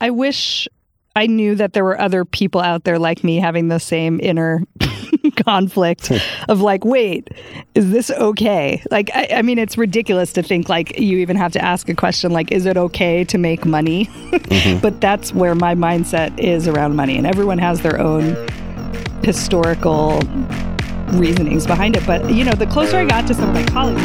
I 0.00 0.10
wish 0.10 0.68
I 1.16 1.26
knew 1.26 1.54
that 1.56 1.72
there 1.72 1.84
were 1.84 2.00
other 2.00 2.24
people 2.24 2.60
out 2.60 2.84
there 2.84 2.98
like 2.98 3.24
me 3.24 3.38
having 3.38 3.66
the 3.68 3.80
same 3.80 4.20
inner 4.22 4.62
conflict 5.44 6.12
of 6.48 6.60
like, 6.60 6.84
wait, 6.84 7.28
is 7.74 7.90
this 7.90 8.10
okay? 8.10 8.82
Like, 8.90 9.10
I, 9.14 9.28
I, 9.36 9.42
mean, 9.42 9.58
it's 9.58 9.76
ridiculous 9.76 10.32
to 10.34 10.42
think 10.42 10.68
like 10.68 10.98
you 10.98 11.18
even 11.18 11.36
have 11.36 11.52
to 11.52 11.64
ask 11.64 11.88
a 11.88 11.94
question 11.94 12.30
like, 12.30 12.52
is 12.52 12.66
it 12.66 12.76
okay 12.76 13.24
to 13.24 13.38
make 13.38 13.64
money? 13.64 14.06
mm-hmm. 14.30 14.80
But 14.80 15.00
that's 15.00 15.34
where 15.34 15.56
my 15.56 15.74
mindset 15.74 16.38
is 16.38 16.68
around 16.68 16.94
money, 16.94 17.16
and 17.16 17.26
everyone 17.26 17.58
has 17.58 17.80
their 17.80 18.00
own 18.00 18.36
historical 19.24 20.20
reasonings 21.14 21.66
behind 21.66 21.96
it. 21.96 22.06
But 22.06 22.30
you 22.30 22.44
know, 22.44 22.52
the 22.52 22.66
closer 22.66 22.96
I 22.96 23.06
got 23.06 23.26
to 23.26 23.34
some 23.34 23.48
of 23.48 23.54
my 23.54 23.64
colleagues. 23.64 23.98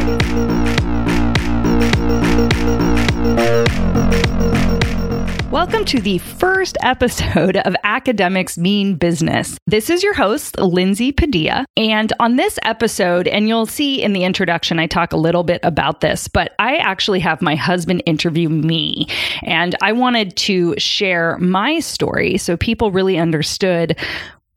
Welcome 5.54 5.86
to 5.86 6.02
the 6.02 6.18
first 6.18 6.80
episode 6.82 7.58
of 7.58 7.76
Academics 7.84 8.58
Mean 8.58 8.96
Business. 8.96 9.56
This 9.68 9.92
is 9.92 10.02
your 10.02 10.16
host, 10.16 10.58
Lindsay 10.58 11.12
Padilla. 11.12 11.68
And 11.78 12.12
on 12.20 12.38
this 12.38 12.58
episode, 12.64 13.28
and 13.28 13.48
you'll 13.48 13.68
see 13.68 14.02
in 14.02 14.14
the 14.14 14.24
introduction, 14.24 14.80
I 14.80 14.88
talk 14.88 15.14
a 15.14 15.18
little 15.18 15.44
bit 15.44 15.60
about 15.62 16.02
this, 16.02 16.28
but 16.28 16.54
I 16.58 16.78
actually 16.78 17.20
have 17.20 17.40
my 17.40 17.54
husband 17.54 18.02
interview 18.08 18.50
me. 18.50 19.06
And 19.44 19.76
I 19.80 19.92
wanted 19.92 20.36
to 20.38 20.74
share 20.80 21.38
my 21.38 21.82
story 21.82 22.40
so 22.40 22.58
people 22.58 22.90
really 22.90 23.20
understood 23.20 23.96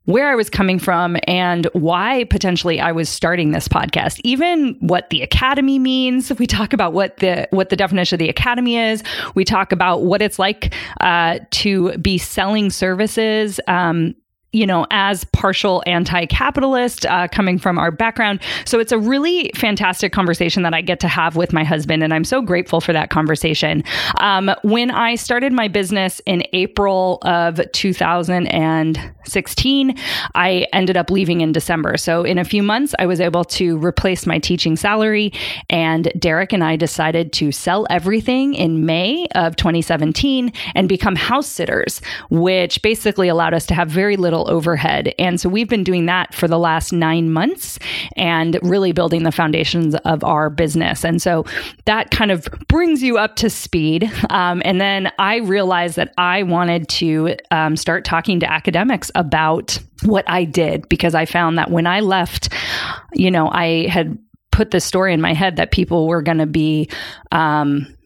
where 0.07 0.29
I 0.29 0.35
was 0.35 0.49
coming 0.49 0.79
from 0.79 1.17
and 1.25 1.65
why 1.73 2.23
potentially 2.29 2.79
I 2.79 2.93
was 2.93 3.09
starting 3.09 3.51
this 3.51 3.67
podcast. 3.67 4.21
Even 4.23 4.77
what 4.79 5.09
the 5.09 5.21
academy 5.21 5.79
means. 5.79 6.31
We 6.39 6.47
talk 6.47 6.71
about 6.71 6.93
what 6.93 7.17
the 7.17 7.47
what 7.51 7.69
the 7.69 7.75
definition 7.75 8.15
of 8.15 8.19
the 8.19 8.29
academy 8.29 8.77
is. 8.77 9.03
We 9.35 9.43
talk 9.43 9.73
about 9.73 10.03
what 10.03 10.21
it's 10.21 10.39
like 10.39 10.73
uh, 11.01 11.39
to 11.51 11.97
be 11.97 12.17
selling 12.17 12.69
services. 12.69 13.59
Um, 13.67 14.15
you 14.53 14.65
know, 14.65 14.87
as 14.91 15.25
partial 15.25 15.83
anti 15.85 16.25
capitalist 16.25 17.05
uh, 17.05 17.27
coming 17.27 17.59
from 17.59 17.77
our 17.77 17.91
background. 17.91 18.39
So 18.65 18.79
it's 18.79 18.93
a 18.93 18.97
really 18.97 19.51
fantastic 19.55 20.13
conversation 20.13 20.63
that 20.63 20.73
I 20.73 20.79
get 20.81 21.01
to 21.01 21.07
have 21.07 21.35
with 21.35 21.51
my 21.51 21.65
husband. 21.65 22.01
And 22.01 22.13
I'm 22.13 22.23
so 22.23 22.41
grateful 22.41 22.79
for 22.79 22.93
that 22.93 23.09
conversation. 23.09 23.83
Um, 24.19 24.49
when 24.63 24.89
I 24.89 25.15
started 25.15 25.51
my 25.51 25.67
business 25.67 26.21
in 26.25 26.43
April 26.53 27.19
of 27.23 27.59
2016, 27.73 29.97
I 30.35 30.65
ended 30.71 30.95
up 30.95 31.11
leaving 31.11 31.41
in 31.41 31.51
December. 31.51 31.97
So 31.97 32.23
in 32.23 32.37
a 32.37 32.45
few 32.45 32.63
months, 32.63 32.95
I 32.99 33.05
was 33.05 33.19
able 33.19 33.43
to 33.45 33.77
replace 33.77 34.25
my 34.25 34.39
teaching 34.39 34.77
salary. 34.77 35.33
And 35.69 36.09
Derek 36.17 36.53
and 36.53 36.63
I 36.63 36.77
decided 36.77 37.33
to 37.33 37.51
sell 37.51 37.85
everything 37.89 38.53
in 38.53 38.85
May 38.85 39.27
of 39.35 39.57
2017 39.57 40.53
and 40.73 40.87
become 40.87 41.15
house 41.15 41.47
sitters, 41.47 42.01
which 42.29 42.81
basically 42.81 43.27
allowed 43.27 43.53
us 43.53 43.65
to 43.67 43.75
have 43.75 43.89
very 43.89 44.15
little 44.15 44.36
overhead. 44.45 45.13
And 45.17 45.39
so 45.39 45.49
we've 45.49 45.69
been 45.69 45.83
doing 45.83 46.05
that 46.05 46.33
for 46.33 46.47
the 46.47 46.59
last 46.59 46.93
nine 46.93 47.31
months 47.31 47.79
and 48.15 48.59
really 48.61 48.91
building 48.91 49.23
the 49.23 49.31
foundations 49.31 49.95
of 49.95 50.23
our 50.23 50.49
business. 50.49 51.03
And 51.03 51.21
so 51.21 51.45
that 51.85 52.11
kind 52.11 52.31
of 52.31 52.47
brings 52.67 53.01
you 53.01 53.17
up 53.17 53.35
to 53.37 53.49
speed. 53.49 54.11
Um, 54.29 54.61
and 54.65 54.79
then 54.79 55.11
I 55.17 55.37
realized 55.37 55.95
that 55.95 56.13
I 56.17 56.43
wanted 56.43 56.87
to 56.89 57.35
um, 57.51 57.75
start 57.75 58.05
talking 58.05 58.39
to 58.41 58.51
academics 58.51 59.09
about 59.15 59.79
what 60.03 60.29
I 60.29 60.43
did 60.43 60.87
because 60.89 61.15
I 61.15 61.25
found 61.25 61.57
that 61.57 61.71
when 61.71 61.87
I 61.87 62.01
left, 62.01 62.49
you 63.13 63.31
know, 63.31 63.49
I 63.49 63.87
had 63.87 64.17
put 64.51 64.71
this 64.71 64.85
story 64.85 65.13
in 65.13 65.21
my 65.21 65.33
head 65.33 65.55
that 65.57 65.71
people 65.71 66.07
were 66.07 66.21
going 66.21 66.39
to 66.39 66.47
be 66.47 66.89
um, 67.31 67.96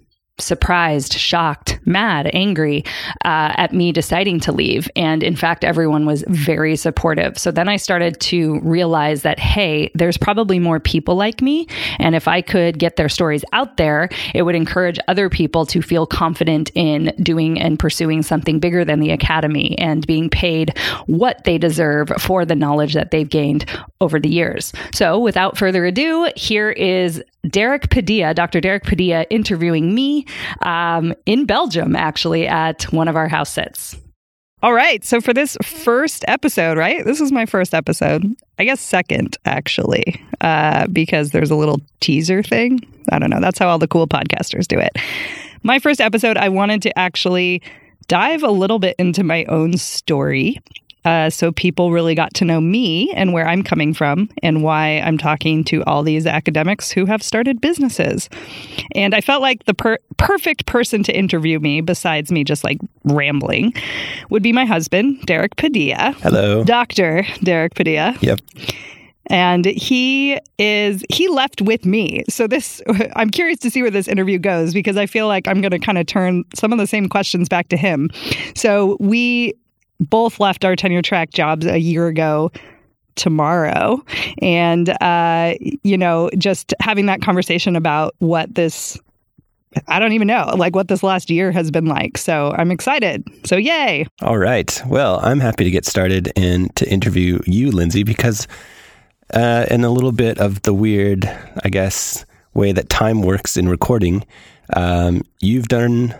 surprised, 0.42 1.14
shocked, 1.14 1.80
mad, 1.86 2.30
angry 2.34 2.84
uh, 3.26 3.54
at 3.56 3.74
me 3.74 3.92
deciding 3.92 4.40
to 4.42 4.52
leave. 4.52 4.90
And 4.96 5.24
in 5.24 5.36
fact, 5.36 5.64
everyone 5.64 6.06
was 6.06 6.24
very 6.28 6.76
supportive. 6.76 7.38
So 7.38 7.52
then 7.52 7.70
I 7.70 7.78
started 7.78 8.20
to 8.22 8.60
realize 8.62 9.22
that, 9.24 9.40
hey, 9.40 9.92
there's 9.96 10.18
probably 10.18 10.60
more 10.60 10.80
people 10.80 11.16
like 11.16 11.42
me. 11.42 11.68
And 12.00 12.16
if 12.16 12.28
I 12.28 12.42
could 12.42 12.80
get 12.80 12.96
their 12.96 13.10
stories 13.10 13.44
out 13.54 13.78
there, 13.78 14.10
it 14.34 14.44
would 14.44 14.56
encourage 14.56 15.00
other 15.08 15.30
people 15.30 15.66
to 15.68 15.82
feel 15.82 16.06
confident 16.06 16.72
in 16.76 17.14
doing 17.22 17.60
and 17.60 17.80
pursuing 17.80 18.22
something 18.22 18.60
bigger 18.60 18.84
than 18.84 19.00
the 19.00 19.12
academy 19.12 19.78
and 19.78 20.06
being 20.08 20.30
paid 20.30 20.78
what 21.08 21.44
they 21.44 21.58
deserve 21.58 22.10
for 22.20 22.46
the 22.46 22.56
knowledge 22.56 22.94
that 22.94 23.12
they've 23.12 23.30
gained 23.30 23.66
over 24.00 24.20
the 24.20 24.30
years. 24.30 24.74
So 24.94 25.20
without 25.20 25.58
further 25.58 25.86
ado, 25.86 26.32
here 26.36 26.72
is 26.72 27.24
Derek 27.48 27.90
Padilla, 27.90 28.34
Dr. 28.34 28.62
Derek 28.62 28.84
Padilla, 28.84 29.26
interviewing 29.30 29.96
me 29.96 30.26
um, 30.62 31.14
in 31.26 31.46
Belgium, 31.46 31.96
actually, 31.96 32.48
at 32.48 32.84
one 32.92 33.08
of 33.08 33.16
our 33.16 33.28
house 33.28 33.50
sits. 33.52 33.98
All 34.64 34.74
right. 34.74 35.04
So 35.04 35.22
for 35.22 35.34
this 35.34 35.58
first 35.64 36.24
episode, 36.28 36.78
right? 36.78 37.04
This 37.04 37.20
is 37.20 37.32
my 37.32 37.48
first 37.48 37.74
episode. 37.74 38.24
I 38.60 38.66
guess 38.66 38.80
second, 38.80 39.38
actually, 39.46 40.24
uh, 40.40 40.86
because 40.88 41.32
there's 41.32 41.50
a 41.50 41.56
little 41.56 41.82
teaser 42.00 42.44
thing. 42.44 42.80
I 43.12 43.18
don't 43.18 43.32
know. 43.32 43.40
That's 43.40 43.58
how 43.58 43.70
all 43.70 43.80
the 43.80 43.88
cool 43.88 44.08
podcasters 44.08 44.68
do 44.68 44.78
it. 44.78 44.92
My 45.64 45.80
first 45.80 46.00
episode, 46.00 46.38
I 46.38 46.50
wanted 46.50 46.84
to 46.84 46.98
actually 46.98 47.64
dive 48.08 48.44
a 48.44 48.52
little 48.52 48.78
bit 48.78 48.96
into 49.00 49.24
my 49.24 49.46
own 49.46 49.78
story 49.78 50.60
uh, 51.06 51.30
so 51.30 51.52
people 51.52 51.92
really 51.92 52.16
got 52.16 52.34
to 52.36 52.46
know 52.46 52.62
me 52.62 53.12
and 53.14 53.34
where 53.34 53.48
I'm 53.48 53.64
coming 53.64 53.94
from 53.94 54.30
and 54.44 54.64
why 54.64 55.00
I'm 55.00 55.18
talking 55.18 55.64
to 55.66 55.84
all 55.86 56.04
these 56.04 56.28
academics 56.28 56.92
who 56.92 57.06
have 57.06 57.24
started 57.24 57.60
businesses. 57.62 58.30
And 58.94 59.16
I 59.16 59.22
felt 59.22 59.42
like 59.42 59.66
the 59.66 59.74
per- 59.74 59.98
perfect 60.18 60.66
person 60.66 61.04
to 61.04 61.18
interview 61.18 61.60
me, 61.60 61.82
besides 61.82 62.32
me 62.32 62.44
just 62.44 62.64
like 62.64 62.80
rambling, 63.04 63.74
would 64.30 64.44
be 64.44 64.54
my 64.54 64.66
husband, 64.66 65.22
Derek 65.26 65.56
Padilla. 65.56 66.16
Hello. 66.22 66.64
Dr. 66.64 67.26
Derek 67.44 67.76
Padilla. 67.76 68.16
Yep 68.22 68.40
and 69.28 69.66
he 69.66 70.38
is 70.58 71.04
he 71.10 71.28
left 71.28 71.62
with 71.62 71.86
me 71.86 72.24
so 72.28 72.48
this 72.48 72.82
i'm 73.16 73.30
curious 73.30 73.60
to 73.60 73.70
see 73.70 73.82
where 73.82 73.92
this 73.92 74.08
interview 74.08 74.38
goes 74.38 74.74
because 74.74 74.98
i 74.98 75.06
feel 75.06 75.28
like 75.28 75.48
i'm 75.48 75.62
going 75.62 75.72
to 75.72 75.80
kind 75.80 75.98
of 75.98 76.06
turn 76.06 76.44
some 76.54 76.74
of 76.74 76.80
the 76.80 76.88
same 76.88 77.08
questions 77.08 77.48
back 77.48 77.70
to 77.70 77.78
him 77.78 78.10
so 78.56 78.98
we 79.00 79.54
both 80.02 80.40
left 80.40 80.66
our 80.66 80.76
tenure 80.76 81.02
track 81.02 81.30
jobs 81.32 81.66
a 81.66 81.80
year 81.80 82.08
ago 82.08 82.52
tomorrow. 83.16 84.04
And, 84.42 84.90
uh, 85.02 85.54
you 85.84 85.98
know, 85.98 86.30
just 86.38 86.74
having 86.80 87.06
that 87.06 87.22
conversation 87.22 87.76
about 87.76 88.16
what 88.20 88.54
this, 88.54 89.00
I 89.88 90.00
don't 90.00 90.14
even 90.14 90.28
know, 90.28 90.54
like 90.58 90.76
what 90.76 90.88
this 90.88 91.04
last 91.04 91.30
year 91.30 91.52
has 91.52 91.72
been 91.72 91.86
like. 91.86 92.18
So 92.18 92.54
I'm 92.58 92.72
excited. 92.72 93.24
So, 93.46 93.56
yay. 93.56 94.06
All 94.22 94.38
right. 94.38 94.82
Well, 94.88 95.20
I'm 95.24 95.40
happy 95.40 95.64
to 95.64 95.72
get 95.72 95.86
started 95.86 96.32
and 96.36 96.76
to 96.76 96.90
interview 96.90 97.40
you, 97.46 97.72
Lindsay, 97.72 98.04
because 98.04 98.48
uh, 99.34 99.66
in 99.70 99.84
a 99.84 99.90
little 99.90 100.12
bit 100.12 100.40
of 100.40 100.62
the 100.64 100.74
weird, 100.74 101.26
I 101.64 101.70
guess, 101.70 102.26
way 102.54 102.72
that 102.72 102.90
time 102.90 103.22
works 103.22 103.56
in 103.56 103.70
recording, 103.70 104.26
um, 104.74 105.22
you've 105.40 105.68
done 105.68 106.16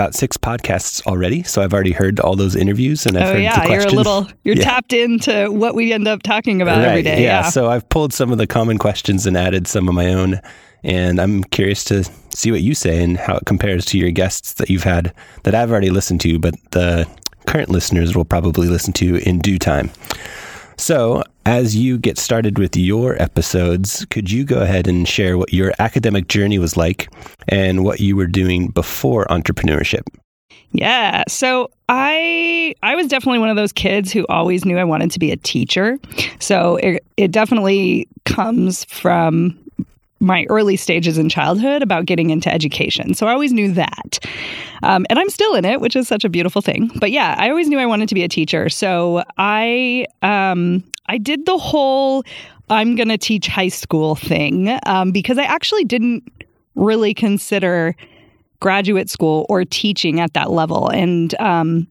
about 0.00 0.14
six 0.14 0.38
podcasts 0.38 1.06
already, 1.06 1.42
so 1.42 1.60
I've 1.60 1.74
already 1.74 1.92
heard 1.92 2.20
all 2.20 2.34
those 2.34 2.56
interviews 2.56 3.04
and 3.04 3.18
I've 3.18 3.28
oh, 3.28 3.32
heard 3.34 3.42
yeah, 3.42 3.60
the 3.60 3.66
questions. 3.66 3.84
You're 3.84 3.92
a 3.92 3.96
little 3.96 4.28
you're 4.44 4.56
yeah. 4.56 4.64
tapped 4.64 4.92
into 4.94 5.50
what 5.50 5.74
we 5.74 5.92
end 5.92 6.08
up 6.08 6.22
talking 6.22 6.62
about 6.62 6.78
right, 6.78 6.86
every 6.88 7.02
day. 7.02 7.22
Yeah. 7.22 7.42
yeah, 7.42 7.50
so 7.50 7.68
I've 7.68 7.86
pulled 7.90 8.14
some 8.14 8.32
of 8.32 8.38
the 8.38 8.46
common 8.46 8.78
questions 8.78 9.26
and 9.26 9.36
added 9.36 9.66
some 9.66 9.88
of 9.88 9.94
my 9.94 10.14
own, 10.14 10.40
and 10.82 11.20
I'm 11.20 11.44
curious 11.44 11.84
to 11.84 12.04
see 12.30 12.50
what 12.50 12.62
you 12.62 12.74
say 12.74 13.04
and 13.04 13.18
how 13.18 13.36
it 13.36 13.44
compares 13.44 13.84
to 13.86 13.98
your 13.98 14.10
guests 14.10 14.54
that 14.54 14.70
you've 14.70 14.84
had 14.84 15.12
that 15.42 15.54
I've 15.54 15.70
already 15.70 15.90
listened 15.90 16.22
to, 16.22 16.38
but 16.38 16.54
the 16.70 17.06
current 17.46 17.68
listeners 17.68 18.16
will 18.16 18.24
probably 18.24 18.68
listen 18.68 18.94
to 18.94 19.16
in 19.28 19.38
due 19.40 19.58
time. 19.58 19.90
So, 20.80 21.22
as 21.44 21.76
you 21.76 21.98
get 21.98 22.16
started 22.16 22.58
with 22.58 22.74
your 22.74 23.20
episodes, 23.20 24.06
could 24.06 24.30
you 24.30 24.44
go 24.44 24.62
ahead 24.62 24.88
and 24.88 25.06
share 25.06 25.36
what 25.36 25.52
your 25.52 25.74
academic 25.78 26.26
journey 26.28 26.58
was 26.58 26.74
like 26.74 27.12
and 27.48 27.84
what 27.84 28.00
you 28.00 28.16
were 28.16 28.26
doing 28.26 28.68
before 28.68 29.26
entrepreneurship? 29.26 30.04
Yeah. 30.72 31.24
So 31.28 31.70
I 31.90 32.74
I 32.82 32.96
was 32.96 33.08
definitely 33.08 33.40
one 33.40 33.50
of 33.50 33.56
those 33.56 33.72
kids 33.72 34.10
who 34.10 34.26
always 34.28 34.64
knew 34.64 34.78
I 34.78 34.84
wanted 34.84 35.10
to 35.10 35.18
be 35.18 35.30
a 35.30 35.36
teacher. 35.36 35.98
So 36.38 36.76
it 36.76 37.04
it 37.18 37.30
definitely 37.30 38.08
comes 38.24 38.86
from 38.86 39.58
my 40.20 40.46
early 40.50 40.76
stages 40.76 41.18
in 41.18 41.28
childhood 41.28 41.82
about 41.82 42.04
getting 42.04 42.30
into 42.30 42.52
education. 42.52 43.14
So 43.14 43.26
I 43.26 43.32
always 43.32 43.52
knew 43.52 43.72
that. 43.72 44.18
Um, 44.82 45.06
and 45.08 45.18
I'm 45.18 45.30
still 45.30 45.54
in 45.54 45.64
it, 45.64 45.80
which 45.80 45.96
is 45.96 46.06
such 46.06 46.24
a 46.24 46.28
beautiful 46.28 46.62
thing. 46.62 46.90
But 46.96 47.10
yeah, 47.10 47.34
I 47.38 47.48
always 47.48 47.68
knew 47.68 47.78
I 47.78 47.86
wanted 47.86 48.08
to 48.10 48.14
be 48.14 48.22
a 48.22 48.28
teacher. 48.28 48.68
So 48.68 49.24
I 49.38 50.06
um, 50.22 50.84
I 51.06 51.18
did 51.18 51.46
the 51.46 51.58
whole 51.58 52.22
I'm 52.70 52.94
going 52.94 53.08
to 53.08 53.18
teach 53.18 53.48
high 53.48 53.68
school 53.68 54.14
thing 54.14 54.78
um, 54.86 55.10
because 55.10 55.38
I 55.38 55.42
actually 55.42 55.84
didn't 55.84 56.22
really 56.76 57.12
consider 57.14 57.96
graduate 58.60 59.10
school 59.10 59.44
or 59.48 59.64
teaching 59.64 60.20
at 60.20 60.34
that 60.34 60.50
level. 60.50 60.88
And 60.88 61.38
um, 61.40 61.88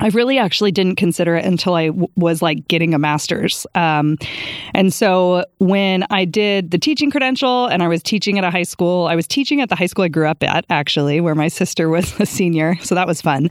I 0.00 0.08
really 0.08 0.38
actually 0.38 0.72
didn't 0.72 0.96
consider 0.96 1.36
it 1.36 1.44
until 1.44 1.74
I 1.74 1.88
w- 1.88 2.08
was 2.16 2.40
like 2.40 2.66
getting 2.68 2.94
a 2.94 2.98
master's. 2.98 3.66
Um, 3.74 4.16
and 4.74 4.92
so 4.92 5.44
when 5.58 6.06
I 6.10 6.24
did 6.24 6.70
the 6.70 6.78
teaching 6.78 7.10
credential 7.10 7.66
and 7.66 7.82
I 7.82 7.88
was 7.88 8.02
teaching 8.02 8.38
at 8.38 8.44
a 8.44 8.50
high 8.50 8.62
school, 8.62 9.06
I 9.06 9.14
was 9.14 9.26
teaching 9.26 9.60
at 9.60 9.68
the 9.68 9.76
high 9.76 9.86
school 9.86 10.04
I 10.04 10.08
grew 10.08 10.26
up 10.26 10.42
at, 10.42 10.64
actually, 10.70 11.20
where 11.20 11.34
my 11.34 11.48
sister 11.48 11.88
was 11.88 12.12
a 12.20 12.26
senior. 12.26 12.76
So 12.82 12.94
that 12.94 13.06
was 13.06 13.20
fun. 13.20 13.50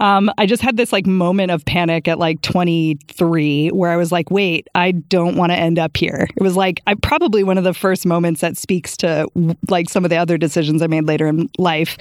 Um, 0.00 0.30
I 0.38 0.46
just 0.46 0.62
had 0.62 0.76
this 0.76 0.92
like 0.92 1.06
moment 1.06 1.50
of 1.50 1.64
panic 1.64 2.08
at 2.08 2.18
like 2.18 2.40
23 2.40 3.68
where 3.68 3.90
I 3.90 3.96
was 3.96 4.10
like, 4.10 4.30
wait, 4.30 4.68
I 4.74 4.92
don't 4.92 5.36
want 5.36 5.52
to 5.52 5.56
end 5.56 5.78
up 5.78 5.96
here. 5.96 6.26
It 6.34 6.42
was 6.42 6.56
like, 6.56 6.80
I 6.86 6.94
probably 6.94 7.44
one 7.44 7.58
of 7.58 7.64
the 7.64 7.74
first 7.74 8.06
moments 8.06 8.40
that 8.40 8.56
speaks 8.56 8.96
to 8.98 9.28
like 9.68 9.90
some 9.90 10.04
of 10.04 10.10
the 10.10 10.16
other 10.16 10.38
decisions 10.38 10.80
I 10.80 10.86
made 10.86 11.04
later 11.04 11.26
in 11.26 11.50
life. 11.58 11.98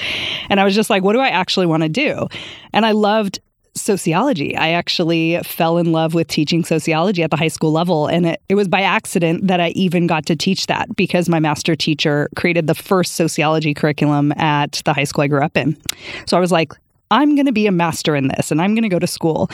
And 0.49 0.59
I 0.59 0.63
was 0.63 0.75
just 0.75 0.89
like, 0.89 1.03
what 1.03 1.13
do 1.13 1.19
I 1.19 1.29
actually 1.29 1.65
want 1.65 1.83
to 1.83 1.89
do? 1.89 2.27
And 2.73 2.85
I 2.85 2.91
loved 2.91 3.39
sociology. 3.73 4.55
I 4.55 4.69
actually 4.71 5.39
fell 5.43 5.77
in 5.77 5.91
love 5.91 6.13
with 6.13 6.27
teaching 6.27 6.63
sociology 6.63 7.23
at 7.23 7.31
the 7.31 7.37
high 7.37 7.47
school 7.47 7.71
level. 7.71 8.07
And 8.07 8.25
it, 8.25 8.41
it 8.49 8.55
was 8.55 8.67
by 8.67 8.81
accident 8.81 9.47
that 9.47 9.59
I 9.59 9.69
even 9.69 10.07
got 10.07 10.25
to 10.27 10.35
teach 10.35 10.67
that 10.67 10.93
because 10.95 11.29
my 11.29 11.39
master 11.39 11.75
teacher 11.75 12.29
created 12.35 12.67
the 12.67 12.75
first 12.75 13.15
sociology 13.15 13.73
curriculum 13.73 14.33
at 14.33 14.81
the 14.85 14.93
high 14.93 15.05
school 15.05 15.23
I 15.23 15.27
grew 15.27 15.41
up 15.41 15.55
in. 15.55 15.77
So 16.25 16.37
I 16.37 16.39
was 16.39 16.51
like, 16.51 16.73
I'm 17.11 17.35
going 17.35 17.45
to 17.45 17.51
be 17.51 17.67
a 17.67 17.71
master 17.71 18.15
in 18.15 18.27
this 18.27 18.51
and 18.51 18.61
I'm 18.61 18.73
going 18.73 18.83
to 18.83 18.89
go 18.89 18.99
to 18.99 19.07
school. 19.07 19.49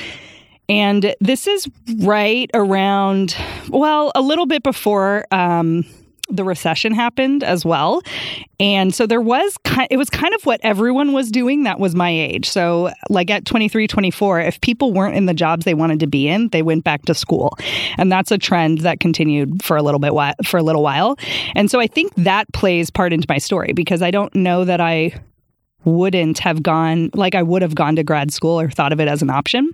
And 0.70 1.16
this 1.22 1.48
is 1.48 1.68
right 2.00 2.50
around, 2.54 3.36
well, 3.70 4.12
a 4.16 4.22
little 4.22 4.46
bit 4.46 4.64
before. 4.64 5.26
Um, 5.32 5.86
the 6.30 6.44
recession 6.44 6.94
happened 6.94 7.44
as 7.44 7.66
well. 7.66 8.02
And 8.60 8.94
so 8.94 9.08
there 9.08 9.22
was 9.22 9.58
it 9.90 9.98
was 9.98 10.10
kind 10.10 10.34
of 10.34 10.46
what 10.46 10.60
everyone 10.64 11.14
was 11.14 11.32
doing 11.32 11.64
that 11.64 11.80
was 11.80 11.96
my 11.96 12.10
age. 12.10 12.50
So 12.50 12.92
like 13.10 13.30
at 13.30 13.46
23, 13.46 13.88
24, 13.88 14.42
if 14.42 14.62
people 14.62 14.94
weren't 14.94 15.16
in 15.16 15.26
the 15.26 15.34
jobs 15.34 15.66
they 15.66 15.74
wanted 15.74 16.00
to 16.02 16.08
be 16.08 16.28
in, 16.28 16.50
they 16.50 16.62
went 16.62 16.84
back 16.84 17.04
to 17.04 17.14
school. 17.14 17.56
And 17.98 18.12
that's 18.12 18.32
a 18.32 18.38
trend 18.38 18.80
that 18.80 19.00
continued 19.00 19.64
for 19.64 19.78
a 19.78 19.84
little 19.84 20.00
bit 20.00 20.14
for 20.46 20.58
a 20.58 20.64
little 20.64 20.84
while. 20.84 21.18
And 21.56 21.70
so 21.72 21.80
I 21.80 21.88
think 21.88 22.14
that 22.16 22.52
plays 22.54 22.90
part 22.90 23.14
into 23.14 23.28
my 23.30 23.38
story 23.38 23.74
because 23.74 24.02
I 24.02 24.12
don't 24.12 24.34
know 24.36 24.66
that 24.66 24.82
I 24.82 25.14
wouldn't 25.86 26.40
have 26.40 26.62
gone 26.62 27.10
like 27.14 27.36
I 27.36 27.44
would 27.44 27.62
have 27.62 27.76
gone 27.76 27.96
to 27.96 28.04
grad 28.04 28.34
school 28.34 28.60
or 28.60 28.70
thought 28.70 28.92
of 28.92 29.00
it 29.00 29.08
as 29.08 29.22
an 29.22 29.30
option. 29.30 29.72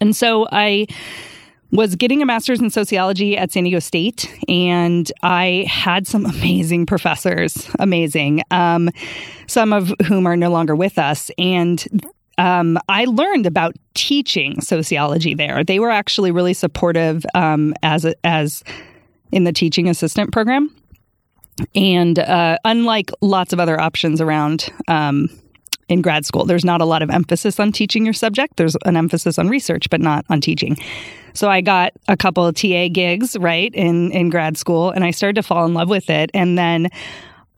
And 0.00 0.14
so 0.14 0.46
I 0.52 0.86
was 1.70 1.96
getting 1.96 2.22
a 2.22 2.26
master's 2.26 2.60
in 2.60 2.70
sociology 2.70 3.36
at 3.36 3.52
San 3.52 3.64
Diego 3.64 3.78
State, 3.78 4.34
and 4.48 5.10
I 5.22 5.66
had 5.68 6.06
some 6.06 6.24
amazing 6.26 6.86
professors, 6.86 7.68
amazing, 7.78 8.42
um, 8.50 8.90
some 9.46 9.72
of 9.72 9.92
whom 10.06 10.26
are 10.26 10.36
no 10.36 10.50
longer 10.50 10.74
with 10.74 10.98
us. 10.98 11.30
And 11.36 11.84
um, 12.38 12.78
I 12.88 13.04
learned 13.04 13.46
about 13.46 13.74
teaching 13.94 14.60
sociology 14.60 15.34
there. 15.34 15.62
They 15.64 15.78
were 15.78 15.90
actually 15.90 16.30
really 16.30 16.54
supportive 16.54 17.26
um, 17.34 17.74
as 17.82 18.04
a, 18.04 18.14
as 18.24 18.62
in 19.30 19.44
the 19.44 19.52
teaching 19.52 19.88
assistant 19.88 20.32
program, 20.32 20.74
and 21.74 22.18
uh, 22.18 22.56
unlike 22.64 23.10
lots 23.20 23.52
of 23.52 23.60
other 23.60 23.78
options 23.78 24.20
around 24.20 24.70
um, 24.86 25.28
in 25.88 26.02
grad 26.02 26.26
school. 26.26 26.44
There's 26.44 26.64
not 26.64 26.80
a 26.80 26.84
lot 26.84 27.02
of 27.02 27.10
emphasis 27.10 27.58
on 27.58 27.72
teaching 27.72 28.04
your 28.04 28.14
subject. 28.14 28.56
There's 28.56 28.76
an 28.84 28.96
emphasis 28.96 29.38
on 29.38 29.48
research, 29.48 29.88
but 29.90 30.00
not 30.00 30.24
on 30.28 30.40
teaching. 30.40 30.76
So 31.32 31.48
I 31.48 31.60
got 31.60 31.92
a 32.08 32.16
couple 32.16 32.44
of 32.44 32.54
TA 32.54 32.88
gigs, 32.88 33.36
right, 33.38 33.72
in, 33.74 34.10
in 34.12 34.28
grad 34.28 34.56
school, 34.56 34.90
and 34.90 35.04
I 35.04 35.10
started 35.10 35.36
to 35.36 35.42
fall 35.42 35.64
in 35.64 35.74
love 35.74 35.88
with 35.88 36.10
it. 36.10 36.30
And 36.34 36.58
then 36.58 36.88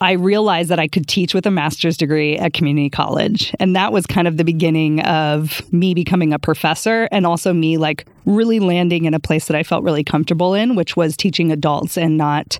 I 0.02 0.12
realized 0.12 0.70
that 0.70 0.78
I 0.78 0.88
could 0.88 1.06
teach 1.06 1.34
with 1.34 1.44
a 1.46 1.50
master's 1.50 1.96
degree 1.96 2.36
at 2.38 2.54
community 2.54 2.88
college. 2.88 3.54
And 3.60 3.76
that 3.76 3.92
was 3.92 4.06
kind 4.06 4.26
of 4.26 4.38
the 4.38 4.44
beginning 4.44 5.00
of 5.02 5.60
me 5.72 5.92
becoming 5.92 6.32
a 6.32 6.38
professor 6.38 7.06
and 7.12 7.26
also 7.26 7.52
me 7.52 7.76
like 7.76 8.06
really 8.24 8.60
landing 8.60 9.04
in 9.04 9.12
a 9.12 9.20
place 9.20 9.46
that 9.46 9.56
I 9.56 9.62
felt 9.62 9.84
really 9.84 10.04
comfortable 10.04 10.54
in, 10.54 10.74
which 10.74 10.96
was 10.96 11.16
teaching 11.16 11.52
adults 11.52 11.98
and 11.98 12.16
not 12.16 12.58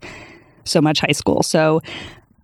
so 0.65 0.83
much 0.83 1.01
high 1.01 1.13
school. 1.13 1.43
So, 1.43 1.81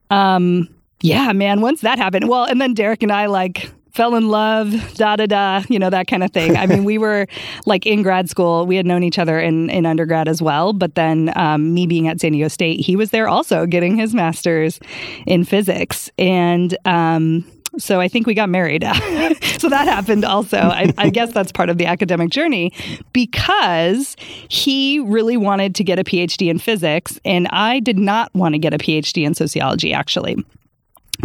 um, 0.08 0.68
yeah, 1.00 1.32
man, 1.32 1.60
once 1.60 1.82
that 1.82 1.98
happened, 1.98 2.28
well, 2.28 2.44
and 2.44 2.60
then 2.60 2.74
Derek 2.74 3.02
and 3.02 3.12
I 3.12 3.26
like 3.26 3.70
fell 3.96 4.14
in 4.14 4.28
love, 4.28 4.94
da 4.96 5.16
da 5.16 5.24
da, 5.24 5.62
you 5.70 5.78
know, 5.78 5.88
that 5.88 6.06
kind 6.06 6.22
of 6.22 6.30
thing. 6.30 6.54
I 6.54 6.66
mean, 6.66 6.84
we 6.84 6.98
were 6.98 7.26
like 7.66 7.86
in 7.86 8.02
grad 8.02 8.28
school, 8.28 8.66
we 8.66 8.76
had 8.76 8.84
known 8.84 9.02
each 9.02 9.18
other 9.18 9.40
in, 9.40 9.70
in 9.70 9.86
undergrad 9.86 10.28
as 10.28 10.42
well. 10.42 10.74
But 10.74 10.94
then 10.94 11.32
um, 11.34 11.72
me 11.72 11.86
being 11.86 12.06
at 12.06 12.20
San 12.20 12.32
Diego 12.32 12.48
State, 12.48 12.84
he 12.84 12.94
was 12.94 13.10
there 13.10 13.26
also 13.26 13.64
getting 13.64 13.96
his 13.96 14.14
master's 14.14 14.78
in 15.26 15.44
physics. 15.44 16.10
And, 16.18 16.76
um, 16.84 17.50
so 17.78 18.00
I 18.00 18.08
think 18.08 18.26
we 18.26 18.34
got 18.34 18.48
married. 18.48 18.82
so 19.58 19.68
that 19.68 19.86
happened 19.86 20.24
also. 20.24 20.58
I, 20.58 20.92
I, 20.96 21.10
guess 21.10 21.32
that's 21.32 21.52
part 21.52 21.68
of 21.68 21.76
the 21.76 21.84
academic 21.84 22.30
journey 22.30 22.72
because 23.12 24.16
he 24.48 25.00
really 25.00 25.36
wanted 25.36 25.74
to 25.74 25.84
get 25.84 25.98
a 25.98 26.04
PhD 26.04 26.48
in 26.48 26.58
physics, 26.58 27.20
and 27.24 27.48
I 27.48 27.80
did 27.80 27.98
not 27.98 28.32
want 28.34 28.54
to 28.54 28.58
get 28.58 28.72
a 28.72 28.78
PhD 28.78 29.26
in 29.26 29.34
sociology, 29.34 29.92
actually. 29.92 30.42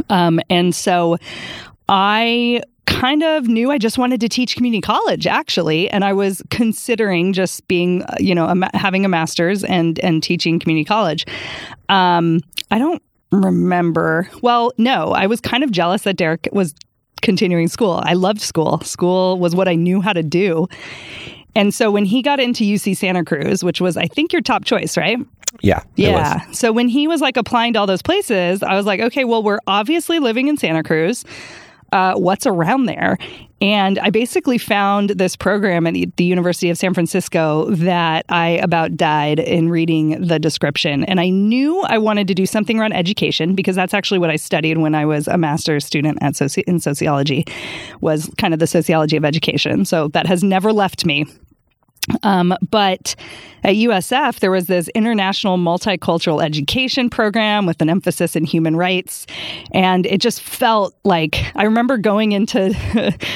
Um, 0.09 0.39
and 0.49 0.73
so 0.73 1.17
I 1.89 2.61
kind 2.85 3.23
of 3.23 3.47
knew 3.47 3.71
I 3.71 3.77
just 3.77 3.97
wanted 3.97 4.19
to 4.21 4.29
teach 4.29 4.55
community 4.55 4.81
college 4.81 5.25
actually. 5.25 5.89
And 5.89 6.03
I 6.03 6.13
was 6.13 6.41
considering 6.49 7.33
just 7.33 7.67
being 7.67 8.03
uh, 8.03 8.15
you 8.19 8.35
know 8.35 8.45
a, 8.45 8.77
having 8.77 9.05
a 9.05 9.09
masters 9.09 9.63
and 9.63 9.99
and 9.99 10.21
teaching 10.21 10.59
community 10.59 10.85
college. 10.85 11.25
Um, 11.89 12.41
I 12.69 12.79
don't 12.79 13.01
remember. 13.31 14.29
Well 14.41 14.73
no 14.77 15.13
I 15.13 15.27
was 15.27 15.39
kind 15.39 15.63
of 15.63 15.71
jealous 15.71 16.03
that 16.03 16.17
Derek 16.17 16.49
was 16.51 16.73
continuing 17.21 17.67
school. 17.67 18.01
I 18.03 18.13
loved 18.13 18.41
school. 18.41 18.79
School 18.81 19.39
was 19.39 19.55
what 19.55 19.67
I 19.67 19.75
knew 19.75 20.01
how 20.01 20.13
to 20.13 20.23
do. 20.23 20.67
And 21.53 21.73
so 21.73 21.91
when 21.91 22.05
he 22.05 22.21
got 22.21 22.39
into 22.39 22.63
UC 22.63 22.97
Santa 22.97 23.23
Cruz 23.23 23.63
which 23.63 23.79
was 23.79 23.95
I 23.95 24.07
think 24.07 24.33
your 24.33 24.41
top 24.41 24.65
choice 24.65 24.97
right 24.97 25.17
yeah. 25.61 25.83
Yeah. 25.95 26.51
So 26.51 26.71
when 26.71 26.87
he 26.87 27.07
was 27.07 27.21
like 27.21 27.37
applying 27.37 27.73
to 27.73 27.79
all 27.79 27.87
those 27.87 28.01
places, 28.01 28.63
I 28.63 28.75
was 28.75 28.85
like, 28.85 28.99
okay, 28.99 29.25
well, 29.25 29.43
we're 29.43 29.59
obviously 29.67 30.19
living 30.19 30.47
in 30.47 30.57
Santa 30.57 30.83
Cruz. 30.83 31.25
Uh, 31.91 32.15
what's 32.15 32.47
around 32.47 32.85
there? 32.85 33.17
And 33.59 33.99
I 33.99 34.09
basically 34.09 34.57
found 34.57 35.11
this 35.11 35.35
program 35.35 35.85
at 35.85 35.93
the 36.15 36.23
University 36.23 36.69
of 36.69 36.77
San 36.77 36.93
Francisco 36.93 37.69
that 37.75 38.25
I 38.29 38.51
about 38.63 38.95
died 38.95 39.39
in 39.39 39.69
reading 39.69 40.25
the 40.25 40.39
description. 40.39 41.03
And 41.03 41.19
I 41.19 41.29
knew 41.29 41.81
I 41.81 41.97
wanted 41.97 42.27
to 42.29 42.33
do 42.33 42.45
something 42.45 42.79
around 42.79 42.93
education 42.93 43.53
because 43.53 43.75
that's 43.75 43.93
actually 43.93 44.19
what 44.19 44.29
I 44.31 44.37
studied 44.37 44.77
when 44.77 44.95
I 44.95 45.05
was 45.05 45.27
a 45.27 45.37
master's 45.37 45.85
student 45.85 46.17
at 46.21 46.33
soci- 46.33 46.63
in 46.63 46.79
sociology 46.79 47.45
was 47.99 48.31
kind 48.37 48.53
of 48.53 48.59
the 48.59 48.67
sociology 48.67 49.17
of 49.17 49.25
education. 49.25 49.85
So 49.85 50.07
that 50.09 50.25
has 50.25 50.43
never 50.43 50.73
left 50.73 51.05
me. 51.05 51.25
Um, 52.23 52.55
but 52.69 53.15
at 53.63 53.75
USF, 53.75 54.39
there 54.39 54.49
was 54.49 54.65
this 54.65 54.87
international 54.89 55.57
multicultural 55.57 56.43
education 56.43 57.09
program 57.09 57.65
with 57.65 57.81
an 57.81 57.89
emphasis 57.89 58.35
in 58.35 58.43
human 58.43 58.75
rights. 58.75 59.27
And 59.71 60.07
it 60.07 60.19
just 60.19 60.41
felt 60.41 60.95
like 61.03 61.45
I 61.55 61.63
remember 61.63 61.97
going 61.97 62.31
into 62.31 62.75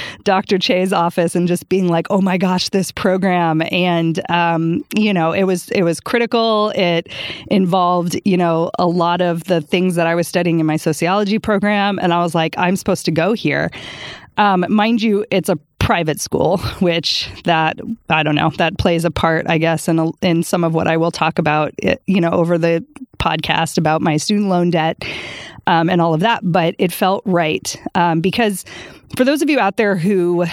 Dr. 0.24 0.58
Che's 0.58 0.92
office 0.92 1.36
and 1.36 1.48
just 1.48 1.70
being 1.70 1.90
like, 1.90 2.08
oh 2.10 2.22
my 2.22 2.38
gosh, 2.38 2.70
this 2.70 2.92
program. 2.92 3.62
And, 3.72 4.20
um, 4.32 4.84
you 4.96 5.13
know, 5.13 5.32
it 5.32 5.44
was, 5.44 5.70
it 5.70 5.84
was 5.84 6.00
critical. 6.00 6.72
It 6.75 7.08
involved, 7.51 8.20
you 8.25 8.38
know, 8.38 8.72
a 8.80 8.88
lot 8.88 9.22
of 9.22 9.44
the 9.44 9.62
things 9.62 9.96
that 9.96 10.08
I 10.08 10.16
was 10.16 10.28
studying 10.28 10.60
in 10.60 10.66
my 10.66 10.78
sociology 10.78 11.38
program. 11.38 12.00
And 12.01 12.13
I 12.13 12.24
was 12.24 12.34
like, 12.34 12.56
I'm 12.58 12.75
supposed 12.75 13.06
to 13.06 13.12
go 13.12 13.34
here. 13.34 13.70
Um, 14.38 14.66
mind 14.70 15.01
you, 15.01 15.25
it's 15.32 15.50
a 15.50 15.58
private 15.86 16.20
school, 16.20 16.58
which 16.80 17.30
that 17.44 17.80
I 18.10 18.24
don't 18.24 18.36
know 18.36 18.50
that 18.58 18.77
plays 18.77 19.06
a 19.06 19.12
part, 19.12 19.46
I 19.48 19.60
guess, 19.60 19.88
in 19.88 20.00
a, 20.00 20.12
in 20.22 20.42
some 20.42 20.63
of 20.63 20.74
what 20.74 20.88
I 20.88 20.98
will 20.98 21.12
talk 21.12 21.38
about, 21.39 21.74
you 22.08 22.20
know, 22.20 22.32
over 22.32 22.58
the 22.58 22.84
podcast 23.20 23.77
about 23.77 24.01
my 24.01 24.18
student 24.18 24.50
loan 24.50 24.72
debt 24.72 25.04
um, 25.68 25.89
and 25.89 26.01
all 26.01 26.13
of 26.13 26.22
that. 26.22 26.42
But 26.44 26.75
it 26.80 26.92
felt 26.92 27.22
right 27.25 27.80
um, 27.94 28.20
because 28.20 28.65
for 29.15 29.24
those 29.24 29.44
of 29.44 29.50
you 29.50 29.60
out 29.60 29.77
there 29.77 29.96
who 29.96 30.46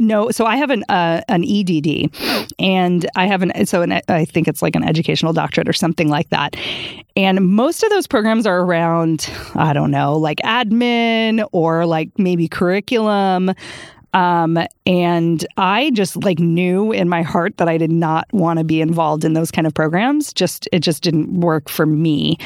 know, 0.00 0.30
so 0.32 0.46
I 0.46 0.56
have 0.56 0.70
an 0.70 0.84
uh, 0.88 1.22
an 1.28 1.44
EDD, 1.44 2.10
and 2.58 3.08
I 3.14 3.26
have 3.26 3.42
an 3.42 3.66
so 3.66 3.82
an, 3.82 4.00
I 4.08 4.24
think 4.24 4.48
it's 4.48 4.62
like 4.62 4.74
an 4.74 4.82
educational 4.82 5.32
doctorate 5.32 5.68
or 5.68 5.72
something 5.72 6.08
like 6.08 6.28
that. 6.30 6.56
And 7.14 7.46
most 7.46 7.84
of 7.84 7.90
those 7.90 8.08
programs 8.08 8.46
are 8.46 8.60
around, 8.60 9.30
I 9.54 9.72
don't 9.72 9.92
know, 9.92 10.16
like 10.16 10.38
admin 10.38 11.46
or 11.52 11.86
like 11.86 12.10
maybe 12.18 12.48
curriculum. 12.48 13.52
Um, 14.12 14.58
and 14.86 15.46
I 15.56 15.90
just 15.90 16.22
like 16.22 16.38
knew 16.38 16.92
in 16.92 17.08
my 17.08 17.22
heart 17.22 17.56
that 17.56 17.68
I 17.68 17.78
did 17.78 17.90
not 17.90 18.26
want 18.32 18.58
to 18.58 18.64
be 18.64 18.80
involved 18.80 19.24
in 19.24 19.32
those 19.32 19.50
kind 19.50 19.66
of 19.66 19.74
programs. 19.74 20.32
Just 20.32 20.68
it 20.72 20.80
just 20.80 21.02
didn't 21.02 21.40
work 21.40 21.68
for 21.68 21.86
me. 21.86 22.36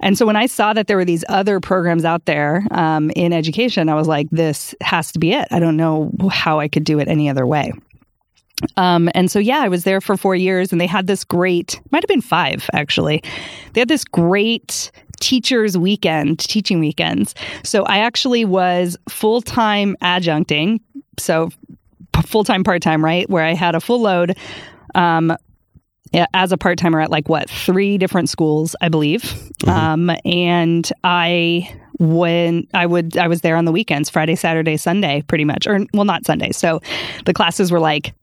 And 0.00 0.18
so 0.18 0.26
when 0.26 0.36
I 0.36 0.46
saw 0.46 0.72
that 0.72 0.86
there 0.86 0.96
were 0.96 1.04
these 1.04 1.24
other 1.28 1.60
programs 1.60 2.04
out 2.04 2.24
there 2.24 2.66
um, 2.72 3.10
in 3.14 3.32
education, 3.32 3.88
I 3.88 3.94
was 3.94 4.08
like, 4.08 4.28
this 4.30 4.74
has 4.80 5.12
to 5.12 5.18
be 5.18 5.32
it. 5.32 5.48
I 5.50 5.60
don't 5.60 5.76
know 5.76 6.10
how 6.30 6.58
I 6.58 6.68
could 6.68 6.84
do 6.84 6.98
it 6.98 7.08
any 7.08 7.28
other 7.28 7.46
way. 7.46 7.72
Um, 8.76 9.08
and 9.14 9.30
so, 9.30 9.38
yeah, 9.38 9.58
I 9.58 9.68
was 9.68 9.84
there 9.84 10.00
for 10.00 10.16
four 10.16 10.36
years, 10.36 10.70
and 10.70 10.80
they 10.80 10.86
had 10.86 11.08
this 11.08 11.24
great, 11.24 11.80
might 11.90 12.02
have 12.02 12.08
been 12.08 12.20
five 12.20 12.68
actually. 12.72 13.22
They 13.72 13.80
had 13.80 13.88
this 13.88 14.04
great 14.04 14.90
teachers 15.22 15.78
weekend 15.78 16.40
teaching 16.40 16.80
weekends 16.80 17.32
so 17.62 17.84
i 17.84 17.98
actually 17.98 18.44
was 18.44 18.96
full-time 19.08 19.96
adjuncting 20.02 20.80
so 21.18 21.50
full 22.26 22.44
time, 22.44 22.64
part 22.64 22.82
time, 22.82 23.04
right? 23.04 23.28
Where 23.28 23.44
I 23.44 23.54
had 23.54 23.74
a 23.74 23.80
full 23.80 24.00
load 24.00 24.36
um, 24.94 25.36
as 26.34 26.52
a 26.52 26.58
part 26.58 26.78
timer 26.78 27.00
at 27.00 27.10
like 27.10 27.28
what 27.28 27.48
three 27.48 27.98
different 27.98 28.28
schools, 28.28 28.76
I 28.80 28.88
believe. 28.88 29.22
Mm-hmm. 29.22 29.70
Um, 29.70 30.16
and 30.24 30.90
I 31.04 31.74
when 31.98 32.66
I 32.74 32.86
would 32.86 33.16
I 33.16 33.28
was 33.28 33.42
there 33.42 33.56
on 33.56 33.64
the 33.64 33.72
weekends, 33.72 34.10
Friday, 34.10 34.34
Saturday, 34.34 34.76
Sunday, 34.76 35.22
pretty 35.26 35.44
much, 35.44 35.66
or 35.66 35.80
well, 35.94 36.04
not 36.04 36.26
Sunday. 36.26 36.52
So 36.52 36.80
the 37.24 37.32
classes 37.32 37.70
were 37.70 37.80
like 37.80 38.14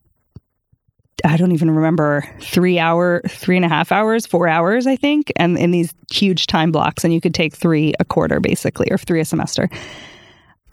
I 1.24 1.36
don't 1.36 1.52
even 1.52 1.70
remember 1.70 2.24
three 2.40 2.78
hour, 2.78 3.22
three 3.28 3.56
and 3.56 3.64
a 3.64 3.68
half 3.68 3.92
hours, 3.92 4.26
four 4.26 4.48
hours, 4.48 4.86
I 4.86 4.96
think, 4.96 5.32
and 5.36 5.58
in 5.58 5.70
these 5.70 5.92
huge 6.10 6.46
time 6.46 6.72
blocks, 6.72 7.04
and 7.04 7.12
you 7.12 7.20
could 7.20 7.34
take 7.34 7.54
three 7.54 7.94
a 8.00 8.04
quarter 8.04 8.40
basically, 8.40 8.88
or 8.90 8.98
three 8.98 9.20
a 9.20 9.24
semester. 9.24 9.68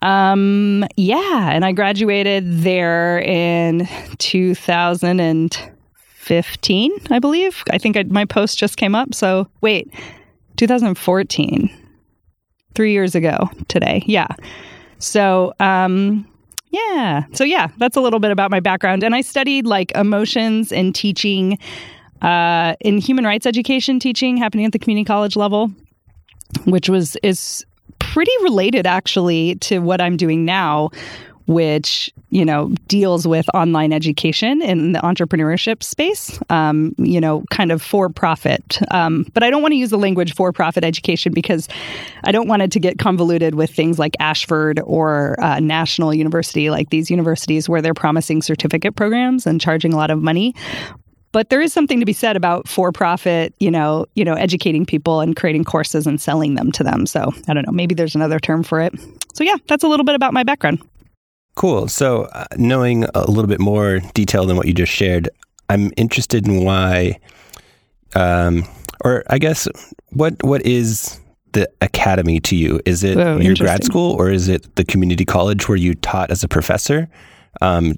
Um, 0.01 0.85
yeah, 0.95 1.51
and 1.51 1.65
I 1.65 1.71
graduated 1.71 2.61
there 2.61 3.19
in 3.19 3.87
2015, 4.19 6.91
I 7.09 7.19
believe. 7.19 7.63
I 7.71 7.77
think 7.77 7.97
I, 7.97 8.03
my 8.03 8.25
post 8.25 8.57
just 8.57 8.77
came 8.77 8.95
up. 8.95 9.13
So 9.13 9.47
wait, 9.61 9.93
2014, 10.57 11.87
three 12.77 12.91
years 12.91 13.15
ago 13.15 13.49
today. 13.67 14.03
Yeah. 14.05 14.27
So, 14.99 15.51
um, 15.59 16.27
yeah. 16.69 17.23
So 17.33 17.43
yeah, 17.43 17.69
that's 17.77 17.97
a 17.97 18.01
little 18.01 18.19
bit 18.19 18.29
about 18.29 18.51
my 18.51 18.59
background. 18.59 19.03
And 19.03 19.15
I 19.15 19.21
studied 19.21 19.65
like 19.65 19.91
emotions 19.95 20.71
and 20.71 20.93
teaching 20.93 21.57
uh, 22.21 22.75
in 22.79 22.99
human 22.99 23.25
rights 23.25 23.47
education 23.47 23.99
teaching 23.99 24.37
happening 24.37 24.65
at 24.65 24.73
the 24.73 24.79
community 24.79 25.05
college 25.05 25.35
level, 25.35 25.71
which 26.65 26.87
was 26.87 27.17
is 27.23 27.65
pretty 28.13 28.31
related 28.41 28.85
actually 28.85 29.55
to 29.55 29.79
what 29.79 30.01
I'm 30.01 30.17
doing 30.17 30.45
now, 30.45 30.89
which 31.47 32.11
you 32.29 32.43
know 32.43 32.69
deals 32.87 33.25
with 33.25 33.47
online 33.53 33.93
education 33.93 34.61
in 34.61 34.91
the 34.91 34.99
entrepreneurship 34.99 35.81
space 35.81 36.39
um, 36.49 36.93
you 36.97 37.21
know 37.21 37.43
kind 37.51 37.71
of 37.71 37.81
for 37.81 38.09
profit. 38.09 38.79
Um, 38.91 39.25
but 39.33 39.43
i 39.43 39.49
don't 39.49 39.61
want 39.61 39.71
to 39.71 39.77
use 39.77 39.89
the 39.89 39.97
language 39.97 40.35
for 40.35 40.51
profit 40.51 40.83
education 40.83 41.33
because 41.33 41.69
i 42.25 42.31
don't 42.31 42.47
want 42.47 42.61
it 42.61 42.71
to 42.73 42.79
get 42.79 42.99
convoluted 42.99 43.55
with 43.55 43.73
things 43.73 43.97
like 43.97 44.13
ashford 44.19 44.81
or 44.83 45.39
uh, 45.41 45.59
national 45.59 46.13
university 46.13 46.69
like 46.69 46.89
these 46.89 47.09
universities 47.09 47.69
where 47.69 47.81
they're 47.81 47.93
promising 47.93 48.41
certificate 48.41 48.95
programs 48.95 49.47
and 49.47 49.61
charging 49.61 49.93
a 49.93 49.95
lot 49.95 50.11
of 50.11 50.21
money 50.21 50.53
but 51.31 51.49
there 51.49 51.61
is 51.61 51.73
something 51.73 51.99
to 51.99 52.05
be 52.05 52.13
said 52.13 52.35
about 52.35 52.67
for 52.67 52.91
profit 52.91 53.53
you 53.59 53.71
know 53.71 54.05
you 54.15 54.25
know 54.25 54.33
educating 54.33 54.85
people 54.85 55.19
and 55.21 55.35
creating 55.35 55.63
courses 55.63 56.07
and 56.07 56.19
selling 56.21 56.55
them 56.55 56.71
to 56.71 56.83
them 56.83 57.05
so 57.05 57.33
i 57.47 57.53
don't 57.53 57.65
know 57.65 57.71
maybe 57.71 57.95
there's 57.95 58.15
another 58.15 58.39
term 58.39 58.63
for 58.63 58.81
it 58.81 58.93
so 59.33 59.43
yeah 59.43 59.55
that's 59.67 59.83
a 59.83 59.87
little 59.87 60.05
bit 60.05 60.15
about 60.15 60.33
my 60.33 60.43
background 60.43 60.81
Cool. 61.57 61.87
So, 61.87 62.25
uh, 62.25 62.45
knowing 62.55 63.05
a 63.15 63.25
little 63.25 63.47
bit 63.47 63.59
more 63.59 63.99
detail 64.13 64.45
than 64.45 64.57
what 64.57 64.67
you 64.67 64.75
just 64.75 64.91
shared, 64.91 65.27
I'm 65.69 65.91
interested 65.97 66.47
in 66.47 66.63
why, 66.63 67.19
um, 68.13 68.63
or 69.03 69.23
I 69.31 69.39
guess 69.39 69.67
what 70.09 70.35
what 70.43 70.63
is 70.67 71.19
the 71.53 71.67
academy 71.81 72.39
to 72.41 72.55
you? 72.55 72.79
Is 72.85 73.03
it 73.03 73.17
oh, 73.17 73.39
your 73.39 73.55
grad 73.55 73.83
school 73.83 74.13
or 74.13 74.29
is 74.29 74.49
it 74.49 74.75
the 74.75 74.85
community 74.85 75.25
college 75.25 75.67
where 75.67 75.77
you 75.77 75.95
taught 75.95 76.29
as 76.29 76.43
a 76.43 76.47
professor? 76.47 77.09
Um, 77.59 77.97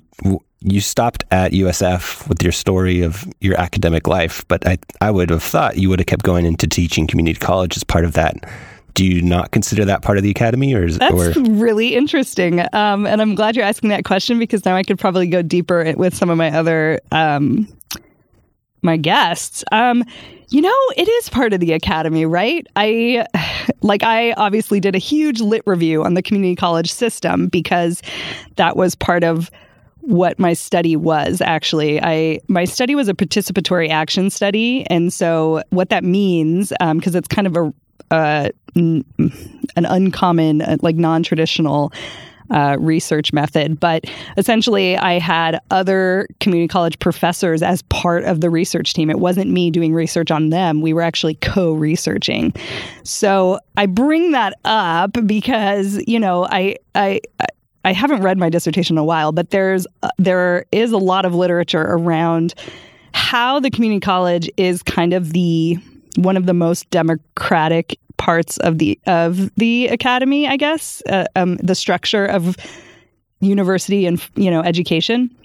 you 0.61 0.81
stopped 0.81 1.23
at 1.31 1.53
USF 1.53 2.27
with 2.27 2.43
your 2.43 2.51
story 2.51 3.01
of 3.01 3.25
your 3.39 3.59
academic 3.59 4.07
life, 4.07 4.43
but 4.47 4.67
I 4.67 4.77
I 5.01 5.11
would 5.11 5.29
have 5.29 5.43
thought 5.43 5.77
you 5.77 5.89
would 5.89 5.99
have 5.99 6.07
kept 6.07 6.23
going 6.23 6.45
into 6.45 6.67
teaching 6.67 7.07
community 7.07 7.39
college 7.39 7.77
as 7.77 7.83
part 7.83 8.05
of 8.05 8.13
that. 8.13 8.35
Do 8.93 9.05
you 9.05 9.21
not 9.21 9.51
consider 9.51 9.85
that 9.85 10.01
part 10.01 10.17
of 10.17 10.23
the 10.23 10.29
academy 10.29 10.73
or 10.73 10.83
is 10.83 10.97
that's 10.97 11.13
or? 11.13 11.31
really 11.41 11.95
interesting 11.95 12.59
um, 12.73 13.05
and 13.05 13.21
i'm 13.21 13.33
glad 13.33 13.55
you're 13.55 13.63
asking 13.63 13.91
that 13.91 14.03
question 14.03 14.39
because 14.39 14.65
now 14.65 14.75
i 14.75 14.83
could 14.83 14.99
probably 14.99 15.27
go 15.27 15.41
deeper 15.41 15.93
with 15.95 16.13
some 16.13 16.29
of 16.29 16.37
my 16.37 16.51
other 16.51 16.99
um, 17.13 17.65
my 18.81 18.97
guests. 18.97 19.63
Um, 19.71 20.03
you 20.49 20.61
know 20.61 20.75
it 20.97 21.07
is 21.07 21.29
part 21.29 21.53
of 21.53 21.61
the 21.61 21.71
academy 21.71 22.25
right? 22.25 22.67
I 22.75 23.25
like 23.81 24.03
i 24.03 24.33
obviously 24.33 24.81
did 24.81 24.95
a 24.95 24.99
huge 24.99 25.39
lit 25.39 25.61
review 25.65 26.03
on 26.03 26.15
the 26.15 26.21
community 26.21 26.55
college 26.55 26.91
system 26.91 27.47
because 27.47 28.01
that 28.57 28.75
was 28.75 28.95
part 28.95 29.23
of 29.23 29.49
what 30.01 30.39
my 30.39 30.53
study 30.53 30.95
was 30.95 31.41
actually 31.41 32.01
i 32.01 32.39
my 32.47 32.65
study 32.65 32.95
was 32.95 33.07
a 33.07 33.13
participatory 33.13 33.89
action 33.89 34.29
study 34.29 34.85
and 34.89 35.13
so 35.13 35.61
what 35.69 35.89
that 35.89 36.03
means 36.03 36.69
because 36.69 37.15
um, 37.15 37.17
it's 37.17 37.27
kind 37.27 37.47
of 37.47 37.55
a 37.55 37.73
uh, 38.11 38.49
n- 38.75 39.05
an 39.75 39.85
uncommon, 39.85 40.61
uh, 40.61 40.77
like 40.81 40.95
non 40.95 41.23
traditional. 41.23 41.91
Uh, 42.51 42.75
research 42.79 43.31
method. 43.31 43.79
But 43.79 44.05
essentially, 44.35 44.97
I 44.97 45.19
had 45.19 45.59
other 45.69 46.27
community 46.39 46.67
college 46.67 46.97
professors 46.97 47.61
as 47.61 47.83
part 47.83 48.23
of 48.23 48.41
the 48.41 48.49
research 48.49 48.95
team. 48.95 49.11
It 49.11 49.19
wasn't 49.19 49.51
me 49.51 49.69
doing 49.69 49.93
research 49.93 50.31
on 50.31 50.49
them, 50.49 50.81
we 50.81 50.91
were 50.91 51.03
actually 51.03 51.35
co 51.35 51.73
researching. 51.73 52.51
So 53.03 53.59
I 53.77 53.85
bring 53.85 54.31
that 54.31 54.55
up 54.65 55.11
because, 55.27 56.03
you 56.07 56.19
know, 56.19 56.47
I, 56.49 56.77
I, 56.95 57.21
I 57.89 57.93
haven't 57.93 58.21
read 58.21 58.37
my 58.37 58.49
dissertation 58.49 58.93
in 58.93 58.99
a 58.99 59.03
while, 59.03 59.31
but 59.31 59.49
there's 59.49 59.87
uh, 60.03 60.09
there 60.19 60.67
is 60.71 60.91
a 60.91 60.97
lot 60.97 61.25
of 61.25 61.33
literature 61.33 61.81
around 61.81 62.53
how 63.15 63.59
the 63.59 63.71
community 63.71 63.99
college 63.99 64.47
is 64.57 64.83
kind 64.83 65.11
of 65.11 65.33
the 65.33 65.75
one 66.15 66.37
of 66.37 66.45
the 66.45 66.53
most 66.53 66.87
democratic 66.91 67.97
parts 68.17 68.57
of 68.57 68.77
the 68.77 68.99
of 69.07 69.49
the 69.55 69.87
academy, 69.87 70.47
I 70.47 70.55
guess, 70.55 71.01
uh, 71.09 71.25
um, 71.35 71.57
the 71.57 71.73
structure 71.73 72.27
of 72.27 72.55
university 73.39 74.05
and 74.05 74.23
you 74.35 74.51
know 74.51 74.61
education. 74.61 75.35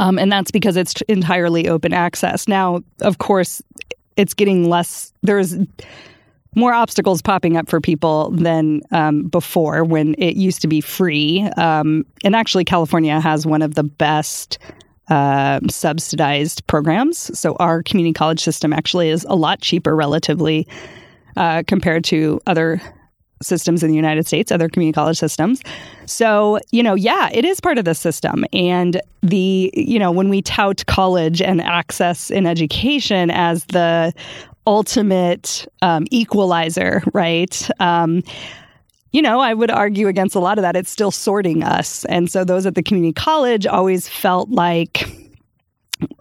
Um, 0.00 0.18
and 0.18 0.32
that's 0.32 0.50
because 0.50 0.76
it's 0.76 1.00
entirely 1.02 1.68
open 1.68 1.92
access. 1.92 2.48
Now, 2.48 2.82
of 3.02 3.18
course, 3.18 3.62
it's 4.16 4.34
getting 4.34 4.68
less. 4.68 5.12
There's 5.22 5.54
more 6.54 6.72
obstacles 6.72 7.22
popping 7.22 7.56
up 7.56 7.68
for 7.68 7.80
people 7.80 8.30
than 8.30 8.82
um, 8.90 9.24
before 9.24 9.84
when 9.84 10.14
it 10.18 10.36
used 10.36 10.60
to 10.62 10.68
be 10.68 10.80
free. 10.80 11.42
Um, 11.56 12.04
and 12.24 12.36
actually, 12.36 12.64
California 12.64 13.20
has 13.20 13.46
one 13.46 13.62
of 13.62 13.74
the 13.74 13.84
best 13.84 14.58
uh, 15.08 15.60
subsidized 15.68 16.66
programs. 16.66 17.38
So 17.38 17.54
our 17.56 17.82
community 17.82 18.12
college 18.12 18.40
system 18.40 18.72
actually 18.72 19.08
is 19.08 19.24
a 19.28 19.34
lot 19.34 19.60
cheaper 19.60 19.96
relatively 19.96 20.66
uh, 21.36 21.62
compared 21.66 22.04
to 22.04 22.40
other 22.46 22.80
systems 23.42 23.82
in 23.82 23.88
the 23.88 23.96
United 23.96 24.26
States, 24.26 24.52
other 24.52 24.68
community 24.68 24.94
college 24.94 25.18
systems. 25.18 25.62
So, 26.06 26.60
you 26.70 26.82
know, 26.82 26.94
yeah, 26.94 27.28
it 27.32 27.44
is 27.44 27.60
part 27.60 27.78
of 27.78 27.84
the 27.84 27.94
system. 27.94 28.44
And 28.52 29.00
the, 29.22 29.70
you 29.74 29.98
know, 29.98 30.12
when 30.12 30.28
we 30.28 30.42
tout 30.42 30.86
college 30.86 31.42
and 31.42 31.60
access 31.60 32.30
in 32.30 32.46
education 32.46 33.30
as 33.30 33.64
the 33.66 34.12
ultimate 34.66 35.66
um, 35.82 36.06
equalizer, 36.10 37.02
right? 37.12 37.68
Um, 37.80 38.22
you 39.12 39.20
know, 39.20 39.40
I 39.40 39.52
would 39.52 39.70
argue 39.70 40.08
against 40.08 40.34
a 40.34 40.40
lot 40.40 40.58
of 40.58 40.62
that. 40.62 40.74
It's 40.74 40.90
still 40.90 41.10
sorting 41.10 41.62
us. 41.62 42.04
And 42.06 42.30
so 42.30 42.44
those 42.44 42.64
at 42.64 42.74
the 42.74 42.82
community 42.82 43.12
college 43.12 43.66
always 43.66 44.08
felt 44.08 44.48
like 44.48 45.06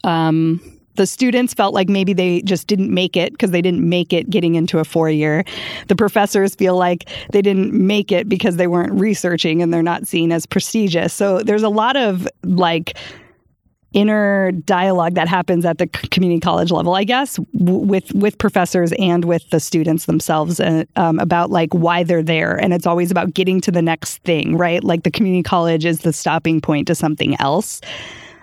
um, 0.04 0.60
the 0.96 1.08
students 1.08 1.54
felt 1.54 1.74
like 1.74 1.88
maybe 1.88 2.14
they 2.14 2.42
just 2.42 2.68
didn't 2.68 2.94
make 2.94 3.16
it 3.16 3.32
because 3.32 3.52
they 3.52 3.62
didn't 3.62 3.88
make 3.88 4.12
it 4.12 4.30
getting 4.30 4.56
into 4.56 4.80
a 4.80 4.84
four 4.84 5.10
year. 5.10 5.46
The 5.88 5.96
professors 5.96 6.54
feel 6.56 6.76
like 6.76 7.10
they 7.32 7.42
didn't 7.42 7.74
make 7.74 8.12
it 8.12 8.28
because 8.28 8.58
they 8.58 8.68
weren't 8.68 8.94
researching 8.94 9.62
and 9.62 9.74
they're 9.74 9.82
not 9.82 10.06
seen 10.06 10.32
as 10.32 10.46
prestigious. 10.46 11.14
So 11.14 11.40
there's 11.40 11.64
a 11.64 11.70
lot 11.70 11.96
of 11.96 12.28
like 12.44 12.98
inner 13.94 14.52
dialogue 14.52 15.16
that 15.16 15.28
happens 15.28 15.66
at 15.66 15.78
the 15.78 15.88
community 15.88 16.40
college 16.40 16.72
level, 16.72 16.96
I 16.96 17.04
guess, 17.04 17.40
with 17.54 18.14
with 18.14 18.38
professors 18.38 18.94
and 18.98 19.26
with 19.26 19.50
the 19.50 19.60
students 19.60 20.06
themselves, 20.06 20.60
uh, 20.60 20.86
um, 20.96 21.20
about 21.20 21.50
like 21.50 21.74
why 21.74 22.04
they're 22.04 22.24
there, 22.24 22.56
and 22.56 22.74
it's 22.74 22.88
always 22.88 23.12
about 23.12 23.34
getting 23.34 23.62
to 23.62 23.72
the 23.72 23.82
next 23.82 24.24
thing, 24.24 24.58
right? 24.58 24.84
Like 24.84 25.04
the 25.04 25.12
community 25.12 25.44
college 25.44 25.86
is 25.86 26.02
the 26.02 26.14
stopping 26.14 26.62
point 26.62 26.88
to 26.88 26.96
something 26.96 27.36
else. 27.40 27.82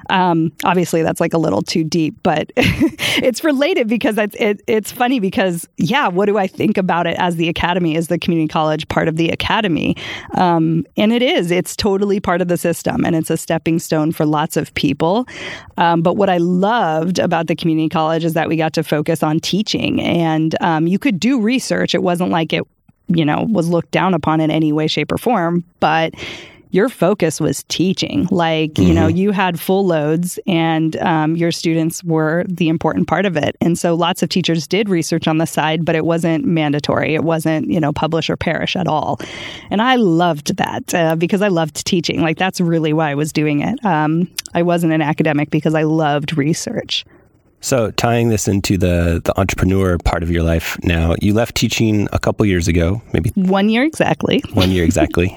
Um, 0.09 0.53
obviously, 0.65 1.03
that's 1.03 1.21
like 1.21 1.35
a 1.35 1.39
little 1.39 1.63
too 1.63 1.85
deep, 1.85 2.17
but 2.23 2.51
it's 2.57 3.45
related 3.45 3.89
because 3.89 4.17
it's 4.19 4.35
it, 4.37 4.63
it's 4.67 4.91
funny 4.91 5.21
because 5.21 5.69
yeah, 5.77 6.09
what 6.09 6.27
do 6.27 6.39
I 6.39 6.47
think 6.47 6.79
about 6.79 7.07
it 7.07 7.17
as 7.19 7.37
the 7.37 7.49
academy? 7.49 7.95
Is 7.95 8.09
the 8.09 8.19
community 8.19 8.49
college 8.49 8.89
part 8.89 9.09
of 9.09 9.17
the 9.17 9.31
academy? 9.31 9.97
Um, 10.37 10.87
and 10.97 11.13
it 11.13 11.23
is. 11.23 11.51
It's 11.51 11.77
totally 11.77 12.21
part 12.21 12.41
of 12.41 12.49
the 12.49 12.57
system, 12.57 13.05
and 13.05 13.15
it's 13.15 13.31
a 13.31 13.37
stepping 13.37 13.79
stone 13.79 14.13
for 14.13 14.25
lots 14.25 14.57
of 14.57 14.73
people. 14.75 15.27
Um, 15.77 16.03
but 16.03 16.17
what 16.17 16.31
I 16.31 16.39
loved 16.39 17.19
about 17.19 17.47
the 17.47 17.57
community 17.57 17.89
college 17.89 18.25
is 18.25 18.35
that 18.35 18.49
we 18.49 18.57
got 18.57 18.73
to 18.75 18.83
focus 18.83 19.23
on 19.23 19.41
teaching, 19.41 20.01
and 20.01 20.55
um, 20.63 20.87
you 20.87 20.99
could 20.99 21.21
do 21.21 21.41
research. 21.41 21.95
It 21.95 22.03
wasn't 22.03 22.31
like 22.31 22.53
it, 22.53 22.65
you 23.09 23.25
know, 23.25 23.47
was 23.49 23.69
looked 23.69 23.91
down 23.91 24.15
upon 24.15 24.41
in 24.41 24.51
any 24.51 24.73
way, 24.73 24.87
shape, 24.87 25.13
or 25.13 25.19
form, 25.19 25.65
but 25.81 26.15
your 26.71 26.89
focus 26.89 27.41
was 27.41 27.65
teaching. 27.65 28.27
Like, 28.31 28.73
mm-hmm. 28.73 28.89
you 28.89 28.95
know, 28.95 29.09
mm-hmm. 29.09 29.17
you 29.17 29.33
had 29.33 29.59
full 29.59 29.87
loads 29.87 30.39
and 30.47 30.97
um, 30.97 31.37
your 31.37 31.53
students 31.53 32.05
were 32.05 32.45
the 32.49 32.69
important 32.69 33.09
part 33.09 33.27
of 33.27 33.37
it. 33.37 33.57
And 33.61 33.79
so 33.79 33.95
lots 33.95 34.23
of 34.23 34.29
teachers 34.29 34.67
did 34.67 34.89
research 34.89 35.27
on 35.27 35.39
the 35.39 35.47
side, 35.47 35.85
but 35.85 35.95
it 35.95 36.05
wasn't 36.05 36.45
mandatory. 36.45 37.15
It 37.15 37.25
wasn't, 37.25 37.71
you 37.71 37.81
know, 37.81 37.93
publish 37.93 38.29
or 38.29 38.37
perish 38.37 38.77
at 38.77 38.87
all. 38.87 39.21
And 39.71 39.81
I 39.81 39.97
loved 39.97 40.57
that 40.57 40.95
uh, 40.95 41.17
because 41.17 41.43
I 41.43 41.49
loved 41.49 41.87
teaching. 41.87 42.21
Like, 42.21 42.39
that's 42.39 42.61
really 42.61 42.93
why 42.93 43.11
I 43.11 43.15
was 43.15 43.33
doing 43.33 43.61
it. 43.61 43.85
Um, 43.85 44.31
I 44.55 44.63
wasn't 44.63 44.93
an 44.93 45.03
academic 45.03 45.51
because 45.51 45.75
I 45.75 45.83
loved 45.85 46.37
research. 46.37 47.05
So, 47.61 47.91
tying 47.93 48.29
this 48.29 48.47
into 48.47 48.79
the 48.79 49.21
the 49.25 49.39
entrepreneur 49.39 49.99
part 49.99 50.23
of 50.23 50.31
your 50.31 50.43
life 50.43 50.79
now, 50.83 51.15
you 51.21 51.35
left 51.35 51.55
teaching 51.55 52.09
a 52.13 52.19
couple 52.19 52.47
years 52.47 52.69
ago, 52.69 53.03
maybe 53.13 53.31
one 53.35 53.69
year 53.69 53.83
exactly. 53.83 54.43
One 54.53 54.71
year 54.71 54.85
exactly. 54.85 55.37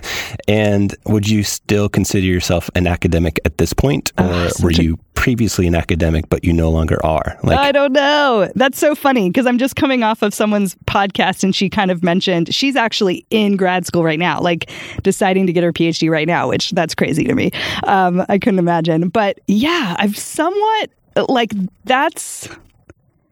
and 0.48 0.94
would 1.06 1.28
you 1.28 1.42
still 1.42 1.88
consider 1.88 2.26
yourself 2.26 2.70
an 2.74 2.86
academic 2.86 3.40
at 3.44 3.58
this 3.58 3.72
point, 3.72 4.12
or 4.18 4.24
uh, 4.24 4.50
were 4.62 4.70
you 4.70 4.98
previously 5.14 5.66
an 5.68 5.74
academic 5.74 6.28
but 6.28 6.44
you 6.44 6.52
no 6.52 6.70
longer 6.70 7.04
are? 7.04 7.38
Like, 7.42 7.58
I 7.58 7.72
don't 7.72 7.92
know. 7.92 8.50
That's 8.54 8.78
so 8.78 8.94
funny 8.94 9.30
because 9.30 9.46
I'm 9.46 9.58
just 9.58 9.76
coming 9.76 10.02
off 10.02 10.22
of 10.22 10.34
someone's 10.34 10.74
podcast, 10.86 11.42
and 11.42 11.54
she 11.54 11.70
kind 11.70 11.90
of 11.90 12.02
mentioned 12.02 12.54
she's 12.54 12.76
actually 12.76 13.24
in 13.30 13.56
grad 13.56 13.86
school 13.86 14.04
right 14.04 14.18
now, 14.18 14.40
like 14.40 14.70
deciding 15.02 15.46
to 15.46 15.52
get 15.52 15.64
her 15.64 15.72
PhD 15.72 16.10
right 16.10 16.26
now, 16.26 16.48
which 16.48 16.70
that's 16.72 16.94
crazy 16.94 17.24
to 17.24 17.34
me. 17.34 17.50
Um, 17.84 18.24
I 18.28 18.38
couldn't 18.38 18.58
imagine, 18.58 19.08
but 19.08 19.40
yeah, 19.46 19.96
I've 19.98 20.18
somewhat 20.18 20.90
like 21.28 21.52
that's 21.84 22.48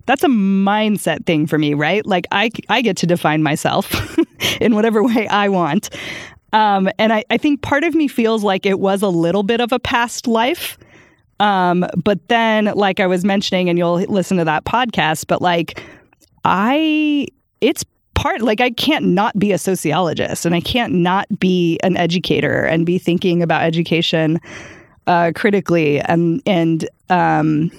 that's 0.06 0.25
a 0.25 0.28
mindset 0.28 1.25
thing 1.26 1.46
for 1.46 1.58
me, 1.58 1.75
right? 1.75 2.04
Like 2.04 2.26
I 2.32 2.50
I 2.68 2.82
get 2.82 2.96
to 2.99 3.06
define 3.06 3.42
myself 3.42 4.18
in 4.60 4.75
whatever 4.75 5.02
way 5.02 5.28
I 5.28 5.49
want. 5.49 5.90
Um, 6.52 6.88
and 6.99 7.12
I, 7.12 7.25
I 7.30 7.37
think 7.37 7.62
part 7.62 7.84
of 7.84 7.94
me 7.94 8.08
feels 8.08 8.42
like 8.42 8.66
it 8.66 8.80
was 8.80 9.02
a 9.02 9.08
little 9.08 9.42
bit 9.42 9.60
of 9.60 9.72
a 9.72 9.78
past 9.78 10.26
life. 10.26 10.78
Um, 11.38 11.87
but 12.02 12.26
then, 12.28 12.66
like 12.75 13.00
I 13.00 13.06
was 13.06 13.25
mentioning, 13.25 13.68
and 13.68 13.78
you'll 13.78 14.00
listen 14.00 14.37
to 14.38 14.44
that 14.44 14.64
podcast, 14.64 15.26
but 15.26 15.40
like 15.40 15.82
I, 16.44 17.28
it's 17.60 17.84
part, 18.14 18.42
like 18.42 18.60
I 18.60 18.70
can't 18.70 19.06
not 19.06 19.38
be 19.38 19.52
a 19.52 19.58
sociologist 19.58 20.44
and 20.44 20.54
I 20.54 20.60
can't 20.60 20.92
not 20.92 21.26
be 21.38 21.78
an 21.82 21.96
educator 21.96 22.64
and 22.64 22.84
be 22.84 22.99
thinking 22.99 23.42
about 23.42 23.62
education 23.62 24.40
uh, 25.06 25.32
critically 25.34 26.00
and 26.00 26.42
and 26.46 26.88
um, 27.11 27.71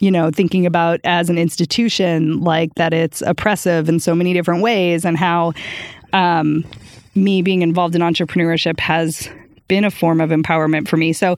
you 0.00 0.10
know 0.10 0.30
thinking 0.30 0.66
about 0.66 1.00
as 1.04 1.28
an 1.28 1.38
institution 1.38 2.40
like 2.40 2.74
that 2.74 2.92
it's 2.92 3.22
oppressive 3.22 3.88
in 3.88 4.00
so 4.00 4.14
many 4.14 4.32
different 4.32 4.62
ways 4.62 5.04
and 5.04 5.16
how 5.16 5.52
um, 6.12 6.64
me 7.14 7.42
being 7.42 7.62
involved 7.62 7.94
in 7.94 8.00
entrepreneurship 8.02 8.80
has 8.80 9.28
been 9.66 9.84
a 9.84 9.90
form 9.90 10.20
of 10.20 10.30
empowerment 10.30 10.88
for 10.88 10.96
me. 10.96 11.12
So 11.12 11.36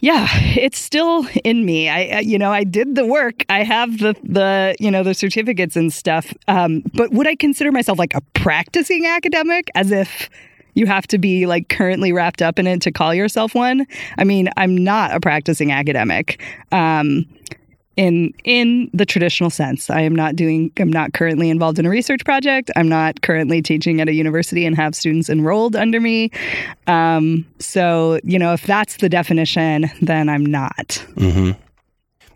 yeah 0.00 0.28
it's 0.56 0.78
still 0.78 1.26
in 1.44 1.64
me. 1.64 1.88
I 1.88 2.20
you 2.20 2.38
know 2.38 2.52
i 2.52 2.64
did 2.64 2.94
the 2.94 3.06
work. 3.06 3.44
I 3.48 3.64
have 3.64 3.98
the 3.98 4.14
the 4.22 4.76
you 4.78 4.90
know 4.90 5.02
the 5.02 5.14
certificates 5.14 5.76
and 5.76 5.92
stuff. 5.92 6.32
Um, 6.46 6.82
but 6.94 7.10
would 7.12 7.26
i 7.26 7.34
consider 7.34 7.72
myself 7.72 7.98
like 7.98 8.14
a 8.14 8.20
practicing 8.34 9.06
academic 9.06 9.70
as 9.74 9.90
if 9.90 10.30
you 10.78 10.86
have 10.86 11.06
to 11.08 11.18
be 11.18 11.46
like 11.46 11.68
currently 11.68 12.12
wrapped 12.12 12.40
up 12.40 12.58
in 12.58 12.66
it 12.66 12.80
to 12.82 12.92
call 12.92 13.12
yourself 13.12 13.54
one. 13.54 13.86
I 14.16 14.24
mean, 14.24 14.48
I'm 14.56 14.76
not 14.76 15.14
a 15.14 15.20
practicing 15.20 15.72
academic. 15.72 16.40
Um, 16.72 17.26
in 17.96 18.32
in 18.44 18.88
the 18.94 19.04
traditional 19.04 19.50
sense. 19.50 19.90
I 19.90 20.02
am 20.02 20.14
not 20.14 20.36
doing 20.36 20.70
I'm 20.78 20.88
not 20.88 21.14
currently 21.14 21.50
involved 21.50 21.80
in 21.80 21.84
a 21.84 21.90
research 21.90 22.24
project. 22.24 22.70
I'm 22.76 22.88
not 22.88 23.22
currently 23.22 23.60
teaching 23.60 24.00
at 24.00 24.08
a 24.08 24.12
university 24.12 24.64
and 24.64 24.76
have 24.76 24.94
students 24.94 25.28
enrolled 25.28 25.74
under 25.74 26.00
me. 26.00 26.30
Um, 26.86 27.44
so, 27.58 28.20
you 28.22 28.38
know, 28.38 28.52
if 28.52 28.62
that's 28.62 28.98
the 28.98 29.08
definition, 29.08 29.90
then 30.00 30.28
I'm 30.28 30.46
not. 30.46 31.04
Mm-hmm. 31.16 31.60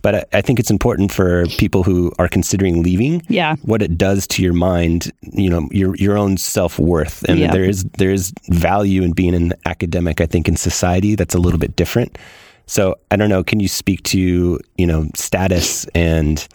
But 0.02 0.28
I 0.34 0.42
think 0.42 0.58
it's 0.58 0.70
important 0.70 1.12
for 1.12 1.46
people 1.58 1.84
who 1.84 2.12
are 2.18 2.28
considering 2.28 2.82
leaving. 2.82 3.22
Yeah. 3.28 3.56
What 3.62 3.82
it 3.82 3.96
does 3.96 4.26
to 4.28 4.42
your 4.42 4.52
mind, 4.52 5.12
you 5.22 5.48
know, 5.48 5.68
your 5.70 5.94
your 5.96 6.18
own 6.18 6.36
self 6.36 6.78
worth, 6.78 7.22
and 7.28 7.38
yeah. 7.38 7.52
there 7.52 7.64
is 7.64 7.84
there 7.98 8.10
is 8.10 8.32
value 8.48 9.02
in 9.02 9.12
being 9.12 9.34
an 9.34 9.52
academic. 9.64 10.20
I 10.20 10.26
think 10.26 10.48
in 10.48 10.56
society 10.56 11.14
that's 11.14 11.34
a 11.34 11.38
little 11.38 11.58
bit 11.58 11.76
different. 11.76 12.18
So 12.66 12.96
I 13.10 13.16
don't 13.16 13.28
know. 13.28 13.44
Can 13.44 13.60
you 13.60 13.68
speak 13.68 14.02
to 14.04 14.58
you 14.76 14.86
know 14.86 15.08
status 15.14 15.86
and 15.94 16.46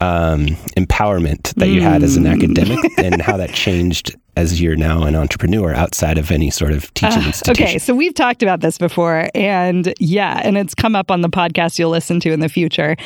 um, 0.00 0.46
empowerment 0.76 1.54
that 1.54 1.68
you 1.68 1.80
had 1.80 2.02
as 2.02 2.16
an 2.16 2.24
mm. 2.24 2.32
academic 2.32 2.78
and 2.98 3.20
how 3.20 3.36
that 3.36 3.52
changed 3.52 4.16
as 4.36 4.60
you're 4.60 4.76
now 4.76 5.02
an 5.02 5.16
entrepreneur 5.16 5.74
outside 5.74 6.16
of 6.16 6.30
any 6.30 6.50
sort 6.50 6.72
of 6.72 6.92
teaching 6.94 7.22
uh, 7.22 7.26
institution? 7.26 7.64
Okay, 7.64 7.78
so 7.78 7.94
we've 7.94 8.14
talked 8.14 8.42
about 8.42 8.60
this 8.60 8.78
before, 8.78 9.28
and 9.34 9.92
yeah, 9.98 10.40
and 10.44 10.56
it's 10.56 10.74
come 10.74 10.94
up 10.94 11.10
on 11.10 11.20
the 11.20 11.28
podcast 11.28 11.78
you'll 11.78 11.90
listen 11.90 12.20
to 12.20 12.30
in 12.30 12.40
the 12.40 12.48
future 12.48 12.96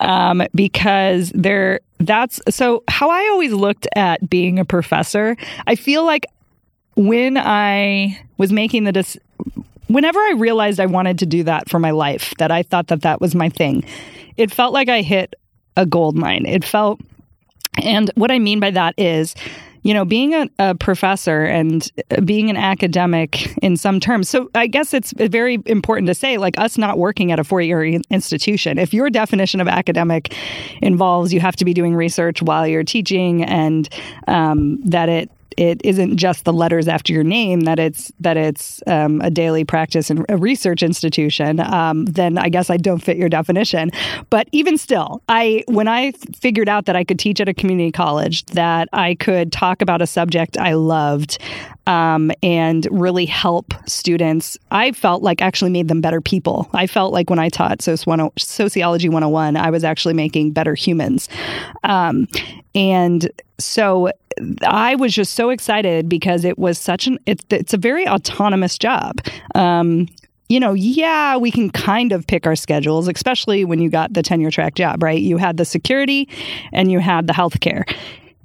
um, 0.00 0.42
because 0.54 1.32
there. 1.34 1.80
That's 2.00 2.40
so 2.50 2.82
how 2.88 3.08
I 3.08 3.28
always 3.30 3.52
looked 3.52 3.86
at 3.96 4.28
being 4.28 4.58
a 4.58 4.64
professor. 4.64 5.36
I 5.66 5.74
feel 5.74 6.04
like 6.04 6.26
when 6.96 7.38
I 7.38 8.20
was 8.36 8.52
making 8.52 8.84
the 8.84 8.92
decision 8.92 9.22
whenever 9.88 10.18
I 10.18 10.32
realized 10.32 10.80
I 10.80 10.86
wanted 10.86 11.18
to 11.20 11.26
do 11.26 11.44
that 11.44 11.68
for 11.68 11.78
my 11.78 11.90
life, 11.90 12.34
that 12.38 12.50
I 12.50 12.62
thought 12.62 12.88
that 12.88 13.02
that 13.02 13.20
was 13.20 13.34
my 13.34 13.48
thing, 13.48 13.84
it 14.36 14.50
felt 14.50 14.72
like 14.72 14.88
I 14.88 15.02
hit 15.02 15.34
a 15.76 15.86
gold 15.86 16.16
mine. 16.16 16.46
It 16.46 16.64
felt, 16.64 17.00
and 17.82 18.10
what 18.14 18.30
I 18.30 18.38
mean 18.38 18.60
by 18.60 18.70
that 18.70 18.94
is, 18.98 19.34
you 19.82 19.92
know, 19.92 20.04
being 20.04 20.32
a, 20.34 20.48
a, 20.58 20.74
professor 20.74 21.44
and 21.44 21.90
being 22.24 22.48
an 22.48 22.56
academic 22.56 23.54
in 23.62 23.76
some 23.76 24.00
terms. 24.00 24.30
So 24.30 24.50
I 24.54 24.66
guess 24.66 24.94
it's 24.94 25.12
very 25.12 25.58
important 25.66 26.06
to 26.06 26.14
say, 26.14 26.38
like 26.38 26.58
us 26.58 26.78
not 26.78 26.98
working 26.98 27.30
at 27.32 27.38
a 27.38 27.44
four 27.44 27.60
year 27.60 27.84
institution, 28.10 28.78
if 28.78 28.94
your 28.94 29.10
definition 29.10 29.60
of 29.60 29.68
academic 29.68 30.34
involves 30.80 31.34
you 31.34 31.40
have 31.40 31.54
to 31.56 31.64
be 31.66 31.74
doing 31.74 31.94
research 31.94 32.40
while 32.40 32.66
you're 32.66 32.82
teaching 32.82 33.44
and 33.44 33.88
um, 34.26 34.80
that 34.84 35.10
it 35.10 35.30
it 35.56 35.80
isn't 35.84 36.16
just 36.16 36.44
the 36.44 36.52
letters 36.52 36.88
after 36.88 37.12
your 37.12 37.24
name 37.24 37.60
that 37.60 37.78
it's 37.78 38.12
that 38.20 38.36
it's 38.36 38.82
um, 38.86 39.20
a 39.20 39.30
daily 39.30 39.64
practice 39.64 40.10
and 40.10 40.24
a 40.28 40.36
research 40.36 40.82
institution 40.82 41.60
um, 41.60 42.04
then 42.06 42.38
i 42.38 42.48
guess 42.48 42.70
i 42.70 42.76
don't 42.76 43.02
fit 43.02 43.16
your 43.16 43.28
definition. 43.28 43.90
But 44.30 44.48
even 44.52 44.78
still 44.78 45.22
i 45.28 45.64
when 45.68 45.88
i 45.88 46.12
figured 46.36 46.68
out 46.68 46.86
that 46.86 46.96
i 46.96 47.04
could 47.04 47.18
teach 47.18 47.40
at 47.40 47.48
a 47.48 47.54
community 47.54 47.92
college 47.92 48.44
that 48.46 48.88
i 48.92 49.14
could 49.14 49.52
talk 49.52 49.82
about 49.82 50.02
a 50.02 50.06
subject 50.06 50.56
i 50.58 50.74
loved 50.74 51.38
um, 51.86 52.30
and 52.42 52.86
really 52.90 53.26
help 53.26 53.74
students 53.86 54.58
i 54.70 54.92
felt 54.92 55.22
like 55.22 55.42
actually 55.42 55.70
made 55.70 55.88
them 55.88 56.00
better 56.00 56.20
people. 56.20 56.68
I 56.72 56.86
felt 56.86 57.12
like 57.12 57.30
when 57.30 57.38
i 57.38 57.48
taught 57.48 57.82
sociology 57.82 59.08
101 59.08 59.56
i 59.56 59.70
was 59.70 59.84
actually 59.84 60.14
making 60.14 60.52
better 60.52 60.74
humans. 60.74 61.28
Um, 61.84 62.26
and 62.74 63.30
so 63.58 64.10
I 64.66 64.94
was 64.94 65.14
just 65.14 65.34
so 65.34 65.50
excited 65.50 66.08
because 66.08 66.44
it 66.44 66.58
was 66.58 66.78
such 66.78 67.06
an 67.06 67.18
it, 67.26 67.44
it's 67.50 67.74
a 67.74 67.78
very 67.78 68.06
autonomous 68.08 68.78
job. 68.78 69.20
Um, 69.54 70.08
you 70.48 70.60
know, 70.60 70.74
yeah, 70.74 71.36
we 71.36 71.50
can 71.50 71.70
kind 71.70 72.12
of 72.12 72.26
pick 72.26 72.46
our 72.46 72.56
schedules, 72.56 73.08
especially 73.08 73.64
when 73.64 73.80
you 73.80 73.88
got 73.88 74.12
the 74.12 74.22
tenure 74.22 74.50
track 74.50 74.74
job, 74.74 75.02
right? 75.02 75.20
You 75.20 75.38
had 75.38 75.56
the 75.56 75.64
security 75.64 76.28
and 76.72 76.92
you 76.92 76.98
had 76.98 77.26
the 77.26 77.32
healthcare. 77.32 77.84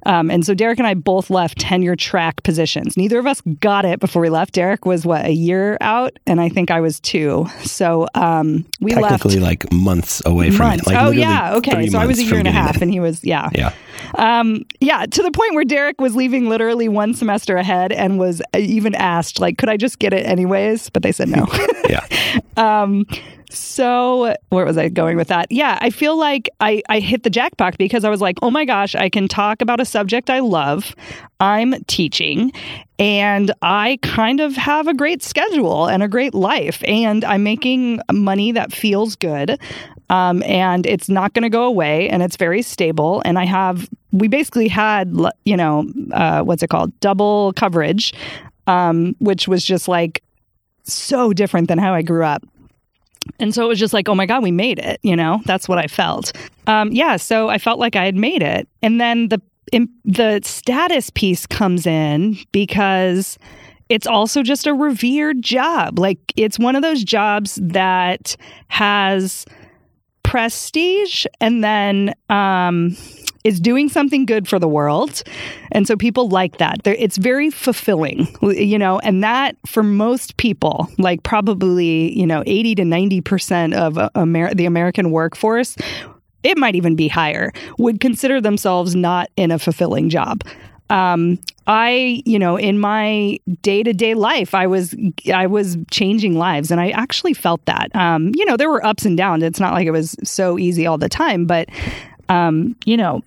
Um, 0.06 0.30
and 0.30 0.44
so 0.44 0.54
Derek 0.54 0.78
and 0.78 0.86
I 0.86 0.94
both 0.94 1.30
left 1.30 1.58
tenure 1.58 1.96
track 1.96 2.42
positions. 2.42 2.96
Neither 2.96 3.18
of 3.18 3.26
us 3.26 3.40
got 3.60 3.84
it 3.84 4.00
before 4.00 4.22
we 4.22 4.30
left. 4.30 4.54
Derek 4.54 4.86
was 4.86 5.04
what 5.04 5.26
a 5.26 5.32
year 5.32 5.76
out, 5.80 6.18
and 6.26 6.40
I 6.40 6.48
think 6.48 6.70
I 6.70 6.80
was 6.80 7.00
two. 7.00 7.46
So 7.64 8.06
um, 8.14 8.64
we 8.80 8.92
technically 8.92 9.38
left 9.38 9.64
like 9.64 9.72
months 9.72 10.22
away 10.24 10.50
from 10.50 10.68
months. 10.68 10.86
it. 10.86 10.94
Like 10.94 11.04
oh 11.04 11.10
yeah, 11.10 11.56
okay. 11.56 11.86
So 11.88 11.98
I 11.98 12.06
was 12.06 12.18
a 12.18 12.24
year 12.24 12.38
and 12.38 12.48
a 12.48 12.52
half, 12.52 12.80
and 12.80 12.90
he 12.90 13.00
was 13.00 13.22
yeah, 13.24 13.50
yeah, 13.54 13.74
um, 14.14 14.64
yeah. 14.80 15.06
To 15.06 15.22
the 15.22 15.30
point 15.30 15.54
where 15.54 15.64
Derek 15.64 16.00
was 16.00 16.16
leaving 16.16 16.48
literally 16.48 16.88
one 16.88 17.14
semester 17.14 17.56
ahead, 17.56 17.92
and 17.92 18.18
was 18.18 18.42
even 18.56 18.94
asked 18.94 19.40
like, 19.40 19.58
could 19.58 19.68
I 19.68 19.76
just 19.76 19.98
get 19.98 20.12
it 20.12 20.26
anyways? 20.26 20.90
But 20.90 21.02
they 21.02 21.12
said 21.12 21.28
no. 21.28 21.46
yeah. 21.88 22.06
Um, 22.56 23.06
so, 23.50 24.36
where 24.50 24.64
was 24.64 24.78
I 24.78 24.88
going 24.88 25.16
with 25.16 25.28
that? 25.28 25.50
Yeah, 25.50 25.78
I 25.80 25.90
feel 25.90 26.16
like 26.16 26.48
I, 26.60 26.82
I 26.88 27.00
hit 27.00 27.24
the 27.24 27.30
jackpot 27.30 27.76
because 27.78 28.04
I 28.04 28.10
was 28.10 28.20
like, 28.20 28.38
oh 28.42 28.50
my 28.50 28.64
gosh, 28.64 28.94
I 28.94 29.08
can 29.08 29.26
talk 29.26 29.60
about 29.60 29.80
a 29.80 29.84
subject 29.84 30.30
I 30.30 30.38
love. 30.38 30.94
I'm 31.40 31.74
teaching 31.84 32.52
and 33.00 33.52
I 33.62 33.98
kind 34.02 34.40
of 34.40 34.54
have 34.54 34.86
a 34.86 34.94
great 34.94 35.22
schedule 35.22 35.86
and 35.86 36.02
a 36.02 36.08
great 36.08 36.34
life, 36.34 36.84
and 36.86 37.24
I'm 37.24 37.42
making 37.42 38.00
money 38.12 38.52
that 38.52 38.72
feels 38.72 39.16
good. 39.16 39.58
Um, 40.10 40.42
and 40.42 40.86
it's 40.86 41.08
not 41.08 41.34
going 41.34 41.44
to 41.44 41.48
go 41.48 41.64
away, 41.64 42.08
and 42.10 42.22
it's 42.22 42.36
very 42.36 42.62
stable. 42.62 43.22
And 43.24 43.38
I 43.38 43.46
have, 43.46 43.88
we 44.12 44.28
basically 44.28 44.68
had, 44.68 45.16
you 45.44 45.56
know, 45.56 45.86
uh, 46.12 46.42
what's 46.42 46.62
it 46.62 46.68
called? 46.68 46.98
Double 47.00 47.52
coverage, 47.54 48.12
um, 48.66 49.14
which 49.20 49.48
was 49.48 49.64
just 49.64 49.88
like 49.88 50.22
so 50.82 51.32
different 51.32 51.68
than 51.68 51.78
how 51.78 51.94
I 51.94 52.02
grew 52.02 52.24
up. 52.24 52.44
And 53.38 53.54
so 53.54 53.64
it 53.64 53.68
was 53.68 53.78
just 53.78 53.94
like, 53.94 54.08
oh 54.08 54.14
my 54.14 54.26
God, 54.26 54.42
we 54.42 54.50
made 54.50 54.78
it. 54.78 54.98
You 55.02 55.14
know, 55.14 55.40
that's 55.46 55.68
what 55.68 55.78
I 55.78 55.86
felt. 55.86 56.32
Um, 56.66 56.90
yeah. 56.90 57.16
So 57.16 57.48
I 57.48 57.58
felt 57.58 57.78
like 57.78 57.94
I 57.94 58.04
had 58.04 58.16
made 58.16 58.42
it. 58.42 58.68
And 58.82 59.00
then 59.00 59.28
the, 59.28 59.40
the 60.04 60.40
status 60.42 61.10
piece 61.10 61.46
comes 61.46 61.86
in 61.86 62.36
because 62.52 63.38
it's 63.88 64.06
also 64.06 64.42
just 64.42 64.66
a 64.66 64.74
revered 64.74 65.42
job. 65.42 65.98
Like 65.98 66.18
it's 66.36 66.58
one 66.58 66.76
of 66.76 66.82
those 66.82 67.04
jobs 67.04 67.58
that 67.62 68.36
has 68.68 69.44
prestige 70.22 71.26
and 71.40 71.64
then 71.64 72.14
um, 72.28 72.96
is 73.42 73.58
doing 73.60 73.88
something 73.88 74.26
good 74.26 74.46
for 74.46 74.60
the 74.60 74.68
world. 74.68 75.22
And 75.72 75.86
so 75.86 75.96
people 75.96 76.28
like 76.28 76.58
that. 76.58 76.82
They're, 76.84 76.94
it's 76.94 77.16
very 77.16 77.50
fulfilling, 77.50 78.28
you 78.42 78.78
know, 78.78 79.00
and 79.00 79.24
that 79.24 79.56
for 79.66 79.82
most 79.82 80.36
people, 80.36 80.88
like 80.98 81.22
probably, 81.22 82.16
you 82.16 82.26
know, 82.26 82.44
80 82.46 82.76
to 82.76 82.82
90% 82.82 83.74
of 83.74 84.10
Amer- 84.16 84.54
the 84.54 84.66
American 84.66 85.10
workforce, 85.10 85.76
it 86.42 86.56
might 86.58 86.74
even 86.74 86.96
be 86.96 87.08
higher, 87.08 87.52
would 87.78 88.00
consider 88.00 88.40
themselves 88.40 88.94
not 88.94 89.30
in 89.36 89.50
a 89.50 89.58
fulfilling 89.58 90.08
job 90.08 90.42
um, 90.90 91.38
I, 91.68 92.22
you 92.26 92.38
know, 92.38 92.56
in 92.56 92.78
my 92.78 93.38
day 93.62 93.82
to 93.84 93.92
day 93.92 94.14
life, 94.14 94.54
I 94.54 94.66
was 94.66 94.94
I 95.32 95.46
was 95.46 95.78
changing 95.90 96.36
lives, 96.36 96.70
and 96.72 96.80
I 96.80 96.90
actually 96.90 97.32
felt 97.32 97.64
that. 97.66 97.94
Um, 97.94 98.32
you 98.34 98.44
know, 98.44 98.56
there 98.56 98.68
were 98.68 98.84
ups 98.84 99.06
and 99.06 99.16
downs. 99.16 99.44
It's 99.44 99.60
not 99.60 99.72
like 99.72 99.86
it 99.86 99.92
was 99.92 100.16
so 100.24 100.58
easy 100.58 100.86
all 100.86 100.98
the 100.98 101.08
time, 101.08 101.46
but 101.46 101.68
um, 102.28 102.76
you 102.84 102.96
know, 102.96 103.22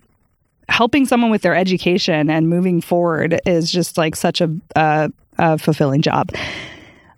helping 0.68 1.06
someone 1.06 1.30
with 1.30 1.40
their 1.40 1.56
education 1.56 2.28
and 2.28 2.50
moving 2.50 2.82
forward 2.82 3.40
is 3.46 3.72
just 3.72 3.96
like 3.96 4.14
such 4.14 4.42
a, 4.42 4.54
a, 4.76 5.10
a 5.38 5.58
fulfilling 5.58 6.02
job. 6.02 6.30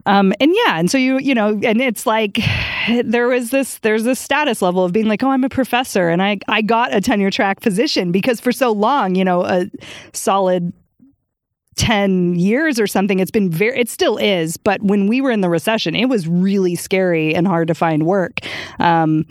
Um, 0.07 0.33
and 0.41 0.53
yeah, 0.55 0.79
and 0.79 0.91
so 0.91 0.97
you, 0.97 1.19
you 1.19 1.35
know, 1.35 1.61
and 1.63 1.81
it's 1.81 2.07
like 2.07 2.39
there 3.05 3.29
was 3.29 3.51
this, 3.51 3.79
there's 3.79 4.05
this 4.05 4.19
status 4.19 4.63
level 4.63 4.85
of 4.85 4.93
being 4.93 5.07
like, 5.07 5.23
oh, 5.23 5.31
I'm 5.31 5.45
a 5.45 5.49
professor, 5.49 6.09
and 6.09 6.23
I, 6.23 6.39
I 6.49 6.63
got 6.63 6.95
a 6.95 7.01
tenure 7.01 7.31
track 7.31 7.61
position 7.61 8.13
because 8.13 8.41
for 8.41 8.53
so 8.53 8.71
long, 8.73 9.15
you 9.17 9.25
know, 9.25 9.45
a 9.45 9.67
solid 10.13 10.73
10 11.77 12.37
years 12.37 12.81
or 12.81 12.87
something 12.87 13.21
it's 13.21 13.31
been 13.31 13.51
very 13.51 13.79
it 13.79 13.89
still 13.89 14.17
is. 14.17 14.57
But 14.57 14.83
when 14.83 15.07
we 15.09 15.21
were 15.21 15.31
in 15.31 15.43
the 15.43 15.51
recession 15.51 15.95
it 15.95 16.07
was 16.07 16.27
really 16.27 16.75
scary 16.75 17.35
and 17.35 17.47
hard 17.47 17.69
to 17.69 17.75
find 17.75 18.07
work. 18.07 18.41
Um, 18.79 19.27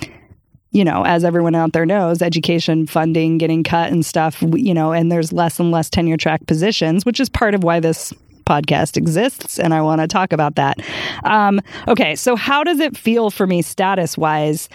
you 0.75 0.83
know, 0.83 1.05
as 1.05 1.23
everyone 1.23 1.55
out 1.55 1.71
there 1.71 1.85
knows, 1.85 2.21
education 2.21 2.85
funding 2.85 3.38
getting 3.38 3.63
cut 3.63 3.93
and 3.93 4.05
stuff, 4.05 4.41
you 4.41 4.73
know, 4.73 4.91
and 4.91 5.09
there's 5.09 5.31
less 5.31 5.57
and 5.57 5.71
less 5.71 5.89
tenure 5.89 6.17
track 6.17 6.45
positions, 6.47 7.05
which 7.05 7.21
is 7.21 7.29
part 7.29 7.55
of 7.55 7.63
why 7.63 7.79
this 7.79 8.13
podcast 8.45 8.97
exists, 8.97 9.60
and 9.60 9.73
I 9.73 9.81
want 9.81 10.01
to 10.01 10.08
talk 10.08 10.34
about 10.34 10.55
that. 10.55 10.77
Um, 11.23 11.62
okay, 11.88 12.15
so 12.15 12.36
how 12.36 12.63
does 12.63 12.79
it 12.79 12.97
feel 12.97 13.29
for 13.29 13.47
me 13.47 13.62
status 13.62 14.17
wise? 14.17 14.69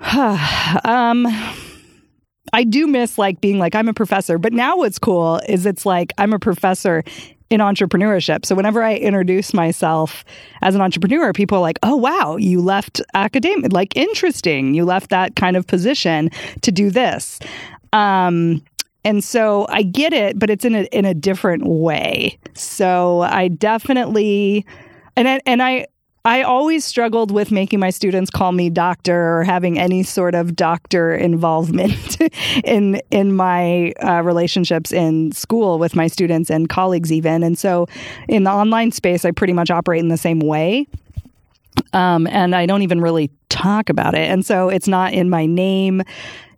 um, 0.84 1.26
I 2.52 2.64
do 2.64 2.86
miss 2.86 3.18
like 3.18 3.40
being 3.40 3.58
like 3.58 3.74
I'm 3.74 3.88
a 3.88 3.94
professor, 3.94 4.38
but 4.38 4.52
now 4.52 4.76
what's 4.76 4.98
cool 4.98 5.40
is 5.48 5.66
it's 5.66 5.86
like 5.86 6.12
I'm 6.18 6.32
a 6.32 6.38
professor 6.38 7.02
in 7.50 7.60
entrepreneurship. 7.60 8.44
So 8.44 8.54
whenever 8.54 8.82
I 8.82 8.94
introduce 8.94 9.54
myself 9.54 10.24
as 10.62 10.74
an 10.74 10.80
entrepreneur, 10.80 11.32
people 11.32 11.58
are 11.58 11.60
like, 11.60 11.78
"Oh 11.82 11.96
wow, 11.96 12.36
you 12.36 12.60
left 12.60 13.00
academic, 13.14 13.72
like 13.72 13.96
interesting. 13.96 14.74
You 14.74 14.84
left 14.84 15.10
that 15.10 15.36
kind 15.36 15.56
of 15.56 15.66
position 15.66 16.30
to 16.62 16.72
do 16.72 16.90
this." 16.90 17.38
Um, 17.92 18.62
and 19.04 19.22
so 19.22 19.66
I 19.68 19.82
get 19.82 20.12
it, 20.12 20.38
but 20.38 20.50
it's 20.50 20.64
in 20.64 20.74
a 20.74 20.82
in 20.84 21.04
a 21.04 21.14
different 21.14 21.66
way. 21.66 22.38
So 22.54 23.20
I 23.22 23.48
definitely 23.48 24.66
and 25.16 25.28
I, 25.28 25.40
and 25.46 25.62
I 25.62 25.86
I 26.26 26.40
always 26.40 26.86
struggled 26.86 27.30
with 27.30 27.52
making 27.52 27.80
my 27.80 27.90
students 27.90 28.30
call 28.30 28.52
me 28.52 28.70
doctor 28.70 29.40
or 29.40 29.44
having 29.44 29.78
any 29.78 30.02
sort 30.02 30.34
of 30.34 30.56
doctor 30.56 31.14
involvement 31.14 32.16
in 32.64 33.00
in 33.10 33.36
my 33.36 33.92
uh, 34.02 34.22
relationships 34.22 34.90
in 34.90 35.32
school 35.32 35.78
with 35.78 35.94
my 35.94 36.06
students 36.06 36.50
and 36.50 36.70
colleagues 36.70 37.12
even. 37.12 37.42
And 37.42 37.58
so 37.58 37.86
in 38.26 38.44
the 38.44 38.50
online 38.50 38.90
space, 38.90 39.26
I 39.26 39.32
pretty 39.32 39.52
much 39.52 39.70
operate 39.70 40.00
in 40.00 40.08
the 40.08 40.16
same 40.16 40.40
way. 40.40 40.86
Um, 41.94 42.26
and 42.26 42.54
I 42.54 42.66
don't 42.66 42.82
even 42.82 43.00
really 43.00 43.30
talk 43.48 43.88
about 43.88 44.14
it. 44.14 44.28
And 44.28 44.44
so 44.44 44.68
it's 44.68 44.88
not 44.88 45.12
in 45.12 45.30
my 45.30 45.46
name 45.46 46.02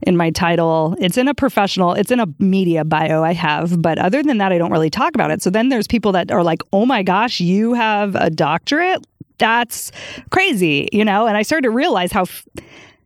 in 0.03 0.16
my 0.16 0.31
title. 0.31 0.96
It's 0.99 1.16
in 1.16 1.29
a 1.29 1.35
professional, 1.35 1.94
it's 1.94 2.11
in 2.11 2.20
a 2.20 2.27
media 2.38 2.85
bio 2.85 3.22
I 3.22 3.33
have, 3.33 3.81
but 3.81 3.99
other 3.99 4.22
than 4.22 4.38
that, 4.38 4.53
I 4.53 4.59
don't 4.59 4.70
really 4.70 4.90
talk 4.90 5.14
about 5.14 5.31
it. 5.31 5.42
So 5.42 5.51
then 5.51 5.68
there's 5.68 5.87
people 5.87 6.12
that 6.12 6.31
are 6.31 6.42
like, 6.42 6.61
oh 6.72 6.87
my 6.87 7.03
gosh, 7.03 7.40
you 7.40 7.75
have 7.75 8.14
a 8.14 8.31
doctorate? 8.31 9.07
That's 9.38 9.92
crazy, 10.31 10.88
you 10.92 11.05
know? 11.05 11.27
And 11.27 11.37
I 11.37 11.42
started 11.42 11.64
to 11.64 11.70
realize 11.70 12.12
how. 12.12 12.22
F- 12.22 12.44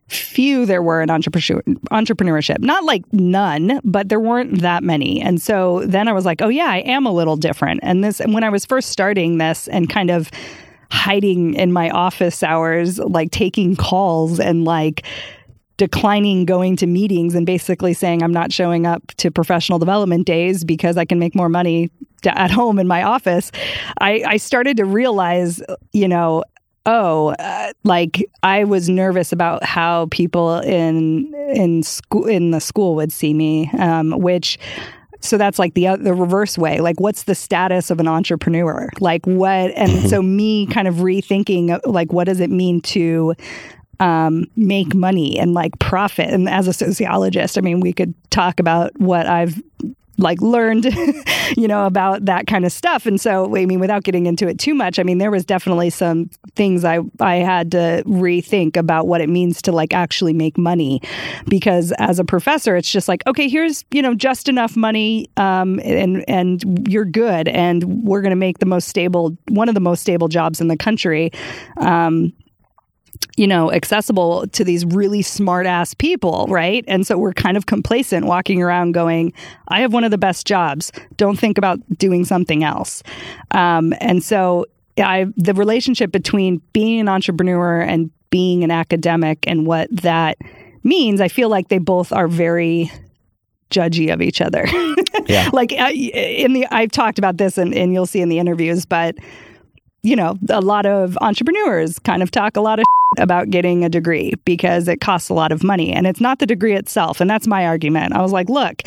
few 0.07 0.65
there 0.65 0.83
were 0.83 1.01
in 1.01 1.07
entrepreneurship. 1.07 2.59
Not 2.59 2.83
like 2.83 3.01
none, 3.13 3.79
but 3.85 4.09
there 4.09 4.19
weren't 4.19 4.59
that 4.59 4.83
many. 4.83 5.21
And 5.21 5.41
so 5.41 5.85
then 5.85 6.09
I 6.09 6.11
was 6.11 6.25
like, 6.25 6.41
oh 6.41 6.49
yeah, 6.49 6.65
I 6.65 6.79
am 6.79 7.05
a 7.05 7.13
little 7.13 7.37
different. 7.37 7.79
And 7.81 8.03
this 8.03 8.19
and 8.19 8.33
when 8.33 8.43
I 8.43 8.49
was 8.49 8.65
first 8.65 8.89
starting 8.89 9.37
this 9.37 9.69
and 9.69 9.89
kind 9.89 10.11
of 10.11 10.29
hiding 10.91 11.53
in 11.55 11.71
my 11.71 11.89
office 11.89 12.43
hours, 12.43 12.99
like 12.99 13.31
taking 13.31 13.75
calls 13.75 14.39
and 14.39 14.65
like 14.65 15.05
declining 15.77 16.45
going 16.45 16.75
to 16.75 16.85
meetings 16.85 17.33
and 17.33 17.45
basically 17.45 17.93
saying 17.93 18.21
I'm 18.21 18.33
not 18.33 18.51
showing 18.51 18.85
up 18.85 19.07
to 19.17 19.31
professional 19.31 19.79
development 19.79 20.27
days 20.27 20.63
because 20.63 20.95
I 20.95 21.05
can 21.05 21.17
make 21.17 21.33
more 21.33 21.49
money 21.49 21.89
at 22.27 22.51
home 22.51 22.77
in 22.77 22.87
my 22.87 23.03
office, 23.03 23.51
I, 23.99 24.23
I 24.25 24.37
started 24.37 24.77
to 24.77 24.85
realize, 24.85 25.61
you 25.91 26.07
know, 26.07 26.43
oh, 26.85 27.29
uh, 27.39 27.73
like 27.83 28.23
I 28.43 28.63
was 28.63 28.89
nervous 28.89 29.31
about 29.31 29.63
how 29.63 30.07
people 30.11 30.59
in 30.59 31.33
in 31.53 31.83
school 31.83 32.27
in 32.27 32.51
the 32.51 32.59
school 32.59 32.95
would 32.95 33.11
see 33.11 33.33
me, 33.33 33.69
um, 33.79 34.11
which. 34.11 34.57
So 35.21 35.37
that's 35.37 35.59
like 35.59 35.73
the 35.73 35.87
uh, 35.87 35.95
the 35.97 36.13
reverse 36.13 36.57
way. 36.57 36.79
Like, 36.79 36.99
what's 36.99 37.23
the 37.23 37.35
status 37.35 37.89
of 37.89 37.99
an 37.99 38.07
entrepreneur? 38.07 38.89
Like, 38.99 39.25
what? 39.25 39.71
And 39.71 40.09
so 40.09 40.21
mm-hmm. 40.21 40.35
me 40.35 40.67
kind 40.67 40.87
of 40.87 40.95
rethinking, 40.95 41.71
uh, 41.71 41.79
like, 41.85 42.11
what 42.11 42.25
does 42.25 42.39
it 42.39 42.49
mean 42.49 42.81
to 42.81 43.35
um, 44.01 44.45
make 44.55 44.95
money 44.95 45.37
and 45.37 45.53
like 45.53 45.77
profit. 45.79 46.29
And 46.29 46.49
as 46.49 46.67
a 46.67 46.73
sociologist, 46.73 47.57
I 47.57 47.61
mean, 47.61 47.79
we 47.79 47.93
could 47.93 48.13
talk 48.31 48.59
about 48.59 48.99
what 48.99 49.27
I've 49.27 49.61
like 50.21 50.41
learned, 50.41 50.85
you 51.57 51.67
know, 51.67 51.85
about 51.85 52.25
that 52.25 52.47
kind 52.47 52.65
of 52.65 52.71
stuff. 52.71 53.05
And 53.05 53.19
so, 53.19 53.55
I 53.55 53.65
mean, 53.65 53.79
without 53.79 54.03
getting 54.03 54.25
into 54.25 54.47
it 54.47 54.59
too 54.59 54.73
much, 54.73 54.99
I 54.99 55.03
mean, 55.03 55.17
there 55.17 55.31
was 55.31 55.45
definitely 55.45 55.89
some 55.89 56.29
things 56.55 56.85
I 56.85 56.99
I 57.19 57.35
had 57.37 57.71
to 57.71 58.03
rethink 58.05 58.77
about 58.77 59.07
what 59.07 59.21
it 59.21 59.29
means 59.29 59.61
to 59.63 59.71
like 59.71 59.93
actually 59.93 60.33
make 60.33 60.57
money, 60.57 61.01
because 61.47 61.91
as 61.97 62.19
a 62.19 62.23
professor, 62.23 62.75
it's 62.75 62.91
just 62.91 63.07
like, 63.07 63.25
okay, 63.27 63.49
here's 63.49 63.83
you 63.91 64.01
know 64.01 64.13
just 64.13 64.47
enough 64.47 64.75
money, 64.75 65.29
um, 65.37 65.79
and 65.83 66.23
and 66.29 66.87
you're 66.87 67.05
good, 67.05 67.47
and 67.47 68.03
we're 68.03 68.21
going 68.21 68.31
to 68.31 68.35
make 68.35 68.59
the 68.59 68.65
most 68.65 68.87
stable, 68.87 69.35
one 69.49 69.67
of 69.67 69.75
the 69.75 69.81
most 69.81 70.01
stable 70.01 70.27
jobs 70.27 70.61
in 70.61 70.67
the 70.67 70.77
country. 70.77 71.31
Um, 71.77 72.33
you 73.37 73.47
know, 73.47 73.71
accessible 73.71 74.47
to 74.47 74.63
these 74.63 74.85
really 74.85 75.21
smart 75.21 75.65
ass 75.65 75.93
people, 75.93 76.45
right? 76.49 76.83
And 76.87 77.07
so 77.07 77.17
we're 77.17 77.33
kind 77.33 77.57
of 77.57 77.65
complacent 77.65 78.25
walking 78.25 78.61
around 78.61 78.91
going, 78.91 79.33
I 79.69 79.81
have 79.81 79.93
one 79.93 80.03
of 80.03 80.11
the 80.11 80.17
best 80.17 80.45
jobs. 80.45 80.91
Don't 81.17 81.39
think 81.39 81.57
about 81.57 81.79
doing 81.97 82.25
something 82.25 82.63
else. 82.63 83.03
Um, 83.51 83.93
and 84.01 84.23
so 84.23 84.65
I, 84.97 85.27
the 85.37 85.53
relationship 85.53 86.11
between 86.11 86.61
being 86.73 86.99
an 86.99 87.07
entrepreneur 87.07 87.81
and 87.81 88.11
being 88.29 88.63
an 88.63 88.71
academic 88.71 89.47
and 89.47 89.65
what 89.65 89.89
that 89.91 90.37
means, 90.83 91.21
I 91.21 91.27
feel 91.27 91.49
like 91.49 91.69
they 91.69 91.77
both 91.77 92.11
are 92.11 92.27
very 92.27 92.91
judgy 93.69 94.13
of 94.13 94.21
each 94.21 94.41
other. 94.41 94.65
yeah. 95.27 95.49
like 95.53 95.71
in 95.71 96.53
the, 96.53 96.67
I've 96.71 96.91
talked 96.91 97.17
about 97.17 97.37
this 97.37 97.57
and, 97.57 97.73
and 97.73 97.93
you'll 97.93 98.05
see 98.05 98.21
in 98.21 98.29
the 98.29 98.39
interviews, 98.39 98.85
but 98.85 99.15
you 100.03 100.15
know, 100.15 100.37
a 100.49 100.61
lot 100.61 100.85
of 100.85 101.17
entrepreneurs 101.21 101.99
kind 101.99 102.23
of 102.23 102.31
talk 102.31 102.57
a 102.57 102.61
lot 102.61 102.79
of 102.79 102.85
about 103.17 103.49
getting 103.49 103.83
a 103.83 103.89
degree 103.89 104.33
because 104.45 104.87
it 104.87 105.01
costs 105.01 105.29
a 105.29 105.33
lot 105.33 105.51
of 105.51 105.63
money 105.63 105.91
and 105.91 106.07
it's 106.07 106.21
not 106.21 106.39
the 106.39 106.45
degree 106.45 106.73
itself. 106.73 107.19
And 107.19 107.29
that's 107.29 107.47
my 107.47 107.65
argument. 107.65 108.13
I 108.13 108.21
was 108.21 108.31
like, 108.31 108.49
look, 108.49 108.83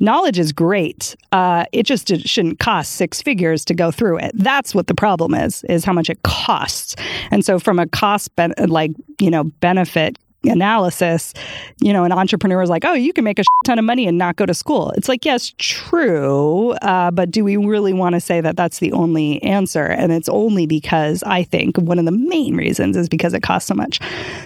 knowledge 0.00 0.38
is 0.38 0.52
great. 0.52 1.16
Uh, 1.32 1.64
it 1.72 1.84
just 1.84 2.10
it 2.10 2.28
shouldn't 2.28 2.58
cost 2.58 2.92
six 2.92 3.20
figures 3.20 3.64
to 3.64 3.74
go 3.74 3.90
through 3.90 4.18
it. 4.18 4.32
That's 4.34 4.74
what 4.74 4.86
the 4.86 4.94
problem 4.94 5.34
is, 5.34 5.64
is 5.64 5.84
how 5.84 5.92
much 5.92 6.08
it 6.08 6.22
costs. 6.22 6.94
And 7.30 7.44
so 7.44 7.58
from 7.58 7.78
a 7.78 7.86
cost, 7.86 8.34
ben- 8.36 8.54
like, 8.58 8.92
you 9.20 9.30
know, 9.30 9.44
benefit 9.60 10.18
analysis, 10.50 11.34
you 11.80 11.92
know, 11.92 12.04
an 12.04 12.12
entrepreneur 12.12 12.62
is 12.62 12.70
like, 12.70 12.84
oh, 12.84 12.92
you 12.92 13.12
can 13.12 13.24
make 13.24 13.38
a 13.38 13.44
ton 13.64 13.78
of 13.78 13.84
money 13.84 14.06
and 14.06 14.18
not 14.18 14.36
go 14.36 14.46
to 14.46 14.54
school. 14.54 14.90
It's 14.90 15.08
like, 15.08 15.24
yes, 15.24 15.54
true. 15.58 16.72
Uh, 16.82 17.10
but 17.10 17.30
do 17.30 17.44
we 17.44 17.56
really 17.56 17.92
want 17.92 18.14
to 18.14 18.20
say 18.20 18.40
that 18.40 18.56
that's 18.56 18.78
the 18.78 18.92
only 18.92 19.42
answer? 19.42 19.84
And 19.84 20.12
it's 20.12 20.28
only 20.28 20.66
because 20.66 21.22
I 21.24 21.42
think 21.44 21.76
one 21.76 21.98
of 21.98 22.04
the 22.04 22.12
main 22.12 22.56
reasons 22.56 22.96
is 22.96 23.08
because 23.08 23.34
it 23.34 23.42
costs 23.42 23.68
so 23.68 23.74
much. 23.74 24.00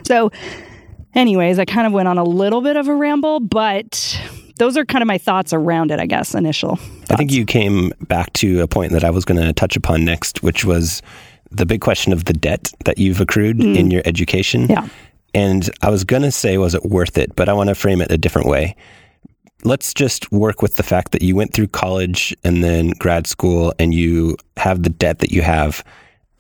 So, 0.05 0.31
anyways, 1.15 1.59
I 1.59 1.65
kind 1.65 1.87
of 1.87 1.93
went 1.93 2.09
on 2.09 2.19
a 2.19 2.25
little 2.25 2.61
bit 2.61 2.77
of 2.77 2.89
a 2.89 2.95
ramble, 2.95 3.41
but 3.41 4.21
those 4.59 4.77
are 4.77 4.85
kind 4.85 5.03
of 5.03 5.07
my 5.07 5.19
thoughts 5.19 5.53
around 5.53 5.91
it, 5.91 6.01
I 6.01 6.07
guess, 6.07 6.35
initial. 6.35 6.77
Thoughts. 6.77 7.11
I 7.11 7.17
think 7.17 7.33
you 7.33 7.45
came 7.45 7.93
back 8.03 8.33
to 8.35 8.61
a 8.61 8.69
point 8.69 8.93
that 8.93 9.05
I 9.05 9.11
was 9.11 9.25
going 9.25 9.41
to 9.41 9.53
touch 9.53 9.77
upon 9.77 10.05
next, 10.05 10.43
which 10.43 10.65
was 10.65 11.03
the 11.51 11.65
big 11.65 11.81
question 11.81 12.13
of 12.13 12.25
the 12.25 12.33
debt 12.33 12.73
that 12.85 12.99
you've 12.99 13.21
accrued 13.21 13.59
mm. 13.59 13.77
in 13.77 13.91
your 13.91 14.03
education. 14.05 14.67
Yeah. 14.69 14.89
And 15.35 15.69
I 15.83 15.91
was 15.91 16.05
going 16.05 16.23
to 16.23 16.31
say, 16.33 16.59
was 16.59 16.75
it 16.75 16.85
worth 16.85 17.19
it? 17.19 17.37
But 17.37 17.49
I 17.49 17.53
want 17.53 17.69
to 17.69 17.75
frame 17.75 18.01
it 18.01 18.11
a 18.11 18.19
different 18.19 18.49
way. 18.49 18.75
let's 19.65 19.93
just 19.93 20.31
work 20.31 20.63
with 20.63 20.77
the 20.77 20.83
fact 20.85 21.11
that 21.13 21.21
you 21.23 21.35
went 21.35 21.53
through 21.53 21.67
college 21.67 22.35
and 22.45 22.63
then 22.63 22.91
grad 23.01 23.27
school 23.27 23.73
and 23.81 23.93
you 23.93 24.37
have 24.57 24.85
the 24.85 24.89
debt 24.91 25.19
that 25.19 25.33
you 25.33 25.43
have. 25.43 25.83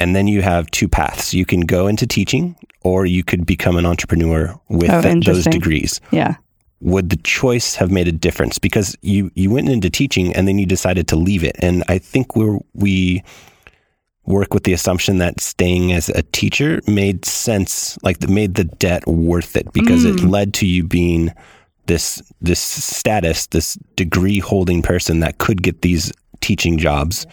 And 0.00 0.14
then 0.14 0.28
you 0.28 0.40
have 0.42 0.70
two 0.70 0.88
paths. 0.88 1.34
You 1.34 1.44
can 1.44 1.62
go 1.62 1.88
into 1.88 2.06
teaching 2.06 2.54
or 2.82 3.06
you 3.06 3.24
could 3.24 3.44
become 3.44 3.76
an 3.76 3.84
entrepreneur 3.84 4.54
with 4.68 4.88
Oh, 4.90 5.02
th- 5.02 5.24
those 5.24 5.44
degrees. 5.46 6.00
Yeah. 6.12 6.36
Would 6.80 7.10
the 7.10 7.16
choice 7.16 7.74
have 7.74 7.90
made 7.90 8.06
a 8.06 8.12
difference? 8.12 8.60
Because 8.60 8.96
you, 9.02 9.32
you 9.34 9.50
went 9.50 9.68
into 9.68 9.90
teaching 9.90 10.32
and 10.36 10.46
then 10.46 10.56
you 10.60 10.66
decided 10.66 11.08
to 11.08 11.16
leave 11.16 11.42
it. 11.42 11.56
And 11.58 11.82
I 11.88 11.98
think 11.98 12.36
we're, 12.36 12.58
we 12.74 13.24
work 14.28 14.52
with 14.52 14.64
the 14.64 14.72
assumption 14.74 15.18
that 15.18 15.40
staying 15.40 15.92
as 15.92 16.08
a 16.10 16.22
teacher 16.22 16.80
made 16.86 17.24
sense, 17.24 17.98
like 18.02 18.28
made 18.28 18.54
the 18.54 18.64
debt 18.64 19.06
worth 19.06 19.56
it 19.56 19.72
because 19.72 20.04
it 20.04 20.16
Mm. 20.16 20.30
led 20.30 20.54
to 20.54 20.66
you 20.66 20.84
being 20.84 21.32
this 21.86 22.22
this 22.42 22.60
status, 22.60 23.46
this 23.46 23.78
degree 23.96 24.38
holding 24.38 24.82
person 24.82 25.20
that 25.20 25.38
could 25.38 25.62
get 25.62 25.80
these 25.80 26.12
teaching 26.40 26.76
jobs. 26.76 27.26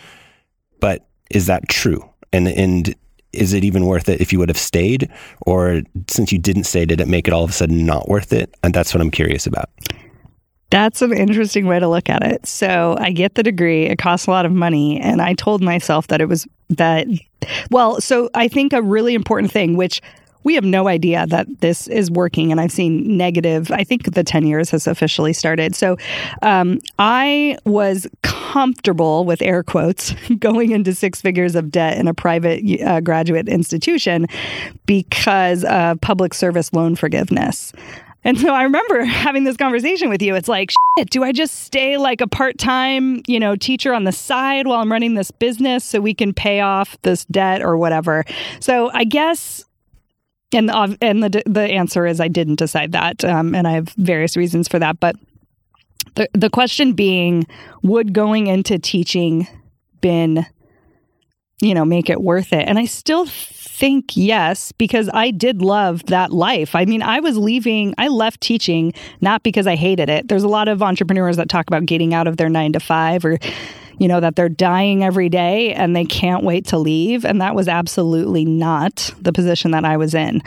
But 0.80 1.06
is 1.30 1.48
that 1.48 1.68
true? 1.68 2.04
And 2.32 2.48
and 2.48 2.96
is 3.34 3.52
it 3.52 3.66
even 3.66 3.86
worth 3.86 4.08
it 4.08 4.22
if 4.22 4.32
you 4.32 4.40
would 4.40 4.48
have 4.50 4.58
stayed? 4.58 5.10
Or 5.42 5.82
since 6.10 6.32
you 6.32 6.40
didn't 6.40 6.64
stay, 6.64 6.86
did 6.86 7.02
it 7.02 7.08
make 7.10 7.28
it 7.28 7.34
all 7.34 7.44
of 7.44 7.50
a 7.50 7.54
sudden 7.54 7.86
not 7.86 8.08
worth 8.08 8.32
it? 8.32 8.56
And 8.64 8.74
that's 8.74 8.94
what 8.94 9.02
I'm 9.02 9.12
curious 9.12 9.46
about. 9.46 9.70
That's 10.76 11.02
an 11.02 11.14
interesting 11.14 11.68
way 11.68 11.80
to 11.80 11.88
look 11.88 12.10
at 12.10 12.22
it. 12.22 12.46
So 12.46 12.98
I 13.00 13.12
get 13.12 13.36
the 13.36 13.44
degree, 13.44 13.86
it 13.86 13.98
costs 13.98 14.28
a 14.28 14.30
lot 14.30 14.46
of 14.46 14.52
money. 14.52 15.00
And 15.00 15.22
I 15.22 15.34
told 15.34 15.64
myself 15.64 16.08
that 16.08 16.20
it 16.20 16.28
was 16.28 16.46
that, 16.68 17.08
well, 17.72 18.02
so 18.02 18.30
I 18.34 18.50
think 18.50 18.74
a 18.74 18.82
really 18.82 19.14
important 19.14 19.54
thing, 19.54 19.78
which 19.78 20.02
we 20.44 20.54
have 20.54 20.66
no 20.66 20.90
idea 20.90 21.28
that 21.28 21.48
this 21.62 21.88
is 21.88 22.12
working. 22.12 22.52
And 22.52 22.60
I've 22.60 22.74
seen 22.74 23.16
negative, 23.16 23.72
I 23.72 23.86
think 23.86 24.16
the 24.16 24.24
10 24.26 24.46
years 24.46 24.70
has 24.72 24.86
officially 24.86 25.32
started. 25.32 25.76
So 25.78 25.96
um, 26.42 26.82
I 27.00 27.58
was 27.64 28.06
comfortable 28.22 29.24
with 29.24 29.42
air 29.42 29.64
quotes 29.64 30.14
going 30.40 30.72
into 30.72 30.94
six 30.94 31.22
figures 31.22 31.56
of 31.56 31.72
debt 31.72 31.98
in 31.98 32.10
a 32.10 32.14
private 32.14 32.82
uh, 32.82 33.00
graduate 33.00 33.48
institution 33.48 34.28
because 34.86 35.64
of 35.64 36.02
public 36.02 36.34
service 36.34 36.74
loan 36.74 36.98
forgiveness. 36.98 37.72
And 38.26 38.40
so 38.40 38.54
I 38.54 38.64
remember 38.64 39.04
having 39.06 39.44
this 39.44 39.56
conversation 39.56 40.10
with 40.10 40.22
you. 40.22 40.36
It's 40.36 40.50
like, 40.50 40.72
shit, 40.98 41.12
do 41.12 41.24
I 41.24 41.32
just 41.32 41.60
stay 41.60 41.96
like 41.98 42.20
a 42.20 42.28
part 42.28 42.58
time, 42.58 43.22
you 43.28 43.40
know, 43.40 43.56
teacher 43.56 43.94
on 43.94 44.04
the 44.04 44.12
side 44.12 44.68
while 44.68 44.82
I'm 44.82 44.92
running 44.92 45.14
this 45.14 45.32
business 45.32 45.86
so 45.86 46.02
we 46.02 46.16
can 46.16 46.34
pay 46.34 46.60
off 46.60 46.98
this 47.04 47.24
debt 47.26 47.62
or 47.62 47.78
whatever? 47.78 48.26
So 48.60 48.90
I 48.94 49.06
guess. 49.06 49.64
And 50.54 50.70
uh, 50.70 50.96
and 51.02 51.24
the 51.24 51.44
the 51.46 51.62
answer 51.62 52.06
is 52.06 52.22
I 52.22 52.28
didn't 52.28 52.56
decide 52.56 52.94
that, 52.94 53.26
um, 53.26 53.56
and 53.56 53.68
I 53.68 53.72
have 53.72 53.90
various 53.98 54.38
reasons 54.38 54.68
for 54.68 54.80
that. 54.80 55.00
But 55.00 55.16
the 56.14 56.30
the 56.34 56.50
question 56.50 56.94
being, 56.94 57.46
would 57.82 58.14
going 58.14 58.48
into 58.48 58.78
teaching 58.80 59.48
been, 60.02 60.46
you 61.62 61.74
know, 61.74 61.84
make 61.84 62.10
it 62.10 62.22
worth 62.22 62.54
it? 62.54 62.70
And 62.70 62.78
I 62.78 62.86
still 62.86 63.26
think 63.76 64.16
yes, 64.16 64.72
because 64.72 65.10
I 65.14 65.32
did 65.32 65.62
love 65.62 66.06
that 66.06 66.32
life. 66.32 66.76
I 66.76 66.86
mean, 66.86 67.02
I 67.02 67.20
was 67.20 67.38
leaving, 67.38 67.94
I 67.98 68.08
left 68.08 68.40
teaching 68.40 68.94
not 69.20 69.44
because 69.44 69.68
I 69.68 69.76
hated 69.76 70.10
it. 70.10 70.28
There's 70.30 70.44
a 70.44 70.48
lot 70.48 70.68
of 70.68 70.82
entrepreneurs 70.82 71.38
that 71.38 71.50
talk 71.50 71.68
about 71.68 71.86
getting 71.86 72.14
out 72.14 72.28
of 72.28 72.38
their 72.38 72.50
nine 72.50 72.72
to 72.74 72.80
five 72.80 73.26
or, 73.26 73.38
you 74.00 74.08
know, 74.08 74.22
that 74.22 74.38
they're 74.38 74.50
dying 74.50 75.04
every 75.04 75.28
day 75.28 75.74
and 75.74 75.96
they 75.96 76.06
can't 76.06 76.44
wait 76.44 76.68
to 76.68 76.78
leave. 76.78 77.26
And 77.26 77.42
that 77.42 77.54
was 77.54 77.68
absolutely 77.68 78.46
not 78.46 79.14
the 79.20 79.34
position 79.34 79.72
that 79.72 79.84
I 79.84 79.98
was 79.98 80.14
in. 80.14 80.42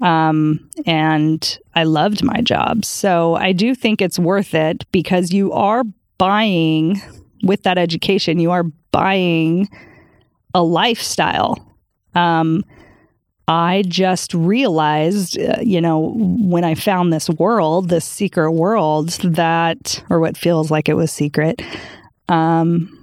Um, 0.00 0.70
and 0.86 1.58
I 1.74 1.82
loved 1.82 2.22
my 2.22 2.40
job. 2.40 2.84
So 2.84 3.34
I 3.34 3.52
do 3.52 3.74
think 3.74 4.00
it's 4.00 4.18
worth 4.18 4.54
it 4.54 4.84
because 4.92 5.32
you 5.32 5.52
are 5.52 5.82
buying 6.18 7.02
with 7.42 7.64
that 7.64 7.78
education, 7.78 8.38
you 8.38 8.50
are 8.50 8.64
buying 8.92 9.68
a 10.54 10.62
lifestyle. 10.62 11.67
Um, 12.18 12.64
I 13.46 13.82
just 13.88 14.34
realized, 14.34 15.38
uh, 15.38 15.56
you 15.62 15.80
know, 15.80 16.12
when 16.16 16.64
I 16.64 16.74
found 16.74 17.12
this 17.12 17.30
world, 17.30 17.88
this 17.88 18.04
secret 18.04 18.52
world 18.52 19.08
that, 19.22 20.02
or 20.10 20.20
what 20.20 20.36
feels 20.36 20.70
like 20.70 20.88
it 20.88 20.94
was 20.94 21.10
secret, 21.10 21.62
um, 22.28 22.97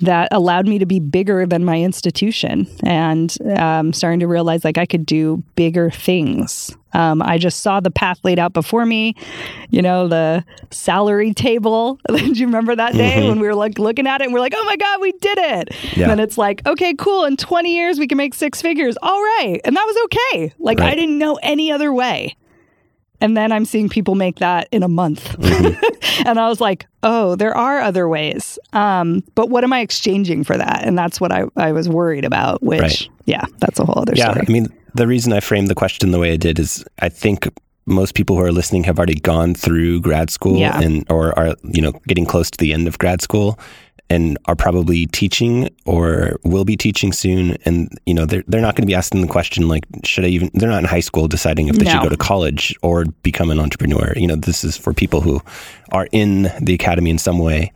that 0.00 0.28
allowed 0.32 0.66
me 0.66 0.78
to 0.80 0.86
be 0.86 0.98
bigger 0.98 1.46
than 1.46 1.64
my 1.64 1.80
institution 1.80 2.66
and 2.82 3.36
um, 3.56 3.92
starting 3.92 4.20
to 4.20 4.26
realize 4.26 4.64
like 4.64 4.76
I 4.76 4.86
could 4.86 5.06
do 5.06 5.42
bigger 5.54 5.88
things. 5.90 6.76
Um, 6.94 7.22
I 7.22 7.38
just 7.38 7.60
saw 7.60 7.80
the 7.80 7.90
path 7.90 8.18
laid 8.24 8.38
out 8.38 8.52
before 8.52 8.86
me, 8.86 9.14
you 9.70 9.82
know, 9.82 10.06
the 10.08 10.44
salary 10.70 11.32
table. 11.32 11.98
Do 12.08 12.16
you 12.24 12.46
remember 12.46 12.74
that 12.76 12.92
day 12.94 13.16
Mhm. 13.18 13.28
when 13.30 13.40
we 13.40 13.46
were 13.46 13.54
like 13.54 13.78
looking 13.78 14.06
at 14.06 14.20
it 14.20 14.24
and 14.24 14.32
we're 14.34 14.40
like, 14.40 14.54
oh 14.56 14.64
my 14.64 14.76
God, 14.76 15.00
we 15.00 15.12
did 15.12 15.38
it. 15.38 15.68
Yeah. 15.96 16.02
And 16.02 16.10
then 16.12 16.20
it's 16.20 16.38
like, 16.38 16.64
okay, 16.66 16.94
cool. 16.94 17.24
In 17.24 17.36
20 17.36 17.74
years, 17.74 17.98
we 17.98 18.06
can 18.06 18.16
make 18.18 18.34
six 18.34 18.60
figures. 18.62 18.96
All 19.02 19.20
right. 19.20 19.60
And 19.64 19.76
that 19.76 19.84
was 19.84 19.96
okay. 20.04 20.52
Like, 20.58 20.80
I 20.80 20.94
didn't 20.94 21.18
know 21.18 21.38
any 21.42 21.70
other 21.72 21.92
way. 21.92 22.36
And 23.20 23.36
then 23.36 23.52
I'm 23.52 23.64
seeing 23.64 23.88
people 23.88 24.14
make 24.16 24.36
that 24.40 24.68
in 24.72 24.82
a 24.82 24.88
month. 24.88 25.36
Mm-hmm. 25.38 26.26
and 26.28 26.38
I 26.38 26.48
was 26.48 26.60
like, 26.60 26.86
oh, 27.02 27.36
there 27.36 27.56
are 27.56 27.78
other 27.80 28.08
ways. 28.08 28.58
Um, 28.72 29.22
but 29.34 29.48
what 29.50 29.64
am 29.64 29.72
I 29.72 29.80
exchanging 29.80 30.44
for 30.44 30.56
that? 30.56 30.82
And 30.84 30.98
that's 30.98 31.20
what 31.20 31.32
I, 31.32 31.44
I 31.56 31.72
was 31.72 31.88
worried 31.88 32.24
about, 32.24 32.62
which, 32.62 32.80
Right. 32.80 33.08
yeah, 33.24 33.44
that's 33.58 33.78
a 33.78 33.84
whole 33.84 33.98
other 34.00 34.12
Yeah, 34.14 34.32
story. 34.32 34.44
I 34.48 34.50
mean, 34.52 34.66
the 34.94 35.06
reason 35.06 35.32
I 35.32 35.40
framed 35.40 35.68
the 35.68 35.74
question 35.74 36.10
the 36.10 36.18
way 36.18 36.32
I 36.32 36.36
did 36.36 36.58
is 36.58 36.84
I 37.00 37.08
think 37.08 37.48
most 37.86 38.14
people 38.14 38.36
who 38.36 38.42
are 38.42 38.52
listening 38.52 38.84
have 38.84 38.98
already 38.98 39.14
gone 39.20 39.54
through 39.54 40.00
grad 40.00 40.30
school 40.30 40.56
Yeah. 40.58 40.80
and 40.80 41.04
or 41.10 41.38
are 41.38 41.54
you 41.64 41.82
know 41.82 41.92
getting 42.08 42.24
close 42.24 42.50
to 42.50 42.58
the 42.58 42.72
end 42.72 42.88
of 42.88 42.96
grad 42.98 43.20
school 43.20 43.58
and 44.10 44.36
are 44.44 44.54
probably 44.56 45.06
teaching 45.06 45.68
or 45.86 46.38
will 46.44 46.64
be 46.64 46.76
teaching 46.76 47.12
soon 47.12 47.56
and 47.64 47.88
you 48.06 48.14
know 48.14 48.26
they're 48.26 48.44
they're 48.48 48.60
not 48.60 48.74
going 48.76 48.82
to 48.82 48.86
be 48.86 48.94
asking 48.94 49.22
the 49.22 49.26
question 49.26 49.66
like 49.68 49.84
should 50.04 50.24
I 50.24 50.28
even 50.28 50.50
they're 50.54 50.68
not 50.68 50.78
in 50.80 50.84
high 50.84 51.00
school 51.00 51.26
deciding 51.26 51.68
if 51.68 51.76
they 51.76 51.84
should 51.86 52.02
go 52.02 52.08
to 52.10 52.16
college 52.16 52.76
or 52.82 53.06
become 53.22 53.50
an 53.50 53.58
entrepreneur 53.58 54.12
you 54.16 54.26
know 54.26 54.36
this 54.36 54.62
is 54.64 54.76
for 54.76 54.92
people 54.92 55.20
who 55.22 55.40
are 55.92 56.06
in 56.12 56.50
the 56.60 56.74
academy 56.74 57.10
in 57.10 57.18
some 57.18 57.38
way 57.38 57.72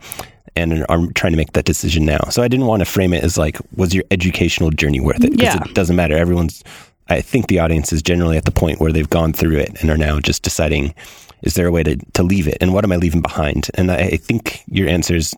and 0.55 0.85
are 0.89 1.07
trying 1.15 1.31
to 1.31 1.37
make 1.37 1.53
that 1.53 1.63
decision 1.63 2.05
now. 2.05 2.19
So 2.31 2.41
I 2.41 2.47
didn't 2.49 2.65
want 2.65 2.81
to 2.81 2.85
frame 2.85 3.13
it 3.13 3.23
as 3.23 3.37
like, 3.37 3.57
was 3.77 3.93
your 3.93 4.03
educational 4.11 4.71
journey 4.71 4.99
worth 4.99 5.23
it? 5.23 5.31
Because 5.31 5.55
Yeah. 5.55 5.63
it 5.63 5.73
doesn't 5.73 5.95
matter. 5.95 6.17
Everyone's, 6.17 6.63
I 7.07 7.21
think 7.21 7.47
the 7.47 7.59
audience 7.59 7.93
is 7.93 8.01
generally 8.01 8.35
at 8.35 8.43
the 8.45 8.51
point 8.51 8.81
where 8.81 8.91
they've 8.91 9.09
gone 9.09 9.31
through 9.31 9.57
it 9.57 9.79
and 9.81 9.89
are 9.89 9.97
now 9.97 10.19
just 10.19 10.43
deciding, 10.43 10.93
is 11.43 11.53
there 11.53 11.67
a 11.67 11.71
way 11.71 11.83
to, 11.83 11.95
to 12.13 12.23
leave 12.23 12.45
it? 12.47 12.57
And 12.59 12.73
what 12.73 12.83
am 12.83 12.91
I 12.91 12.97
leaving 12.97 13.21
behind? 13.21 13.69
And 13.75 13.89
I, 13.91 13.97
I 13.97 14.17
think 14.17 14.63
your 14.67 14.89
answer 14.89 15.15
is 15.15 15.33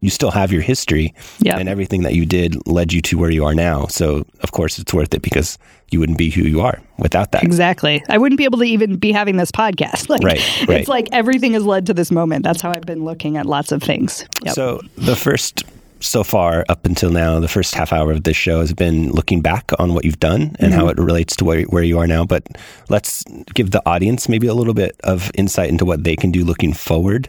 you, 0.00 0.10
still 0.10 0.30
have 0.30 0.52
your 0.52 0.62
history 0.62 1.14
Yeah. 1.40 1.58
and 1.58 1.68
everything 1.68 2.02
that 2.02 2.14
you 2.14 2.26
did 2.26 2.66
led 2.66 2.92
you 2.92 3.00
to 3.02 3.18
where 3.18 3.30
you 3.30 3.44
are 3.44 3.54
now. 3.54 3.86
So 3.86 4.26
of 4.40 4.52
course 4.52 4.78
it's 4.78 4.92
worth 4.92 5.14
it 5.14 5.22
because 5.22 5.58
you 5.90 6.00
wouldn't 6.00 6.18
be 6.18 6.30
who 6.30 6.42
you 6.42 6.60
are 6.60 6.80
without 6.98 7.32
that. 7.32 7.44
Exactly. 7.44 8.02
I 8.08 8.18
wouldn't 8.18 8.38
be 8.38 8.44
able 8.44 8.58
to 8.58 8.64
even 8.64 8.96
be 8.96 9.12
having 9.12 9.36
this 9.36 9.50
podcast. 9.50 10.08
Like, 10.16 10.22
Right, 10.22 10.66
right. 10.68 10.80
It's 10.80 10.88
like 10.88 11.08
everything 11.12 11.52
has 11.52 11.64
led 11.64 11.86
to 11.86 11.94
this 11.94 12.10
moment. 12.10 12.44
That's 12.44 12.60
how 12.60 12.70
I've 12.70 12.86
been 12.86 13.04
looking 13.04 13.36
at 13.36 13.44
lots 13.44 13.70
of 13.70 13.82
things. 13.82 14.24
Yep. 14.44 14.54
So 14.54 14.80
the 14.96 15.16
first 15.16 15.64
so 16.00 16.22
far 16.22 16.64
up 16.68 16.86
until 16.86 17.10
now, 17.10 17.40
the 17.40 17.48
first 17.48 17.74
half 17.74 17.92
hour 17.92 18.12
of 18.12 18.24
this 18.24 18.36
show 18.36 18.60
has 18.60 18.72
been 18.72 19.10
looking 19.10 19.40
back 19.40 19.72
on 19.78 19.94
what 19.94 20.04
you've 20.04 20.20
done 20.20 20.56
and 20.58 20.72
how 20.72 20.82
mm-hmm. 20.82 21.00
it 21.00 21.04
relates 21.04 21.36
to 21.36 21.44
where, 21.44 21.62
where 21.64 21.82
you 21.82 21.98
are 21.98 22.06
now. 22.06 22.24
But 22.24 22.46
let's 22.88 23.24
give 23.54 23.70
the 23.70 23.82
audience 23.86 24.28
maybe 24.28 24.46
a 24.46 24.54
little 24.54 24.74
bit 24.74 24.96
of 25.04 25.30
insight 25.34 25.68
into 25.68 25.84
what 25.84 26.04
they 26.04 26.16
can 26.16 26.30
do 26.30 26.44
looking 26.44 26.72
forward. 26.72 27.28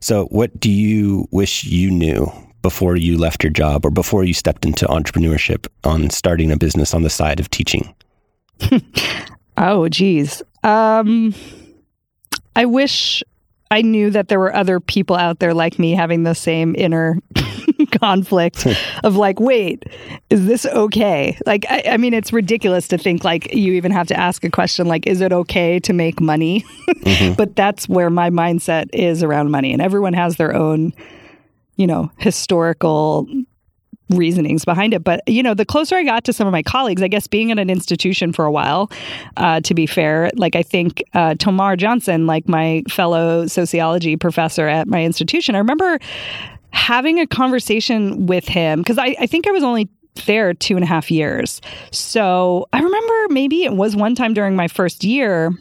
So, 0.00 0.26
what 0.26 0.58
do 0.60 0.70
you 0.70 1.26
wish 1.30 1.64
you 1.64 1.90
knew 1.90 2.30
before 2.62 2.96
you 2.96 3.16
left 3.16 3.42
your 3.42 3.52
job 3.52 3.84
or 3.84 3.90
before 3.90 4.24
you 4.24 4.34
stepped 4.34 4.64
into 4.64 4.86
entrepreneurship 4.86 5.66
on 5.84 6.10
starting 6.10 6.50
a 6.50 6.56
business 6.56 6.94
on 6.94 7.02
the 7.02 7.10
side 7.10 7.40
of 7.40 7.50
teaching? 7.50 7.94
Oh, 9.58 9.88
geez. 9.88 10.42
Um, 10.62 11.34
I 12.54 12.66
wish 12.66 13.22
I 13.70 13.82
knew 13.82 14.10
that 14.10 14.28
there 14.28 14.38
were 14.38 14.54
other 14.54 14.80
people 14.80 15.16
out 15.16 15.38
there 15.38 15.54
like 15.54 15.78
me 15.78 15.92
having 15.92 16.24
the 16.24 16.34
same 16.34 16.74
inner 16.76 17.18
conflict 18.00 18.66
of 19.04 19.16
like, 19.16 19.40
wait, 19.40 19.84
is 20.30 20.46
this 20.46 20.66
okay? 20.66 21.38
Like, 21.46 21.64
I, 21.68 21.82
I 21.92 21.96
mean, 21.96 22.14
it's 22.14 22.32
ridiculous 22.32 22.88
to 22.88 22.98
think 22.98 23.24
like 23.24 23.52
you 23.54 23.72
even 23.74 23.92
have 23.92 24.06
to 24.08 24.18
ask 24.18 24.44
a 24.44 24.50
question 24.50 24.86
like, 24.86 25.06
is 25.06 25.20
it 25.20 25.32
okay 25.32 25.78
to 25.80 25.92
make 25.92 26.20
money? 26.20 26.64
but 27.36 27.56
that's 27.56 27.88
where 27.88 28.10
my 28.10 28.30
mindset 28.30 28.88
is 28.92 29.22
around 29.22 29.50
money, 29.50 29.72
and 29.72 29.82
everyone 29.82 30.12
has 30.12 30.36
their 30.36 30.54
own, 30.54 30.92
you 31.76 31.86
know, 31.86 32.10
historical 32.18 33.28
reasonings 34.10 34.64
behind 34.64 34.94
it. 34.94 35.02
But, 35.02 35.20
you 35.26 35.42
know, 35.42 35.54
the 35.54 35.64
closer 35.64 35.96
I 35.96 36.04
got 36.04 36.24
to 36.24 36.32
some 36.32 36.46
of 36.46 36.52
my 36.52 36.62
colleagues, 36.62 37.02
I 37.02 37.08
guess 37.08 37.26
being 37.26 37.50
in 37.50 37.58
an 37.58 37.70
institution 37.70 38.32
for 38.32 38.44
a 38.44 38.52
while, 38.52 38.90
uh, 39.36 39.60
to 39.62 39.74
be 39.74 39.86
fair, 39.86 40.30
like 40.36 40.54
I 40.54 40.62
think 40.62 41.02
uh, 41.14 41.34
Tomar 41.34 41.76
Johnson, 41.76 42.26
like 42.26 42.48
my 42.48 42.82
fellow 42.88 43.46
sociology 43.46 44.16
professor 44.16 44.68
at 44.68 44.86
my 44.86 45.02
institution, 45.02 45.54
I 45.54 45.58
remember 45.58 45.98
having 46.76 47.18
a 47.18 47.26
conversation 47.26 48.26
with 48.26 48.46
him 48.46 48.80
because 48.80 48.98
I, 48.98 49.16
I 49.18 49.26
think 49.26 49.48
I 49.48 49.50
was 49.50 49.64
only 49.64 49.88
there 50.26 50.54
two 50.54 50.76
and 50.76 50.84
a 50.84 50.86
half 50.86 51.10
years. 51.10 51.60
So 51.90 52.66
I 52.72 52.80
remember 52.80 53.26
maybe 53.30 53.64
it 53.64 53.72
was 53.72 53.96
one 53.96 54.14
time 54.14 54.34
during 54.34 54.54
my 54.54 54.68
first 54.68 55.02
year 55.02 55.52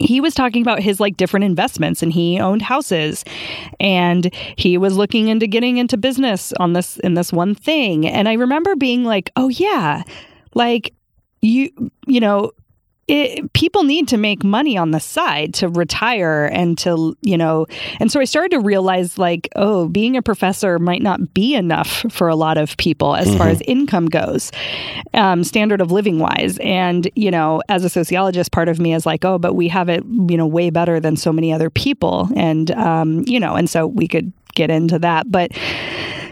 he 0.00 0.20
was 0.20 0.34
talking 0.34 0.62
about 0.62 0.80
his 0.80 0.98
like 0.98 1.16
different 1.16 1.44
investments 1.44 2.02
and 2.02 2.12
he 2.12 2.40
owned 2.40 2.62
houses 2.62 3.24
and 3.78 4.34
he 4.56 4.76
was 4.76 4.96
looking 4.96 5.28
into 5.28 5.46
getting 5.46 5.76
into 5.76 5.96
business 5.96 6.52
on 6.54 6.72
this 6.72 6.98
in 6.98 7.14
this 7.14 7.32
one 7.32 7.54
thing 7.54 8.04
and 8.04 8.28
i 8.28 8.32
remember 8.32 8.74
being 8.74 9.04
like 9.04 9.30
oh 9.36 9.48
yeah 9.48 10.02
like 10.54 10.92
you 11.42 11.70
you 12.08 12.18
know 12.18 12.50
it, 13.08 13.52
people 13.54 13.84
need 13.84 14.08
to 14.08 14.16
make 14.16 14.44
money 14.44 14.76
on 14.76 14.90
the 14.90 15.00
side 15.00 15.54
to 15.54 15.68
retire 15.68 16.46
and 16.52 16.76
to 16.78 17.16
you 17.22 17.36
know 17.36 17.66
and 18.00 18.12
so 18.12 18.20
i 18.20 18.24
started 18.24 18.50
to 18.50 18.60
realize 18.60 19.18
like 19.18 19.48
oh 19.56 19.88
being 19.88 20.16
a 20.16 20.22
professor 20.22 20.78
might 20.78 21.02
not 21.02 21.34
be 21.34 21.54
enough 21.54 22.04
for 22.10 22.28
a 22.28 22.36
lot 22.36 22.58
of 22.58 22.76
people 22.76 23.16
as 23.16 23.28
mm-hmm. 23.28 23.38
far 23.38 23.48
as 23.48 23.62
income 23.62 24.06
goes 24.06 24.52
um, 25.14 25.44
standard 25.44 25.80
of 25.80 25.90
living 25.90 26.18
wise. 26.18 26.58
And 26.58 27.10
you 27.14 27.30
know 27.30 27.62
as 27.68 27.84
a 27.84 27.90
sociologist 27.90 28.52
part 28.52 28.68
of 28.68 28.78
me 28.78 28.94
is 28.94 29.06
like 29.06 29.24
oh 29.24 29.38
but 29.38 29.54
we 29.54 29.68
have 29.68 29.88
it 29.88 30.04
you 30.04 30.36
know 30.36 30.46
way 30.46 30.70
better 30.70 31.00
than 31.00 31.16
so 31.16 31.32
many 31.32 31.52
other 31.52 31.70
people. 31.70 32.28
And 32.36 32.70
um, 32.72 33.24
you 33.26 33.40
know 33.40 33.54
and 33.54 33.68
so 33.68 33.86
we 33.86 34.08
could 34.08 34.32
get 34.54 34.70
into 34.70 34.98
that. 35.00 35.30
But 35.30 35.52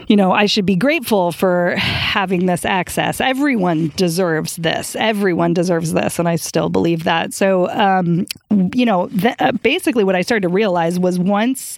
you 0.07 0.15
know, 0.15 0.31
I 0.31 0.45
should 0.45 0.65
be 0.65 0.77
grateful 0.77 1.33
for 1.33 1.75
having 1.75 2.45
this 2.45 2.63
access. 2.63 3.19
Everyone 3.19 3.91
deserves 3.97 4.55
this. 4.55 4.95
Everyone 4.95 5.53
deserves 5.53 5.91
this. 5.91 6.17
And 6.17 6.29
I 6.29 6.37
still 6.37 6.69
believe 6.69 7.03
that. 7.03 7.33
So, 7.33 7.69
um, 7.69 8.25
you 8.73 8.85
know, 8.85 9.07
th- 9.09 9.35
uh, 9.39 9.51
basically 9.51 10.05
what 10.05 10.15
I 10.15 10.21
started 10.21 10.43
to 10.43 10.53
realize 10.53 10.97
was 10.97 11.19
once 11.19 11.77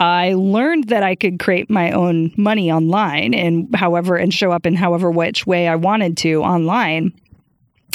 I 0.00 0.32
learned 0.32 0.88
that 0.88 1.02
I 1.02 1.14
could 1.14 1.38
create 1.38 1.68
my 1.70 1.92
own 1.92 2.32
money 2.38 2.72
online 2.72 3.34
and 3.34 3.72
however, 3.74 4.16
and 4.16 4.32
show 4.32 4.50
up 4.50 4.64
in 4.64 4.74
however 4.74 5.10
which 5.10 5.46
way 5.46 5.68
I 5.68 5.76
wanted 5.76 6.16
to 6.18 6.42
online 6.42 7.12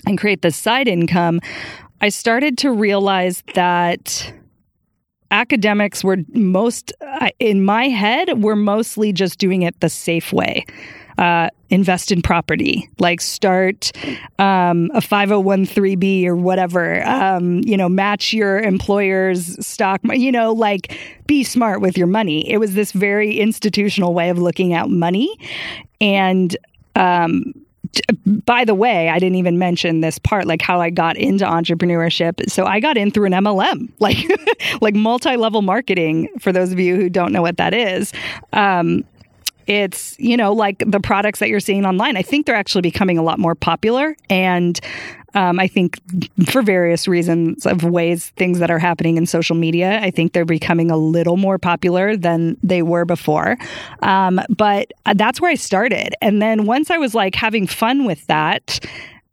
and 0.05 0.17
create 0.17 0.43
this 0.43 0.55
side 0.55 0.87
income. 0.87 1.41
I 1.99 2.09
started 2.09 2.59
to 2.59 2.71
realize 2.71 3.43
that 3.55 4.31
academics 5.31 6.03
were 6.03 6.17
most, 6.33 6.93
in 7.39 7.63
my 7.63 7.87
head, 7.87 8.43
were 8.43 8.55
mostly 8.55 9.11
just 9.11 9.39
doing 9.39 9.61
it 9.61 9.79
the 9.79 9.89
safe 9.89 10.33
way. 10.33 10.65
Uh, 11.17 11.49
invest 11.69 12.11
in 12.11 12.21
property, 12.21 12.87
like 12.99 13.19
start 13.19 13.91
um, 14.37 14.91
a 14.93 15.01
501b 15.01 16.25
or 16.27 16.35
whatever, 16.35 17.03
um, 17.07 17.61
you 17.65 17.75
know, 17.75 17.89
match 17.89 18.33
your 18.33 18.59
employer's 18.59 19.65
stock, 19.65 19.99
you 20.13 20.31
know, 20.31 20.53
like 20.53 20.95
be 21.25 21.43
smart 21.43 21.81
with 21.81 21.97
your 21.97 22.05
money. 22.05 22.47
It 22.47 22.59
was 22.59 22.75
this 22.75 22.91
very 22.91 23.39
institutional 23.39 24.13
way 24.13 24.29
of 24.29 24.37
looking 24.37 24.73
at 24.73 24.89
money. 24.89 25.35
And 25.99 26.55
um, 26.95 27.53
by 28.25 28.65
the 28.65 28.75
way, 28.75 29.09
I 29.09 29.19
didn't 29.19 29.35
even 29.35 29.57
mention 29.57 30.01
this 30.01 30.19
part, 30.19 30.45
like 30.45 30.61
how 30.61 30.81
I 30.81 30.89
got 30.89 31.17
into 31.17 31.45
entrepreneurship. 31.45 32.49
So 32.49 32.65
I 32.65 32.79
got 32.79 32.97
in 32.97 33.11
through 33.11 33.25
an 33.25 33.33
MLM, 33.33 33.89
like 33.99 34.17
like 34.81 34.95
multi-level 34.95 35.61
marketing. 35.61 36.29
For 36.39 36.51
those 36.51 36.71
of 36.71 36.79
you 36.79 36.95
who 36.95 37.09
don't 37.09 37.31
know 37.31 37.41
what 37.41 37.57
that 37.57 37.73
is, 37.73 38.13
um, 38.53 39.03
it's 39.67 40.15
you 40.19 40.37
know 40.37 40.53
like 40.53 40.83
the 40.85 40.99
products 40.99 41.39
that 41.39 41.49
you're 41.49 41.59
seeing 41.59 41.85
online. 41.85 42.17
I 42.17 42.21
think 42.21 42.45
they're 42.45 42.55
actually 42.55 42.81
becoming 42.81 43.17
a 43.17 43.23
lot 43.23 43.39
more 43.39 43.55
popular, 43.55 44.15
and 44.29 44.79
um, 45.33 45.59
I 45.59 45.67
think 45.67 45.99
for 46.49 46.63
various 46.63 47.07
reasons 47.07 47.67
of 47.67 47.83
ways 47.83 48.29
things 48.37 48.59
that 48.59 48.71
are 48.71 48.79
happening 48.79 49.17
in 49.17 49.27
social 49.27 49.55
media, 49.55 49.99
I 50.01 50.09
think 50.09 50.33
they're 50.33 50.45
becoming 50.45 50.89
a 50.89 50.97
little 50.97 51.37
more 51.37 51.59
popular 51.59 52.17
than 52.17 52.57
they 52.63 52.81
were 52.81 53.05
before. 53.05 53.57
Um, 54.01 54.41
but 54.49 54.91
that's 55.15 55.39
where 55.39 55.51
I 55.51 55.55
started. 55.55 56.15
And 56.21 56.41
then 56.41 56.65
once 56.65 56.89
I 56.89 56.97
was 56.97 57.13
like 57.13 57.35
having 57.35 57.67
fun 57.67 58.05
with 58.05 58.25
that, 58.27 58.79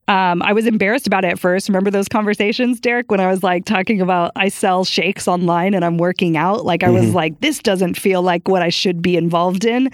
um, 0.07 0.43
I 0.43 0.53
was 0.53 0.67
embarrassed 0.67 1.07
about 1.07 1.25
it 1.25 1.29
at 1.29 1.39
first. 1.39 1.69
Remember 1.69 1.91
those 1.91 2.09
conversations, 2.09 2.79
Derek, 2.79 3.11
when 3.11 3.21
I 3.21 3.27
was 3.27 3.43
like 3.43 3.65
talking 3.65 4.01
about 4.01 4.33
I 4.37 4.49
sell 4.49 4.85
shakes 4.85 5.27
online 5.27 5.73
and 5.73 5.85
I'm 5.85 5.97
working 5.97 6.37
out? 6.37 6.67
Like 6.67 6.83
I 6.83 6.89
mm-hmm. 6.89 7.07
was 7.07 7.15
like, 7.15 7.41
this 7.41 7.61
doesn't 7.61 7.95
feel 7.95 8.23
like 8.23 8.47
what 8.47 8.63
I 8.63 8.69
should 8.69 9.01
be 9.01 9.17
involved 9.17 9.65
in. 9.65 9.91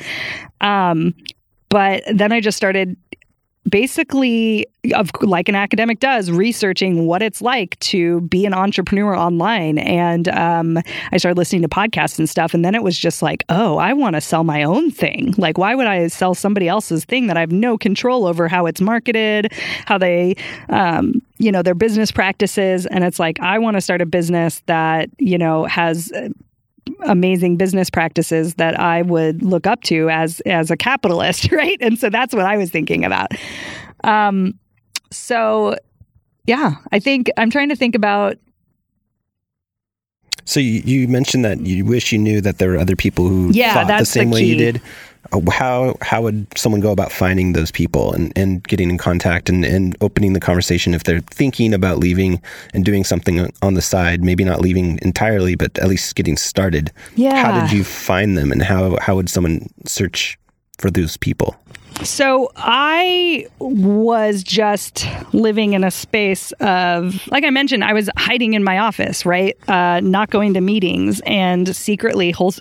Um, 0.61 1.15
but 1.69 2.03
then 2.13 2.33
I 2.33 2.41
just 2.41 2.57
started 2.57 2.97
basically 3.71 4.67
of 4.95 5.11
like 5.21 5.49
an 5.49 5.55
academic 5.55 6.01
does 6.01 6.31
researching 6.31 7.07
what 7.07 7.23
it's 7.23 7.43
like 7.43 7.79
to 7.81 8.23
be 8.23 8.47
an 8.47 8.55
entrepreneur 8.55 9.17
online. 9.17 9.79
And 9.79 10.29
um, 10.29 10.79
i 11.13 11.17
started 11.17 11.37
listening 11.37 11.63
to 11.63 11.69
podcasts 11.69 12.19
and 12.19 12.29
stuff 12.29 12.55
and 12.55 12.65
then 12.65 12.75
it 12.75 12.83
was 12.83 12.99
just 12.99 13.23
like 13.23 13.45
oh 13.49 13.77
i 13.77 13.93
want 13.93 14.15
to 14.15 14.21
sell 14.21 14.45
my 14.45 14.63
own 14.63 14.91
thing. 14.91 15.35
Like 15.37 15.59
why 15.59 15.75
would 15.75 15.87
i 15.87 16.07
sell 16.09 16.35
somebody 16.35 16.69
else's 16.69 17.05
thing 17.05 17.27
that 17.27 17.37
i 17.37 17.41
have 17.41 17.53
no 17.53 17.79
control 17.79 18.27
over 18.27 18.49
how 18.49 18.67
it's 18.67 18.81
marketed 18.81 19.53
how 19.87 19.99
they 19.99 20.35
um, 20.69 21.23
you 21.39 21.53
know 21.53 21.63
their 21.63 21.75
business 21.75 22.11
practices? 22.11 22.87
And 22.87 23.05
it's 23.05 23.19
like 23.19 23.41
i 23.41 23.59
want 23.59 23.77
to 23.77 23.81
start 23.81 24.01
a 24.01 24.07
business 24.07 24.63
that 24.67 25.11
you 25.19 25.39
know 25.39 25.65
has 25.65 26.13
amazing 27.03 27.57
business 27.57 27.91
practices 27.91 28.55
that 28.55 28.79
I 28.79 29.03
would 29.03 29.43
look 29.43 29.67
up 29.67 29.83
to 29.85 30.09
as 30.11 30.41
as 30.41 30.71
a 30.71 30.77
capitalist, 30.77 31.51
right? 31.53 31.79
And 31.81 31.99
so 31.99 32.11
that's 32.11 32.35
what 32.35 32.47
I 32.47 32.57
was 32.57 32.71
thinking 32.71 33.05
about. 33.05 33.33
Um, 34.05 34.59
so 35.11 35.77
yeah, 36.47 36.75
I 36.93 36.99
think 36.99 37.31
I'm 37.37 37.51
trying 37.51 37.69
to 37.69 37.77
think 37.77 37.95
about. 37.95 38.37
So 40.45 40.59
you, 40.59 40.83
you 40.85 41.07
mentioned 41.07 41.45
that 41.45 41.61
you 41.61 41.85
wish 41.85 42.13
you 42.13 42.19
knew 42.19 42.41
that 42.41 42.59
there 42.59 42.71
were 42.71 42.79
other 42.79 42.97
people 42.97 43.29
who 43.29 43.51
yeah, 43.53 43.75
thought 43.75 43.99
the 43.99 44.05
same 44.05 44.31
the 44.31 44.35
way 44.35 44.43
you 44.43 44.57
did. 44.57 44.83
Uh, 45.33 45.51
how 45.51 45.95
how 46.01 46.23
would 46.23 46.47
someone 46.57 46.81
go 46.81 46.91
about 46.91 47.13
finding 47.13 47.53
those 47.53 47.71
people 47.71 48.13
and, 48.13 48.33
and 48.37 48.63
getting 48.65 48.91
in 48.91 48.99
contact 48.99 49.49
and, 49.49 49.65
and 49.65 49.97
opening 50.01 50.33
the 50.33 50.41
conversation 50.41 50.95
if 50.95 51.05
they're 51.05 51.21
thinking 51.21 51.75
about 51.75 51.99
leaving 51.99 52.41
and 52.75 52.85
doing 52.85 53.05
something 53.05 53.53
on 53.63 53.75
the 53.75 53.83
side 53.83 54.25
maybe 54.25 54.45
not 54.45 54.61
leaving 54.61 54.99
entirely 55.03 55.55
but 55.55 55.79
at 55.79 55.89
least 55.89 56.15
getting 56.15 56.37
started? 56.37 56.91
Yeah 57.17 57.45
how 57.45 57.61
did 57.61 57.73
you 57.73 57.85
find 57.85 58.37
them 58.37 58.51
and 58.51 58.63
how 58.63 58.97
how 59.01 59.17
would 59.17 59.29
someone 59.29 59.69
search 59.87 60.39
for 60.79 60.91
those 60.91 61.17
people 61.17 61.57
so 62.03 62.51
I 62.57 63.47
was 63.59 64.43
just 64.43 65.07
living 65.33 65.75
in 65.75 65.85
a 65.85 65.91
space 65.91 66.53
of, 66.53 67.27
like 67.29 67.45
I 67.45 67.51
mentioned, 67.51 67.85
I 67.85 67.93
was 67.93 68.09
hiding 68.17 68.55
in 68.55 68.65
my 68.65 68.79
office, 68.79 69.27
right? 69.27 69.57
Uh, 69.69 70.01
not 70.01 70.31
going 70.31 70.55
to 70.55 70.61
meetings 70.61 71.21
and 71.27 71.75
secretly 71.75 72.31
hold, 72.33 72.59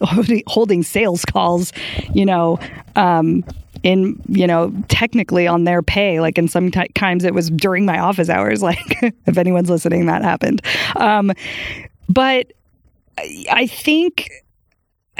holding 0.48 0.84
sales 0.84 1.26
calls, 1.26 1.72
you 2.14 2.26
know, 2.26 2.60
um, 2.96 3.44
in 3.82 4.22
you 4.28 4.46
know 4.46 4.74
technically 4.90 5.48
on 5.48 5.64
their 5.64 5.82
pay 5.82 6.20
like 6.20 6.38
in 6.38 6.50
some 6.50 6.70
t- 6.70 6.86
times 6.96 7.24
it 7.24 7.34
was 7.34 7.50
during 7.50 7.86
my 7.86 7.98
office 7.98 8.28
hours 8.28 8.62
like 8.70 9.02
if 9.26 9.38
anyone's 9.38 9.70
listening 9.70 10.06
that 10.06 10.22
happened 10.22 10.62
um, 10.98 11.32
but 12.10 12.52
i 13.18 13.66
think 13.66 14.30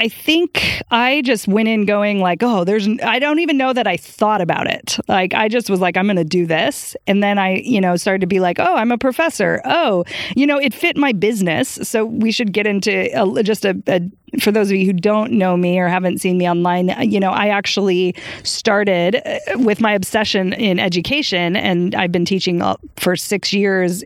I 0.00 0.08
think 0.08 0.80
I 0.90 1.20
just 1.20 1.46
went 1.46 1.68
in 1.68 1.84
going 1.84 2.20
like, 2.20 2.42
oh, 2.42 2.64
there's, 2.64 2.88
I 3.02 3.18
don't 3.18 3.38
even 3.38 3.58
know 3.58 3.74
that 3.74 3.86
I 3.86 3.98
thought 3.98 4.40
about 4.40 4.66
it. 4.66 4.98
Like, 5.08 5.34
I 5.34 5.46
just 5.46 5.68
was 5.68 5.80
like, 5.80 5.98
I'm 5.98 6.06
going 6.06 6.16
to 6.16 6.24
do 6.24 6.46
this. 6.46 6.96
And 7.06 7.22
then 7.22 7.38
I, 7.38 7.56
you 7.56 7.82
know, 7.82 7.96
started 7.96 8.22
to 8.22 8.26
be 8.26 8.40
like, 8.40 8.58
oh, 8.58 8.76
I'm 8.76 8.92
a 8.92 8.96
professor. 8.96 9.60
Oh, 9.66 10.04
you 10.34 10.46
know, 10.46 10.56
it 10.56 10.72
fit 10.72 10.96
my 10.96 11.12
business. 11.12 11.78
So 11.82 12.06
we 12.06 12.32
should 12.32 12.54
get 12.54 12.66
into 12.66 13.10
a, 13.12 13.42
just 13.42 13.66
a, 13.66 13.76
a 13.88 14.00
for 14.40 14.52
those 14.52 14.70
of 14.70 14.76
you 14.78 14.86
who 14.86 14.94
don't 14.94 15.32
know 15.32 15.54
me 15.56 15.78
or 15.78 15.88
haven't 15.88 16.18
seen 16.18 16.38
me 16.38 16.48
online, 16.48 16.88
you 17.10 17.20
know, 17.20 17.32
I 17.32 17.48
actually 17.48 18.14
started 18.42 19.16
uh, 19.16 19.58
with 19.58 19.82
my 19.82 19.92
obsession 19.92 20.54
in 20.54 20.78
education 20.78 21.56
and 21.56 21.94
I've 21.94 22.12
been 22.12 22.24
teaching 22.24 22.62
for 22.96 23.16
six 23.16 23.52
years 23.52 24.02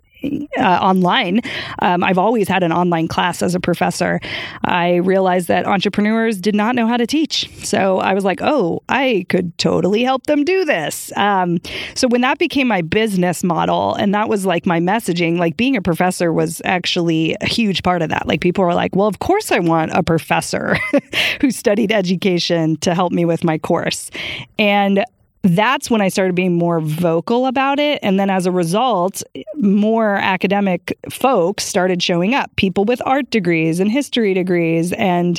uh, 0.59 0.63
online. 0.63 1.41
Um, 1.81 2.03
I've 2.05 2.19
always 2.19 2.49
had 2.49 2.63
an 2.63 2.73
online 2.73 3.09
class 3.09 3.43
as 3.43 3.55
a 3.55 3.61
professor. 3.61 4.21
I 4.65 4.97
realized 4.97 5.49
that 5.49 5.67
entrepreneurs 5.67 6.41
did 6.41 6.55
not 6.55 6.75
know 6.75 6.87
how 6.87 6.97
to 6.97 7.07
teach. 7.07 7.51
So 7.65 7.99
I 7.99 8.15
was 8.15 8.25
like, 8.25 8.41
oh, 8.43 8.83
I 8.89 9.27
could 9.29 9.57
totally 9.59 10.03
help 10.03 10.27
them 10.27 10.45
do 10.45 10.65
this. 10.65 11.13
Um, 11.17 11.59
so 11.95 12.09
when 12.09 12.21
that 12.23 12.39
became 12.39 12.69
my 12.69 12.83
business 12.83 13.43
model, 13.43 13.95
and 13.95 14.15
that 14.15 14.29
was 14.29 14.47
like 14.47 14.67
my 14.67 14.81
messaging, 14.81 15.39
like 15.39 15.57
being 15.57 15.77
a 15.77 15.83
professor 15.83 16.33
was 16.33 16.61
actually 16.65 17.37
a 17.41 17.47
huge 17.47 17.83
part 17.83 18.03
of 18.03 18.09
that. 18.11 18.27
Like 18.27 18.41
people 18.41 18.65
were 18.65 18.75
like, 18.75 18.95
well, 18.95 19.07
of 19.07 19.19
course 19.19 19.53
I 19.53 19.59
want 19.59 19.93
a 19.93 20.03
professor 20.03 20.77
who 21.41 21.51
studied 21.51 21.93
education 21.93 22.77
to 22.79 22.95
help 22.95 23.13
me 23.13 23.25
with 23.25 23.45
my 23.45 23.59
course. 23.59 24.11
And 24.59 25.05
that's 25.45 25.91
when 25.91 26.01
I 26.01 26.09
started 26.09 26.35
being 26.35 26.57
more 26.57 26.81
vocal 26.81 27.47
about 27.47 27.79
it. 27.79 28.01
And 28.03 28.19
then 28.19 28.31
as 28.31 28.47
a 28.47 28.51
result, 28.51 29.23
more 29.57 30.17
academic 30.17 30.99
folks 31.11 31.65
started 31.65 32.03
showing 32.03 32.35
up 32.35 32.51
people 32.57 32.85
with 32.85 33.03
art 33.05 33.29
degrees 33.31 33.79
and 33.79 33.91
history 33.91 34.33
degrees 34.33 34.93
and 34.95 35.39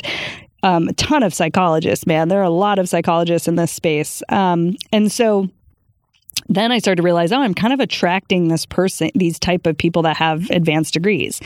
um, 0.62 0.88
a 0.88 0.92
ton 0.92 1.24
of 1.24 1.34
psychologists, 1.34 2.06
man. 2.06 2.28
There 2.28 2.40
are 2.40 2.44
a 2.44 2.50
lot 2.50 2.78
of 2.78 2.88
psychologists 2.88 3.48
in 3.48 3.56
this 3.56 3.72
space. 3.72 4.22
Um, 4.28 4.76
and 4.92 5.10
so 5.10 5.48
then 6.48 6.70
I 6.70 6.78
started 6.78 6.96
to 6.96 7.02
realize, 7.02 7.32
oh, 7.32 7.40
I'm 7.40 7.54
kind 7.54 7.72
of 7.72 7.80
attracting 7.80 8.46
this 8.46 8.64
person, 8.64 9.10
these 9.16 9.40
type 9.40 9.66
of 9.66 9.76
people 9.76 10.02
that 10.02 10.16
have 10.16 10.48
advanced 10.50 10.94
degrees. 10.94 11.40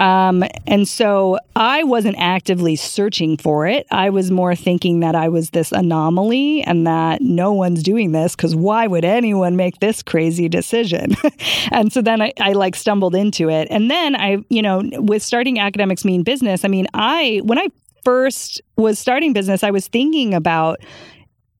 Um, 0.00 0.44
and 0.66 0.88
so 0.88 1.38
I 1.54 1.84
wasn't 1.84 2.16
actively 2.18 2.76
searching 2.76 3.36
for 3.36 3.66
it. 3.66 3.86
I 3.90 4.10
was 4.10 4.30
more 4.30 4.54
thinking 4.54 5.00
that 5.00 5.14
I 5.14 5.28
was 5.28 5.50
this 5.50 5.72
anomaly 5.72 6.62
and 6.62 6.86
that 6.86 7.22
no 7.22 7.52
one's 7.52 7.82
doing 7.82 8.12
this 8.12 8.34
because 8.34 8.56
why 8.56 8.86
would 8.86 9.04
anyone 9.04 9.56
make 9.56 9.78
this 9.80 10.02
crazy 10.02 10.48
decision? 10.48 11.14
and 11.70 11.92
so 11.92 12.02
then 12.02 12.20
I, 12.20 12.32
I 12.40 12.52
like 12.52 12.74
stumbled 12.76 13.14
into 13.14 13.48
it. 13.48 13.68
And 13.70 13.90
then 13.90 14.16
I, 14.16 14.38
you 14.48 14.62
know, 14.62 14.82
with 14.94 15.22
starting 15.22 15.58
Academics 15.58 16.04
Mean 16.04 16.22
Business, 16.22 16.64
I 16.64 16.68
mean, 16.68 16.86
I, 16.92 17.40
when 17.44 17.58
I 17.58 17.68
first 18.04 18.60
was 18.76 18.98
starting 18.98 19.32
business, 19.32 19.62
I 19.62 19.70
was 19.70 19.88
thinking 19.88 20.34
about 20.34 20.80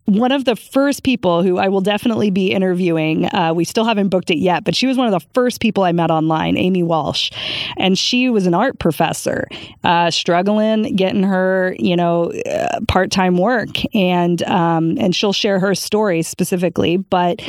one 0.07 0.33
of 0.33 0.45
the 0.45 0.55
first 0.55 1.03
people 1.03 1.43
who 1.43 1.59
I 1.59 1.69
will 1.69 1.81
definitely 1.81 2.31
be 2.31 2.53
interviewing. 2.53 3.33
Uh, 3.35 3.53
we 3.55 3.65
still 3.65 3.85
haven't 3.85 4.09
booked 4.09 4.31
it 4.31 4.39
yet, 4.39 4.65
but 4.65 4.77
she 4.77 4.87
was 4.87 4.99
one 4.99 5.07
of 5.07 5.13
the 5.13 5.27
first 5.33 5.61
people 5.61 5.85
I 5.85 5.93
met 5.93 6.11
online, 6.11 6.57
Amy 6.59 6.83
Walsh, 6.83 7.31
and 7.79 7.99
she 7.99 8.29
was 8.29 8.47
an 8.47 8.55
art 8.55 8.79
professor, 8.79 9.49
uh, 9.83 10.11
struggling 10.11 10.95
getting 10.97 11.23
her, 11.23 11.75
you 11.79 11.97
know, 11.97 12.33
uh, 12.51 12.81
part 12.87 13.11
time 13.11 13.39
work, 13.39 13.71
and 13.95 14.43
um, 14.45 14.97
and 14.99 15.15
she'll 15.15 15.33
share 15.33 15.59
her 15.59 15.75
story 15.75 16.23
specifically, 16.23 16.97
but. 16.97 17.43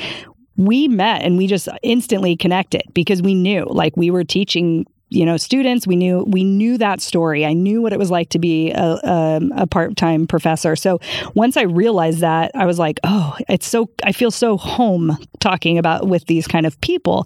We 0.58 0.88
met 0.88 1.22
and 1.22 1.38
we 1.38 1.47
just 1.47 1.68
instantly 1.84 2.38
connected 2.38 2.84
because 2.93 3.22
we 3.22 3.34
knew 3.34 3.66
like 3.66 3.97
we 3.97 4.10
were 4.10 4.24
teaching 4.24 4.86
you 5.10 5.26
know 5.26 5.38
students. 5.38 5.88
We 5.88 5.95
knew 5.95 6.26
we 6.28 6.43
knew 6.43 6.78
that 6.78 7.01
story. 7.01 7.45
I 7.45 7.53
knew 7.53 7.82
what 7.82 7.93
it 7.93 7.99
was 7.99 8.12
like 8.12 8.30
to 8.30 8.39
be 8.39 8.72
a, 8.72 8.99
a, 9.03 9.16
um, 9.36 9.51
a, 9.56 9.68
part-time 9.68 10.28
professor. 10.28 10.76
So 10.76 10.99
once 11.34 11.58
i 11.58 11.64
realized 11.64 12.20
that 12.20 12.51
i 12.56 12.66
was 12.66 12.80
like 12.80 12.99
oh 13.03 13.38
it's 13.49 13.68
so 13.68 13.89
i 14.03 14.12
feel 14.12 14.32
so 14.32 14.58
home 14.58 15.18
talking 15.39 15.78
about 15.78 16.08
with 16.08 16.26
these 16.26 16.47
kind 16.47 16.66
of 16.66 16.80
people. 16.82 17.26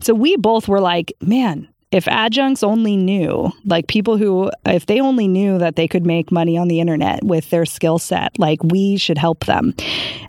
So 0.00 0.14
we 0.14 0.36
both 0.36 0.68
were 0.68 0.80
like 0.80 1.12
man 1.20 1.68
if 1.90 2.06
adjuncts 2.06 2.62
only 2.62 2.96
knew, 2.96 3.50
like 3.64 3.86
people 3.86 4.18
who, 4.18 4.50
if 4.66 4.84
they 4.84 5.00
only 5.00 5.26
knew 5.26 5.58
that 5.58 5.76
they 5.76 5.88
could 5.88 6.04
make 6.04 6.30
money 6.30 6.58
on 6.58 6.68
the 6.68 6.80
internet 6.80 7.24
with 7.24 7.48
their 7.48 7.64
skill 7.64 7.98
set, 7.98 8.38
like 8.38 8.62
we 8.62 8.98
should 8.98 9.16
help 9.16 9.46
them. 9.46 9.74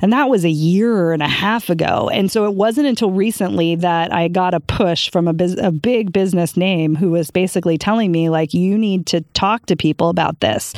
And 0.01 0.13
that 0.13 0.29
was 0.29 0.45
a 0.45 0.49
year 0.49 1.11
and 1.11 1.21
a 1.21 1.27
half 1.27 1.69
ago. 1.69 2.09
And 2.13 2.31
so 2.31 2.45
it 2.45 2.53
wasn't 2.53 2.87
until 2.87 3.11
recently 3.11 3.75
that 3.75 4.13
I 4.13 4.29
got 4.29 4.53
a 4.53 4.61
push 4.61 5.11
from 5.11 5.27
a, 5.27 5.33
biz- 5.33 5.59
a 5.59 5.71
big 5.71 6.13
business 6.13 6.55
name 6.55 6.95
who 6.95 7.11
was 7.11 7.29
basically 7.29 7.77
telling 7.77 8.11
me, 8.11 8.29
like, 8.29 8.53
you 8.53 8.77
need 8.77 9.05
to 9.07 9.21
talk 9.33 9.65
to 9.65 9.75
people 9.75 10.09
about 10.09 10.39
this 10.39 10.73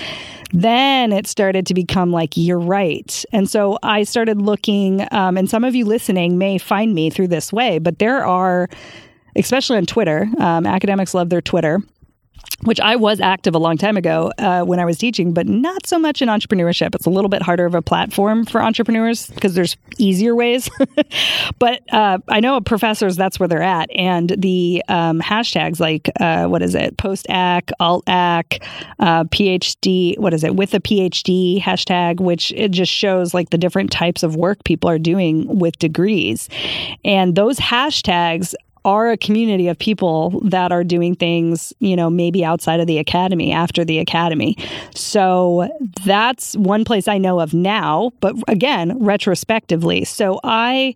then 0.53 1.13
it 1.13 1.27
started 1.27 1.65
to 1.65 1.73
become 1.73 2.11
like, 2.11 2.35
you're 2.35 2.59
right. 2.59 3.23
And 3.31 3.49
so 3.49 3.79
I 3.83 4.03
started 4.03 4.41
looking, 4.41 5.07
um, 5.13 5.37
and 5.37 5.49
some 5.49 5.63
of 5.63 5.75
you 5.75 5.85
listening 5.85 6.37
may 6.37 6.57
find 6.57 6.93
me 6.93 7.09
through 7.09 7.29
this 7.29 7.53
way, 7.53 7.79
but 7.79 7.99
there 7.99 8.25
are 8.25 8.67
especially 9.35 9.77
on 9.77 9.85
Twitter. 9.85 10.27
Um, 10.39 10.65
academics 10.65 11.13
love 11.13 11.29
their 11.29 11.41
Twitter 11.41 11.79
which 12.63 12.79
I 12.79 12.95
was 12.95 13.19
active 13.19 13.55
a 13.55 13.59
long 13.59 13.77
time 13.77 13.97
ago 13.97 14.31
uh, 14.37 14.63
when 14.63 14.79
I 14.79 14.85
was 14.85 14.97
teaching, 14.97 15.33
but 15.33 15.47
not 15.47 15.87
so 15.87 15.97
much 15.97 16.21
in 16.21 16.29
entrepreneurship. 16.29 16.93
It's 16.93 17.05
a 17.05 17.09
little 17.09 17.29
bit 17.29 17.41
harder 17.41 17.65
of 17.65 17.73
a 17.73 17.81
platform 17.81 18.45
for 18.45 18.61
entrepreneurs 18.61 19.27
because 19.27 19.55
there's 19.55 19.77
easier 19.97 20.35
ways. 20.35 20.69
but 21.59 21.81
uh, 21.91 22.19
I 22.27 22.39
know 22.39 22.61
professors, 22.61 23.15
that's 23.15 23.39
where 23.39 23.47
they're 23.47 23.63
at. 23.63 23.89
And 23.95 24.29
the 24.37 24.83
um, 24.87 25.21
hashtags 25.21 25.79
like, 25.79 26.11
uh, 26.19 26.45
what 26.47 26.61
is 26.61 26.75
it, 26.75 26.97
post 26.97 27.25
ac, 27.29 27.65
alt 27.79 28.07
ac, 28.07 28.59
uh, 28.99 29.23
PhD, 29.25 30.17
what 30.19 30.33
is 30.33 30.43
it, 30.43 30.55
with 30.55 30.73
a 30.73 30.79
PhD 30.79 31.59
hashtag, 31.59 32.19
which 32.19 32.51
it 32.51 32.71
just 32.71 32.91
shows 32.91 33.33
like 33.33 33.49
the 33.49 33.57
different 33.57 33.91
types 33.91 34.21
of 34.21 34.35
work 34.35 34.63
people 34.63 34.89
are 34.89 34.99
doing 34.99 35.59
with 35.59 35.77
degrees. 35.79 36.47
And 37.03 37.35
those 37.35 37.57
hashtags 37.57 38.53
are 38.83 39.11
a 39.11 39.17
community 39.17 39.67
of 39.67 39.77
people 39.77 40.41
that 40.43 40.71
are 40.71 40.83
doing 40.83 41.15
things, 41.15 41.73
you 41.79 41.95
know, 41.95 42.09
maybe 42.09 42.43
outside 42.43 42.79
of 42.79 42.87
the 42.87 42.97
academy, 42.97 43.51
after 43.51 43.85
the 43.85 43.99
academy. 43.99 44.57
So 44.95 45.69
that's 46.05 46.55
one 46.57 46.83
place 46.83 47.07
I 47.07 47.17
know 47.17 47.39
of 47.39 47.53
now, 47.53 48.11
but 48.19 48.35
again, 48.47 48.97
retrospectively. 49.03 50.05
So 50.05 50.39
I 50.43 50.95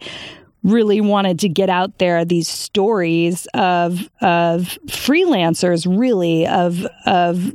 really 0.63 0.99
wanted 0.99 1.39
to 1.39 1.47
get 1.47 1.69
out 1.69 1.99
there 1.99 2.25
these 2.25 2.47
stories 2.47 3.47
of 3.53 4.09
of 4.21 4.79
freelancers 4.87 5.85
really 5.87 6.47
of 6.47 6.87
of 7.05 7.53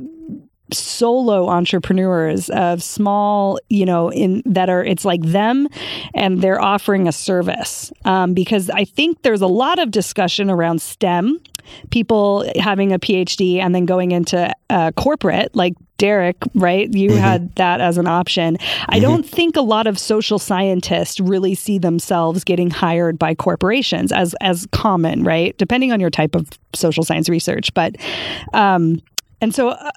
solo 0.73 1.47
entrepreneurs 1.47 2.49
of 2.49 2.81
small 2.81 3.59
you 3.69 3.85
know 3.85 4.11
in 4.11 4.41
that 4.45 4.69
are 4.69 4.83
it's 4.83 5.05
like 5.05 5.21
them 5.23 5.67
and 6.13 6.41
they're 6.41 6.61
offering 6.61 7.07
a 7.07 7.11
service 7.11 7.91
um, 8.05 8.33
because 8.33 8.69
i 8.69 8.83
think 8.83 9.21
there's 9.21 9.41
a 9.41 9.47
lot 9.47 9.79
of 9.79 9.91
discussion 9.91 10.49
around 10.49 10.81
stem 10.81 11.39
people 11.89 12.49
having 12.57 12.91
a 12.91 12.99
phd 12.99 13.59
and 13.59 13.75
then 13.75 13.85
going 13.85 14.11
into 14.11 14.51
uh, 14.69 14.91
corporate 14.93 15.55
like 15.55 15.73
Derek, 16.01 16.37
right? 16.55 16.91
You 16.91 17.11
mm-hmm. 17.11 17.19
had 17.19 17.55
that 17.57 17.79
as 17.79 17.99
an 17.99 18.07
option. 18.07 18.57
I 18.89 18.95
mm-hmm. 18.95 19.01
don't 19.03 19.23
think 19.23 19.55
a 19.55 19.61
lot 19.61 19.85
of 19.85 19.99
social 19.99 20.39
scientists 20.39 21.19
really 21.19 21.53
see 21.53 21.77
themselves 21.77 22.43
getting 22.43 22.71
hired 22.71 23.19
by 23.19 23.35
corporations 23.35 24.11
as 24.11 24.33
as 24.41 24.67
common, 24.71 25.23
right? 25.23 25.55
Depending 25.59 25.91
on 25.91 25.99
your 25.99 26.09
type 26.09 26.33
of 26.33 26.49
social 26.73 27.03
science 27.03 27.29
research, 27.29 27.71
but 27.75 27.97
um, 28.53 28.99
and 29.41 29.53
so 29.53 29.69
uh, 29.69 29.91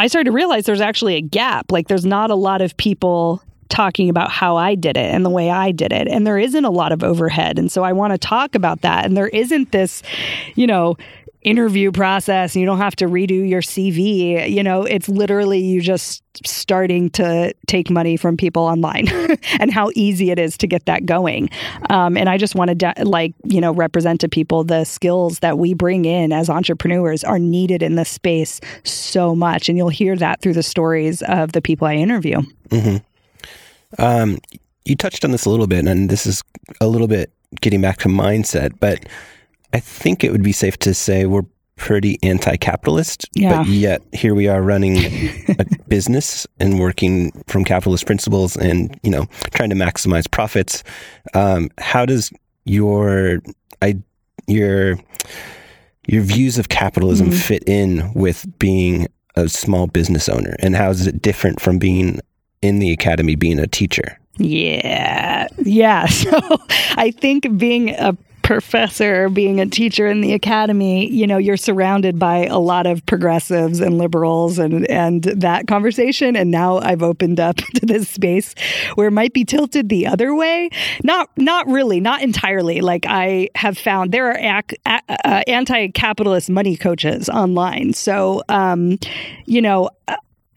I 0.00 0.06
started 0.06 0.30
to 0.30 0.32
realize 0.32 0.64
there's 0.64 0.80
actually 0.80 1.16
a 1.16 1.20
gap. 1.20 1.70
Like 1.70 1.88
there's 1.88 2.06
not 2.06 2.30
a 2.30 2.34
lot 2.34 2.62
of 2.62 2.74
people 2.78 3.42
talking 3.68 4.08
about 4.08 4.30
how 4.30 4.56
I 4.56 4.74
did 4.74 4.96
it 4.96 5.14
and 5.14 5.26
the 5.26 5.30
way 5.30 5.50
I 5.50 5.72
did 5.72 5.92
it. 5.92 6.08
And 6.08 6.26
there 6.26 6.38
isn't 6.38 6.64
a 6.64 6.70
lot 6.70 6.90
of 6.90 7.04
overhead. 7.04 7.58
And 7.58 7.70
so 7.70 7.84
I 7.84 7.92
want 7.92 8.12
to 8.14 8.18
talk 8.18 8.54
about 8.54 8.80
that. 8.80 9.04
And 9.04 9.14
there 9.14 9.28
isn't 9.28 9.72
this, 9.72 10.02
you 10.54 10.66
know, 10.66 10.96
interview 11.42 11.90
process 11.90 12.54
you 12.54 12.66
don't 12.66 12.78
have 12.78 12.96
to 12.96 13.06
redo 13.06 13.48
your 13.48 13.62
CV. 13.62 14.50
You 14.50 14.62
know, 14.62 14.82
it's 14.82 15.08
literally 15.08 15.58
you 15.58 15.80
just 15.80 16.22
starting 16.46 17.10
to 17.10 17.54
take 17.66 17.90
money 17.90 18.16
from 18.16 18.36
people 18.36 18.62
online 18.62 19.08
and 19.58 19.72
how 19.72 19.90
easy 19.94 20.30
it 20.30 20.38
is 20.38 20.56
to 20.58 20.66
get 20.66 20.86
that 20.86 21.06
going. 21.06 21.50
Um, 21.88 22.16
and 22.16 22.28
I 22.28 22.38
just 22.38 22.54
want 22.54 22.68
to, 22.68 22.74
de- 22.74 23.04
like, 23.04 23.34
you 23.44 23.60
know, 23.60 23.72
represent 23.72 24.20
to 24.20 24.28
people 24.28 24.64
the 24.64 24.84
skills 24.84 25.40
that 25.40 25.58
we 25.58 25.74
bring 25.74 26.04
in 26.04 26.32
as 26.32 26.48
entrepreneurs 26.48 27.24
are 27.24 27.38
needed 27.38 27.82
in 27.82 27.96
this 27.96 28.08
space 28.08 28.60
so 28.84 29.34
much. 29.34 29.68
And 29.68 29.76
you'll 29.76 29.88
hear 29.88 30.16
that 30.16 30.40
through 30.40 30.54
the 30.54 30.62
stories 30.62 31.22
of 31.22 31.52
the 31.52 31.62
people 31.62 31.86
I 31.86 31.94
interview. 31.94 32.40
Mm-hmm. 32.68 34.02
Um, 34.02 34.38
you 34.84 34.96
touched 34.96 35.24
on 35.24 35.30
this 35.30 35.44
a 35.44 35.50
little 35.50 35.66
bit, 35.66 35.86
and 35.86 36.08
this 36.08 36.26
is 36.26 36.42
a 36.80 36.86
little 36.86 37.08
bit 37.08 37.32
getting 37.60 37.80
back 37.80 37.98
to 37.98 38.08
mindset, 38.08 38.78
but 38.78 39.04
I 39.72 39.80
think 39.80 40.24
it 40.24 40.32
would 40.32 40.42
be 40.42 40.52
safe 40.52 40.78
to 40.78 40.94
say 40.94 41.26
we're 41.26 41.44
pretty 41.76 42.18
anti-capitalist, 42.22 43.26
yeah. 43.34 43.58
but 43.58 43.66
yet 43.68 44.02
here 44.12 44.34
we 44.34 44.48
are 44.48 44.60
running 44.60 44.98
a 45.58 45.64
business 45.88 46.46
and 46.58 46.78
working 46.78 47.30
from 47.46 47.64
capitalist 47.64 48.06
principles, 48.06 48.56
and 48.56 48.98
you 49.02 49.10
know, 49.10 49.26
trying 49.54 49.70
to 49.70 49.76
maximize 49.76 50.30
profits. 50.30 50.84
Um, 51.34 51.70
how 51.78 52.04
does 52.04 52.30
your 52.64 53.40
I 53.80 53.96
your 54.46 54.98
your 56.06 56.22
views 56.22 56.58
of 56.58 56.68
capitalism 56.68 57.28
mm-hmm. 57.28 57.38
fit 57.38 57.64
in 57.66 58.12
with 58.14 58.46
being 58.58 59.08
a 59.36 59.48
small 59.48 59.86
business 59.86 60.28
owner, 60.28 60.56
and 60.60 60.76
how 60.76 60.90
is 60.90 61.06
it 61.06 61.22
different 61.22 61.60
from 61.60 61.78
being 61.78 62.20
in 62.62 62.78
the 62.78 62.92
academy, 62.92 63.36
being 63.36 63.58
a 63.58 63.66
teacher? 63.66 64.18
Yeah. 64.36 65.48
Yeah. 65.64 66.06
So 66.10 66.38
I 66.96 67.10
think 67.10 67.56
being 67.56 67.90
a 67.90 68.16
professor, 68.50 69.28
being 69.28 69.60
a 69.60 69.66
teacher 69.66 70.08
in 70.08 70.22
the 70.22 70.32
academy, 70.32 71.08
you 71.08 71.24
know, 71.24 71.38
you're 71.38 71.56
surrounded 71.56 72.18
by 72.18 72.46
a 72.46 72.58
lot 72.58 72.84
of 72.84 73.06
progressives 73.06 73.78
and 73.78 73.96
liberals 73.96 74.58
and 74.58 74.90
and 74.90 75.22
that 75.22 75.68
conversation. 75.68 76.34
And 76.34 76.50
now 76.50 76.78
I've 76.78 77.00
opened 77.00 77.38
up 77.38 77.56
to 77.76 77.86
this 77.86 78.08
space 78.08 78.56
where 78.96 79.06
it 79.06 79.12
might 79.12 79.32
be 79.32 79.44
tilted 79.44 79.88
the 79.88 80.04
other 80.08 80.34
way. 80.34 80.68
Not 81.04 81.30
not 81.36 81.64
really, 81.68 82.00
not 82.00 82.22
entirely. 82.22 82.80
Like 82.80 83.06
I 83.06 83.50
have 83.54 83.78
found 83.78 84.10
there 84.10 84.32
are 84.32 84.38
ac- 84.38 84.78
uh, 84.84 85.42
anti-capitalist 85.46 86.50
money 86.50 86.76
coaches 86.76 87.28
online. 87.28 87.92
So, 87.92 88.42
um, 88.48 88.98
you 89.46 89.62
know. 89.62 89.90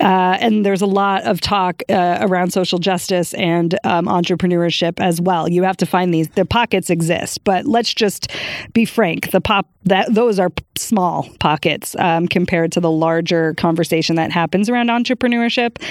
Uh, 0.04 0.38
and 0.42 0.66
there's 0.66 0.82
a 0.82 0.86
lot 0.86 1.24
of 1.24 1.40
talk 1.40 1.82
uh, 1.90 2.18
around 2.20 2.52
social 2.52 2.78
justice 2.78 3.34
and 3.36 3.80
um, 3.86 4.06
entrepreneurship 4.06 5.00
as 5.00 5.22
well. 5.22 5.50
You 5.50 5.64
have 5.64 5.78
to 5.78 5.86
find 5.86 6.14
these. 6.14 6.28
The 6.30 6.46
pockets 6.46 6.90
exist, 6.90 7.44
but 7.46 7.66
let's 7.66 7.94
just 7.94 8.30
be 8.74 8.84
frank. 8.84 9.32
The 9.32 9.40
pop 9.40 9.70
that 9.86 10.14
those 10.14 10.40
are 10.40 10.52
small 10.76 11.30
pockets 11.40 11.96
um, 12.00 12.28
compared 12.28 12.74
to 12.74 12.82
the 12.82 12.92
larger 12.92 13.54
conversation 13.54 14.18
that 14.18 14.32
happens 14.32 14.70
around 14.70 14.88
entrepreneurship. 14.88 15.82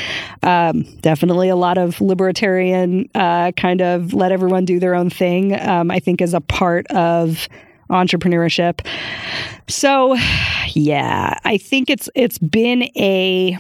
Um, 0.43 0.83
definitely 1.01 1.49
a 1.49 1.57
lot 1.57 1.79
of 1.79 2.01
libertarian 2.03 3.09
uh, 3.15 3.53
kind 3.53 3.81
of 3.81 4.13
let 4.13 4.31
everyone 4.31 4.67
do 4.67 4.79
their 4.79 4.95
own 4.95 5.09
thing. 5.09 5.59
Um, 5.59 5.91
I 5.91 6.01
think 6.01 6.21
is 6.21 6.35
a 6.35 6.41
part 6.41 6.87
of 6.89 7.49
entrepreneurship. 7.91 8.87
So, 9.69 10.17
yeah, 10.69 11.39
I 11.45 11.57
think 11.57 11.89
it's 11.89 12.11
it's 12.15 12.39
been 12.39 12.83
a 12.97 13.59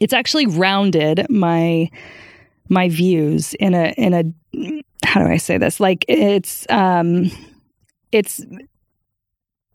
it's 0.00 0.12
actually 0.12 0.46
rounded 0.46 1.26
my 1.30 1.90
my 2.68 2.88
views 2.88 3.54
in 3.54 3.74
a 3.74 3.94
in 3.96 4.14
a 4.14 4.82
how 5.04 5.24
do 5.24 5.30
I 5.30 5.36
say 5.36 5.58
this? 5.58 5.80
Like 5.80 6.04
it's 6.08 6.66
um 6.70 7.30
it's 8.12 8.44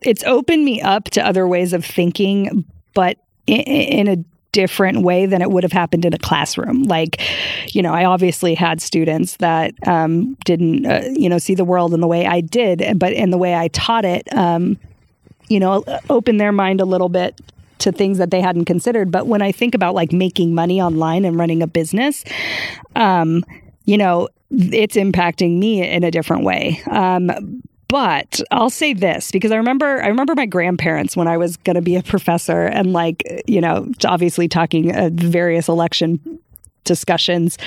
it's 0.02 0.24
opened 0.24 0.66
me 0.66 0.82
up 0.82 1.06
to 1.12 1.26
other 1.26 1.48
ways 1.48 1.74
of 1.74 1.86
thinking, 1.86 2.66
but 2.94 3.18
in, 3.48 3.62
in 3.62 4.08
a 4.08 4.18
different 4.52 5.04
way 5.04 5.26
than 5.26 5.42
it 5.42 5.50
would 5.50 5.64
have 5.64 5.72
happened 5.72 6.06
in 6.06 6.14
a 6.14 6.18
classroom. 6.18 6.84
Like, 6.84 7.22
you 7.74 7.82
know, 7.82 7.94
I 7.94 8.06
obviously 8.06 8.54
had 8.54 8.82
students 8.82 9.38
that 9.38 9.74
um, 9.88 10.36
didn't, 10.44 10.86
uh, 10.86 11.04
you 11.14 11.30
know, 11.30 11.38
see 11.38 11.56
the 11.56 11.64
world 11.64 11.94
in 11.94 12.02
the 12.02 12.08
way 12.08 12.26
I 12.26 12.42
did, 12.42 13.00
but 13.00 13.14
in 13.14 13.30
the 13.30 13.38
way 13.38 13.56
I 13.56 13.70
taught 13.70 14.04
it, 14.04 14.28
um, 14.36 14.78
you 15.48 15.60
know, 15.60 15.84
open 16.10 16.38
their 16.38 16.52
mind 16.52 16.82
a 16.82 16.86
little 16.86 17.10
bit 17.10 17.40
to 17.82 17.92
things 17.92 18.18
that 18.18 18.32
they 18.32 18.42
hadn't 18.42 18.66
considered. 18.66 19.12
But 19.12 19.28
when 19.28 19.42
I 19.42 19.52
think 19.52 19.76
about 19.76 19.94
like 19.94 20.12
making 20.12 20.56
money 20.56 20.82
online 20.82 21.26
and 21.26 21.38
running 21.38 21.62
a 21.62 21.68
business, 21.68 22.24
um, 22.96 23.44
you 23.86 23.98
know, 23.98 24.30
it's 24.52 24.96
impacting 24.96 25.60
me 25.60 25.88
in 25.88 26.04
a 26.04 26.12
different 26.12 26.44
way. 26.44 26.82
Um, 26.90 27.62
but 27.88 28.40
I'll 28.52 28.70
say 28.70 28.94
this 28.94 29.32
because 29.32 29.52
I 29.52 29.58
remember 29.58 30.02
I 30.02 30.08
remember 30.08 30.34
my 30.34 30.46
grandparents 30.46 31.18
when 31.18 31.28
I 31.28 31.36
was 31.36 31.58
going 31.58 31.76
to 31.76 31.82
be 31.82 31.98
a 31.98 32.04
professor 32.04 32.66
and 32.66 32.94
like 32.94 33.22
you 33.48 33.60
know 33.60 33.92
obviously 34.06 34.48
talking 34.48 34.96
uh, 34.96 35.10
various 35.12 35.68
election 35.68 36.40
discussions. 36.86 37.58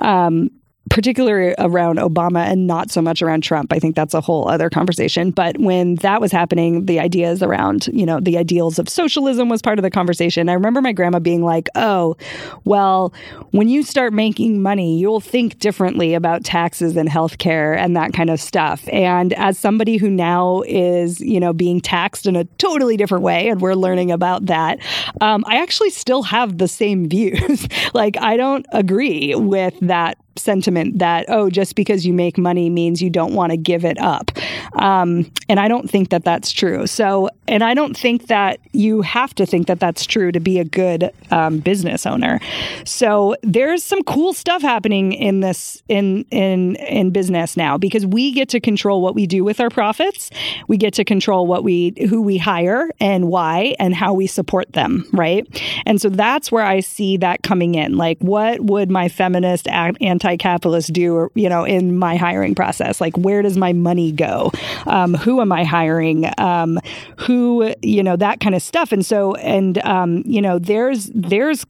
Um, 0.00 0.50
particularly 0.90 1.54
around 1.58 1.98
Obama 1.98 2.44
and 2.46 2.66
not 2.66 2.90
so 2.90 3.00
much 3.00 3.22
around 3.22 3.42
Trump. 3.42 3.72
I 3.72 3.78
think 3.78 3.96
that's 3.96 4.14
a 4.14 4.20
whole 4.20 4.48
other 4.48 4.68
conversation. 4.68 5.30
But 5.30 5.58
when 5.58 5.96
that 5.96 6.20
was 6.20 6.30
happening, 6.30 6.86
the 6.86 7.00
ideas 7.00 7.42
around, 7.42 7.88
you 7.88 8.04
know, 8.04 8.20
the 8.20 8.36
ideals 8.36 8.78
of 8.78 8.88
socialism 8.88 9.48
was 9.48 9.62
part 9.62 9.78
of 9.78 9.82
the 9.82 9.90
conversation. 9.90 10.48
I 10.48 10.52
remember 10.52 10.82
my 10.82 10.92
grandma 10.92 11.18
being 11.18 11.42
like, 11.42 11.68
oh, 11.74 12.16
well, 12.64 13.14
when 13.50 13.68
you 13.68 13.82
start 13.82 14.12
making 14.12 14.62
money, 14.62 14.98
you'll 14.98 15.20
think 15.20 15.58
differently 15.58 16.14
about 16.14 16.44
taxes 16.44 16.96
and 16.96 17.08
healthcare 17.08 17.76
and 17.76 17.96
that 17.96 18.12
kind 18.12 18.30
of 18.30 18.40
stuff. 18.40 18.86
And 18.92 19.32
as 19.34 19.58
somebody 19.58 19.96
who 19.96 20.10
now 20.10 20.62
is, 20.66 21.20
you 21.20 21.40
know, 21.40 21.52
being 21.52 21.80
taxed 21.80 22.26
in 22.26 22.36
a 22.36 22.44
totally 22.58 22.96
different 22.96 23.24
way, 23.24 23.48
and 23.48 23.60
we're 23.60 23.74
learning 23.74 24.10
about 24.10 24.46
that, 24.46 24.78
um, 25.20 25.44
I 25.46 25.62
actually 25.62 25.90
still 25.90 26.22
have 26.24 26.58
the 26.58 26.68
same 26.68 27.08
views. 27.08 27.66
like, 27.94 28.16
I 28.18 28.36
don't 28.36 28.66
agree 28.72 29.34
with 29.34 29.78
that 29.80 30.18
sentiment 30.36 30.98
that 30.98 31.24
oh 31.28 31.50
just 31.50 31.74
because 31.74 32.06
you 32.06 32.12
make 32.12 32.38
money 32.38 32.70
means 32.70 33.00
you 33.02 33.10
don't 33.10 33.34
want 33.34 33.50
to 33.50 33.56
give 33.56 33.84
it 33.84 33.98
up. 33.98 34.30
Um, 34.76 35.30
and 35.48 35.60
i 35.60 35.68
don't 35.68 35.88
think 35.88 36.10
that 36.10 36.24
that's 36.24 36.52
true. 36.52 36.86
So 36.86 37.28
and 37.48 37.62
i 37.62 37.74
don't 37.74 37.96
think 37.96 38.26
that 38.28 38.58
you 38.72 39.02
have 39.02 39.34
to 39.36 39.46
think 39.46 39.66
that 39.66 39.80
that's 39.80 40.04
true 40.06 40.32
to 40.32 40.40
be 40.40 40.58
a 40.58 40.64
good 40.64 41.10
um, 41.30 41.58
business 41.58 42.06
owner. 42.06 42.40
So 42.84 43.36
there's 43.42 43.82
some 43.82 44.02
cool 44.04 44.32
stuff 44.32 44.62
happening 44.62 45.12
in 45.12 45.40
this 45.40 45.82
in 45.88 46.24
in 46.30 46.76
in 46.76 47.10
business 47.10 47.56
now 47.56 47.78
because 47.78 48.06
we 48.06 48.32
get 48.32 48.48
to 48.50 48.60
control 48.60 49.00
what 49.00 49.14
we 49.14 49.26
do 49.26 49.44
with 49.44 49.60
our 49.60 49.70
profits. 49.70 50.30
We 50.68 50.76
get 50.76 50.94
to 50.94 51.04
control 51.04 51.46
what 51.46 51.64
we 51.64 51.94
who 52.08 52.22
we 52.22 52.38
hire 52.38 52.90
and 53.00 53.28
why 53.28 53.74
and 53.78 53.94
how 53.94 54.12
we 54.12 54.26
support 54.26 54.72
them 54.72 55.04
right? 55.12 55.46
And 55.86 56.00
so 56.00 56.08
that's 56.08 56.50
where 56.50 56.64
i 56.64 56.80
see 56.80 57.16
that 57.18 57.42
coming 57.42 57.74
in. 57.74 57.96
Like 57.96 58.18
what 58.20 58.60
would 58.60 58.90
my 58.90 59.08
feminist 59.08 59.68
anti 59.68 60.23
anti-capitalist 60.24 60.92
do, 60.92 61.30
you 61.34 61.48
know, 61.48 61.64
in 61.64 61.96
my 61.96 62.16
hiring 62.16 62.54
process? 62.54 63.00
Like, 63.00 63.16
where 63.16 63.42
does 63.42 63.56
my 63.56 63.72
money 63.72 64.12
go? 64.12 64.52
Um, 64.86 65.14
who 65.14 65.40
am 65.40 65.52
I 65.52 65.64
hiring? 65.64 66.30
Um, 66.38 66.78
who, 67.18 67.74
you 67.82 68.02
know, 68.02 68.16
that 68.16 68.40
kind 68.40 68.54
of 68.54 68.62
stuff. 68.62 68.92
And 68.92 69.04
so, 69.04 69.34
and 69.34 69.78
um, 69.84 70.22
you 70.24 70.40
know, 70.40 70.58
there's 70.58 71.10
there's 71.14 71.66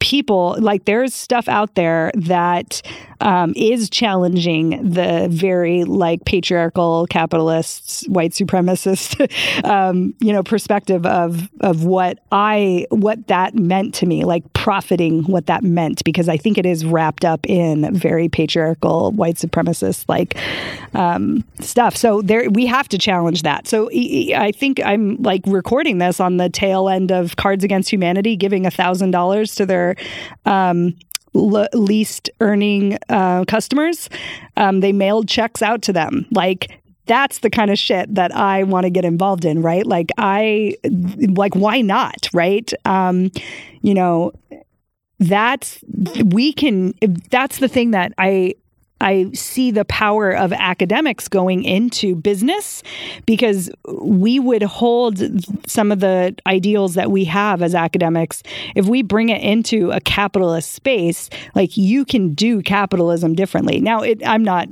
people 0.00 0.56
like 0.60 0.84
there's 0.84 1.14
stuff 1.14 1.48
out 1.48 1.74
there 1.74 2.10
that 2.14 2.82
um, 3.20 3.52
is 3.56 3.90
challenging 3.90 4.90
the 4.90 5.26
very 5.30 5.84
like 5.84 6.24
patriarchal 6.24 7.06
capitalists 7.08 8.06
white 8.08 8.32
supremacist 8.32 9.18
um, 9.64 10.14
you 10.20 10.32
know 10.32 10.42
perspective 10.42 11.04
of 11.06 11.48
of 11.60 11.84
what 11.84 12.20
i 12.30 12.86
what 12.90 13.26
that 13.26 13.54
meant 13.54 13.94
to 13.94 14.06
me 14.06 14.24
like 14.24 14.50
profiting 14.52 15.22
what 15.24 15.46
that 15.46 15.62
meant 15.62 16.04
because 16.04 16.28
i 16.28 16.36
think 16.36 16.58
it 16.58 16.66
is 16.66 16.84
wrapped 16.84 17.24
up 17.24 17.44
in 17.46 17.92
very 17.94 18.28
patriarchal 18.28 19.12
white 19.12 19.36
supremacist 19.36 20.04
like 20.08 20.36
um, 20.94 21.44
stuff. 21.60 21.96
So 21.96 22.22
there 22.22 22.48
we 22.50 22.66
have 22.66 22.88
to 22.88 22.98
challenge 22.98 23.42
that. 23.42 23.66
So 23.66 23.88
i 23.92 24.52
think 24.52 24.80
i'm 24.84 25.16
like 25.22 25.42
recording 25.46 25.98
this 25.98 26.20
on 26.20 26.36
the 26.36 26.48
tail 26.48 26.88
end 26.88 27.10
of 27.10 27.36
cards 27.36 27.64
against 27.64 27.90
humanity 27.90 28.36
giving 28.36 28.66
a 28.66 28.70
thousand 28.70 29.10
dollars 29.10 29.54
to 29.54 29.66
their 29.66 29.87
um, 30.44 30.94
least 31.34 32.30
earning 32.40 32.98
uh, 33.08 33.44
customers. 33.46 34.08
Um, 34.56 34.80
they 34.80 34.92
mailed 34.92 35.28
checks 35.28 35.62
out 35.62 35.82
to 35.82 35.92
them. 35.92 36.26
Like 36.30 36.80
that's 37.06 37.38
the 37.38 37.50
kind 37.50 37.70
of 37.70 37.78
shit 37.78 38.14
that 38.14 38.34
I 38.34 38.62
want 38.64 38.84
to 38.84 38.90
get 38.90 39.04
involved 39.04 39.44
in, 39.44 39.62
right? 39.62 39.86
Like 39.86 40.10
I 40.18 40.76
like 40.84 41.54
why 41.54 41.80
not, 41.80 42.28
right? 42.32 42.70
Um, 42.84 43.30
you 43.82 43.94
know, 43.94 44.32
that's 45.18 45.82
we 46.24 46.52
can 46.52 46.94
that's 47.30 47.58
the 47.58 47.68
thing 47.68 47.90
that 47.92 48.12
I 48.18 48.54
I 49.00 49.30
see 49.32 49.70
the 49.70 49.84
power 49.84 50.32
of 50.32 50.52
academics 50.52 51.28
going 51.28 51.64
into 51.64 52.14
business 52.16 52.82
because 53.26 53.70
we 54.02 54.40
would 54.40 54.62
hold 54.62 55.20
some 55.68 55.92
of 55.92 56.00
the 56.00 56.36
ideals 56.46 56.94
that 56.94 57.10
we 57.10 57.24
have 57.24 57.62
as 57.62 57.74
academics. 57.74 58.42
If 58.74 58.86
we 58.86 59.02
bring 59.02 59.28
it 59.28 59.42
into 59.42 59.90
a 59.90 60.00
capitalist 60.00 60.72
space, 60.72 61.30
like 61.54 61.76
you 61.76 62.04
can 62.04 62.34
do 62.34 62.62
capitalism 62.62 63.34
differently. 63.34 63.80
Now, 63.80 64.02
it, 64.02 64.26
I'm 64.26 64.42
not 64.42 64.68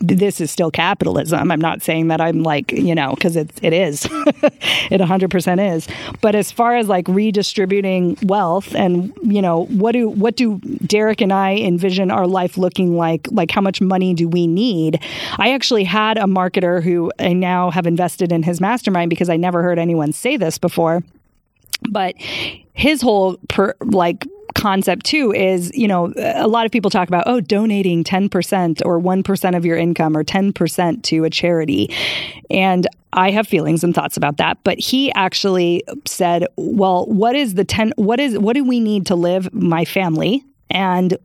this 0.00 0.40
is 0.40 0.50
still 0.50 0.70
capitalism. 0.70 1.52
I'm 1.52 1.60
not 1.60 1.82
saying 1.82 2.08
that 2.08 2.20
I'm 2.20 2.42
like, 2.42 2.72
you 2.72 2.94
know, 2.94 3.14
because 3.14 3.36
it, 3.36 3.50
it 3.62 3.72
is. 3.72 4.04
it 4.06 5.00
100% 5.00 5.76
is. 5.76 5.86
But 6.22 6.34
as 6.34 6.50
far 6.50 6.76
as 6.76 6.88
like 6.88 7.06
redistributing 7.06 8.16
wealth 8.22 8.74
and, 8.74 9.12
you 9.22 9.42
know, 9.42 9.66
what 9.66 9.92
do 9.92 10.08
what 10.08 10.36
do 10.36 10.58
Derek 10.86 11.20
and 11.20 11.32
I 11.32 11.56
envision 11.56 12.10
our 12.10 12.26
life 12.26 12.56
looking 12.56 12.96
like? 12.96 13.28
Like 13.30 13.50
how 13.50 13.60
much 13.60 13.80
money 13.80 14.14
do 14.14 14.26
we 14.26 14.46
need? 14.46 15.02
I 15.36 15.52
actually 15.52 15.84
had 15.84 16.16
a 16.16 16.24
marketer 16.24 16.82
who 16.82 17.12
I 17.18 17.34
now 17.34 17.70
have 17.70 17.86
invested 17.86 18.32
in 18.32 18.42
his 18.42 18.60
mastermind 18.60 19.10
because 19.10 19.28
I 19.28 19.36
never 19.36 19.62
heard 19.62 19.78
anyone 19.78 20.12
say 20.12 20.38
this 20.38 20.56
before. 20.56 21.02
But 21.88 22.14
his 22.18 23.00
whole 23.00 23.38
per, 23.48 23.74
like 23.80 24.26
concept 24.54 25.06
too 25.06 25.32
is, 25.32 25.70
you 25.74 25.88
know, 25.88 26.12
a 26.16 26.48
lot 26.48 26.66
of 26.66 26.72
people 26.72 26.90
talk 26.90 27.08
about, 27.08 27.24
oh, 27.26 27.40
donating 27.40 28.04
10% 28.04 28.82
or 28.84 29.00
1% 29.00 29.56
of 29.56 29.64
your 29.64 29.76
income 29.76 30.16
or 30.16 30.24
10% 30.24 31.02
to 31.04 31.24
a 31.24 31.30
charity. 31.30 31.94
And 32.50 32.86
I 33.12 33.30
have 33.30 33.48
feelings 33.48 33.82
and 33.82 33.94
thoughts 33.94 34.16
about 34.16 34.36
that, 34.36 34.58
but 34.64 34.78
he 34.78 35.12
actually 35.14 35.82
said, 36.06 36.46
well, 36.56 37.06
what 37.06 37.34
is 37.34 37.54
the 37.54 37.64
10 37.64 37.92
what 37.96 38.20
is 38.20 38.38
what 38.38 38.54
do 38.54 38.64
we 38.64 38.80
need 38.80 39.06
to 39.06 39.14
live 39.14 39.52
my 39.52 39.84
family 39.84 40.44
and 40.70 41.16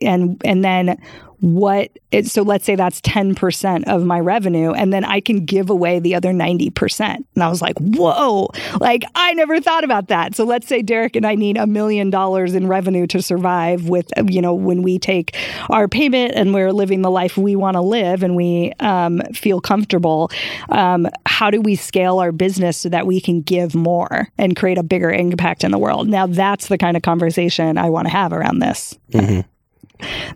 and 0.00 0.40
and 0.44 0.64
then 0.64 0.96
what 1.44 1.90
it, 2.10 2.26
so 2.26 2.40
let's 2.40 2.64
say 2.64 2.74
that's 2.74 3.02
10% 3.02 3.84
of 3.86 4.02
my 4.06 4.18
revenue 4.18 4.72
and 4.72 4.94
then 4.94 5.04
I 5.04 5.20
can 5.20 5.44
give 5.44 5.68
away 5.68 5.98
the 5.98 6.14
other 6.14 6.32
90%. 6.32 7.00
And 7.34 7.42
I 7.42 7.48
was 7.50 7.60
like, 7.60 7.76
"Whoa, 7.78 8.48
like 8.80 9.04
I 9.14 9.34
never 9.34 9.60
thought 9.60 9.84
about 9.84 10.08
that." 10.08 10.34
So 10.34 10.44
let's 10.44 10.66
say 10.66 10.80
Derek 10.80 11.16
and 11.16 11.26
I 11.26 11.34
need 11.34 11.58
a 11.58 11.66
million 11.66 12.08
dollars 12.08 12.54
in 12.54 12.66
revenue 12.66 13.06
to 13.08 13.20
survive 13.20 13.90
with 13.90 14.10
you 14.26 14.40
know 14.40 14.54
when 14.54 14.80
we 14.80 14.98
take 14.98 15.36
our 15.68 15.86
payment 15.86 16.32
and 16.34 16.54
we're 16.54 16.72
living 16.72 17.02
the 17.02 17.10
life 17.10 17.36
we 17.36 17.56
want 17.56 17.74
to 17.74 17.82
live 17.82 18.22
and 18.22 18.36
we 18.36 18.72
um, 18.80 19.20
feel 19.34 19.60
comfortable. 19.60 20.30
Um, 20.70 21.06
how 21.26 21.50
do 21.50 21.60
we 21.60 21.76
scale 21.76 22.20
our 22.20 22.32
business 22.32 22.78
so 22.78 22.88
that 22.88 23.06
we 23.06 23.20
can 23.20 23.42
give 23.42 23.74
more 23.74 24.28
and 24.38 24.56
create 24.56 24.78
a 24.78 24.82
bigger 24.82 25.10
impact 25.10 25.62
in 25.62 25.72
the 25.72 25.78
world? 25.78 26.08
Now 26.08 26.26
that's 26.26 26.68
the 26.68 26.78
kind 26.78 26.96
of 26.96 27.02
conversation 27.02 27.76
I 27.76 27.90
want 27.90 28.06
to 28.06 28.12
have 28.12 28.32
around 28.32 28.60
this. 28.60 28.98
Mm-hmm. 29.12 29.40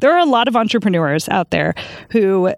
There 0.00 0.12
are 0.12 0.18
a 0.18 0.26
lot 0.26 0.48
of 0.48 0.56
entrepreneurs 0.56 1.28
out 1.28 1.50
there 1.50 1.74
who, 2.10 2.52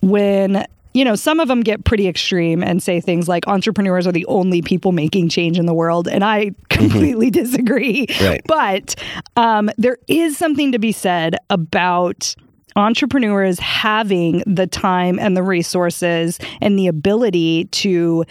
when 0.00 0.66
you 0.92 1.04
know, 1.04 1.14
some 1.14 1.38
of 1.38 1.48
them 1.48 1.60
get 1.60 1.84
pretty 1.84 2.08
extreme 2.08 2.62
and 2.64 2.82
say 2.82 3.00
things 3.00 3.28
like 3.28 3.46
entrepreneurs 3.46 4.06
are 4.06 4.12
the 4.12 4.26
only 4.26 4.60
people 4.60 4.92
making 4.92 5.28
change 5.28 5.58
in 5.58 5.66
the 5.66 5.74
world. 5.74 6.08
And 6.08 6.24
I 6.24 6.46
mm-hmm. 6.46 6.62
completely 6.68 7.30
mm-hmm. 7.30 7.42
disagree. 7.42 8.06
Right. 8.20 8.40
But 8.46 8.96
um, 9.36 9.70
there 9.78 9.98
is 10.08 10.36
something 10.36 10.72
to 10.72 10.78
be 10.78 10.92
said 10.92 11.36
about 11.48 12.34
entrepreneurs 12.76 13.58
having 13.58 14.42
the 14.46 14.66
time 14.66 15.18
and 15.18 15.36
the 15.36 15.42
resources 15.42 16.38
and 16.60 16.78
the 16.78 16.86
ability 16.86 17.66
to 17.66 18.24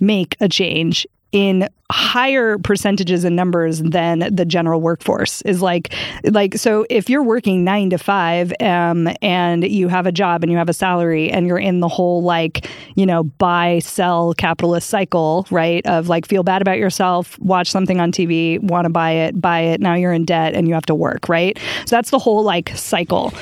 make 0.00 0.36
a 0.40 0.48
change 0.48 1.06
in 1.32 1.68
higher 1.90 2.56
percentages 2.58 3.24
and 3.24 3.36
numbers 3.36 3.80
than 3.80 4.20
the 4.34 4.46
general 4.46 4.80
workforce 4.80 5.42
is 5.42 5.60
like 5.60 5.92
like 6.24 6.54
so 6.56 6.86
if 6.88 7.10
you're 7.10 7.22
working 7.22 7.64
9 7.64 7.90
to 7.90 7.98
5 7.98 8.52
um, 8.60 9.08
and 9.20 9.64
you 9.64 9.88
have 9.88 10.06
a 10.06 10.12
job 10.12 10.42
and 10.42 10.50
you 10.50 10.56
have 10.56 10.70
a 10.70 10.72
salary 10.72 11.30
and 11.30 11.46
you're 11.46 11.58
in 11.58 11.80
the 11.80 11.88
whole 11.88 12.22
like 12.22 12.66
you 12.94 13.04
know 13.04 13.24
buy 13.24 13.78
sell 13.80 14.32
capitalist 14.34 14.88
cycle 14.88 15.46
right 15.50 15.84
of 15.86 16.08
like 16.08 16.26
feel 16.26 16.42
bad 16.42 16.62
about 16.62 16.78
yourself 16.78 17.38
watch 17.40 17.70
something 17.70 18.00
on 18.00 18.10
TV 18.10 18.58
want 18.62 18.86
to 18.86 18.90
buy 18.90 19.10
it 19.10 19.38
buy 19.38 19.60
it 19.60 19.80
now 19.80 19.94
you're 19.94 20.14
in 20.14 20.24
debt 20.24 20.54
and 20.54 20.68
you 20.68 20.74
have 20.74 20.86
to 20.86 20.94
work 20.94 21.28
right? 21.28 21.58
So 21.86 21.96
that's 21.96 22.10
the 22.10 22.18
whole 22.18 22.42
like 22.42 22.70
cycle. 22.76 23.34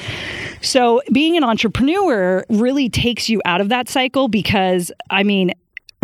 So 0.62 1.00
being 1.12 1.36
an 1.36 1.44
entrepreneur 1.44 2.44
really 2.50 2.88
takes 2.88 3.28
you 3.28 3.40
out 3.44 3.60
of 3.60 3.70
that 3.70 3.88
cycle 3.88 4.28
because 4.28 4.92
I 5.08 5.22
mean 5.22 5.52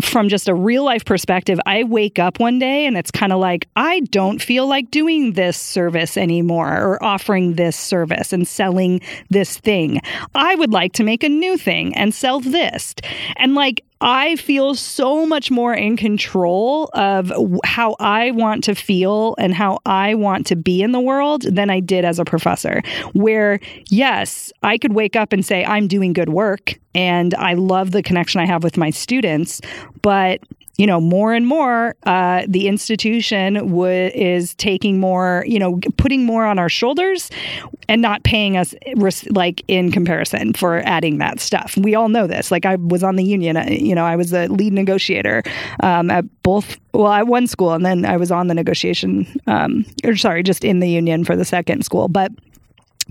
from 0.02 0.28
just 0.28 0.48
a 0.48 0.54
real 0.54 0.84
life 0.84 1.04
perspective, 1.04 1.58
I 1.64 1.84
wake 1.84 2.18
up 2.18 2.38
one 2.38 2.58
day 2.58 2.84
and 2.86 2.96
it's 2.96 3.10
kind 3.10 3.32
of 3.32 3.38
like, 3.38 3.68
I 3.76 4.00
don't 4.00 4.42
feel 4.42 4.66
like 4.66 4.90
doing 4.90 5.32
this 5.32 5.56
service 5.56 6.16
anymore 6.16 6.68
or 6.68 7.02
offering 7.02 7.54
this 7.54 7.76
service 7.76 8.32
and 8.32 8.46
selling 8.46 9.00
this 9.30 9.56
thing. 9.58 10.00
I 10.34 10.54
would 10.54 10.72
like 10.72 10.92
to 10.94 11.04
make 11.04 11.24
a 11.24 11.28
new 11.28 11.56
thing 11.56 11.96
and 11.96 12.14
sell 12.14 12.40
this. 12.40 12.94
And 13.36 13.54
like, 13.54 13.85
I 14.00 14.36
feel 14.36 14.74
so 14.74 15.24
much 15.24 15.50
more 15.50 15.72
in 15.72 15.96
control 15.96 16.90
of 16.92 17.32
how 17.64 17.96
I 17.98 18.30
want 18.32 18.64
to 18.64 18.74
feel 18.74 19.34
and 19.38 19.54
how 19.54 19.78
I 19.86 20.14
want 20.14 20.46
to 20.46 20.56
be 20.56 20.82
in 20.82 20.92
the 20.92 21.00
world 21.00 21.42
than 21.42 21.70
I 21.70 21.80
did 21.80 22.04
as 22.04 22.18
a 22.18 22.24
professor. 22.24 22.82
Where, 23.14 23.58
yes, 23.88 24.52
I 24.62 24.76
could 24.76 24.92
wake 24.92 25.16
up 25.16 25.32
and 25.32 25.44
say, 25.44 25.64
I'm 25.64 25.88
doing 25.88 26.12
good 26.12 26.28
work 26.28 26.78
and 26.94 27.34
I 27.34 27.54
love 27.54 27.92
the 27.92 28.02
connection 28.02 28.40
I 28.40 28.46
have 28.46 28.62
with 28.62 28.76
my 28.76 28.90
students, 28.90 29.60
but 30.02 30.40
you 30.78 30.86
know, 30.86 31.00
more 31.00 31.32
and 31.32 31.46
more, 31.46 31.94
uh, 32.04 32.42
the 32.46 32.68
institution 32.68 33.54
w- 33.54 34.10
is 34.14 34.54
taking 34.56 35.00
more, 35.00 35.44
you 35.46 35.58
know, 35.58 35.80
putting 35.96 36.24
more 36.24 36.44
on 36.44 36.58
our 36.58 36.68
shoulders 36.68 37.30
and 37.88 38.02
not 38.02 38.22
paying 38.24 38.56
us 38.56 38.74
res- 38.96 39.28
like 39.30 39.62
in 39.68 39.90
comparison 39.90 40.52
for 40.52 40.78
adding 40.84 41.18
that 41.18 41.40
stuff. 41.40 41.76
We 41.76 41.94
all 41.94 42.08
know 42.08 42.26
this. 42.26 42.50
Like 42.50 42.66
I 42.66 42.76
was 42.76 43.02
on 43.02 43.16
the 43.16 43.24
union, 43.24 43.56
uh, 43.56 43.66
you 43.68 43.94
know, 43.94 44.04
I 44.04 44.16
was 44.16 44.30
the 44.30 44.48
lead 44.48 44.72
negotiator 44.72 45.42
um, 45.82 46.10
at 46.10 46.24
both, 46.42 46.78
well, 46.92 47.12
at 47.12 47.26
one 47.26 47.46
school, 47.46 47.72
and 47.72 47.84
then 47.84 48.04
I 48.04 48.16
was 48.16 48.30
on 48.30 48.48
the 48.48 48.54
negotiation, 48.54 49.26
um, 49.46 49.84
or 50.04 50.16
sorry, 50.16 50.42
just 50.42 50.64
in 50.64 50.80
the 50.80 50.88
union 50.88 51.24
for 51.24 51.36
the 51.36 51.44
second 51.44 51.84
school. 51.84 52.08
But 52.08 52.32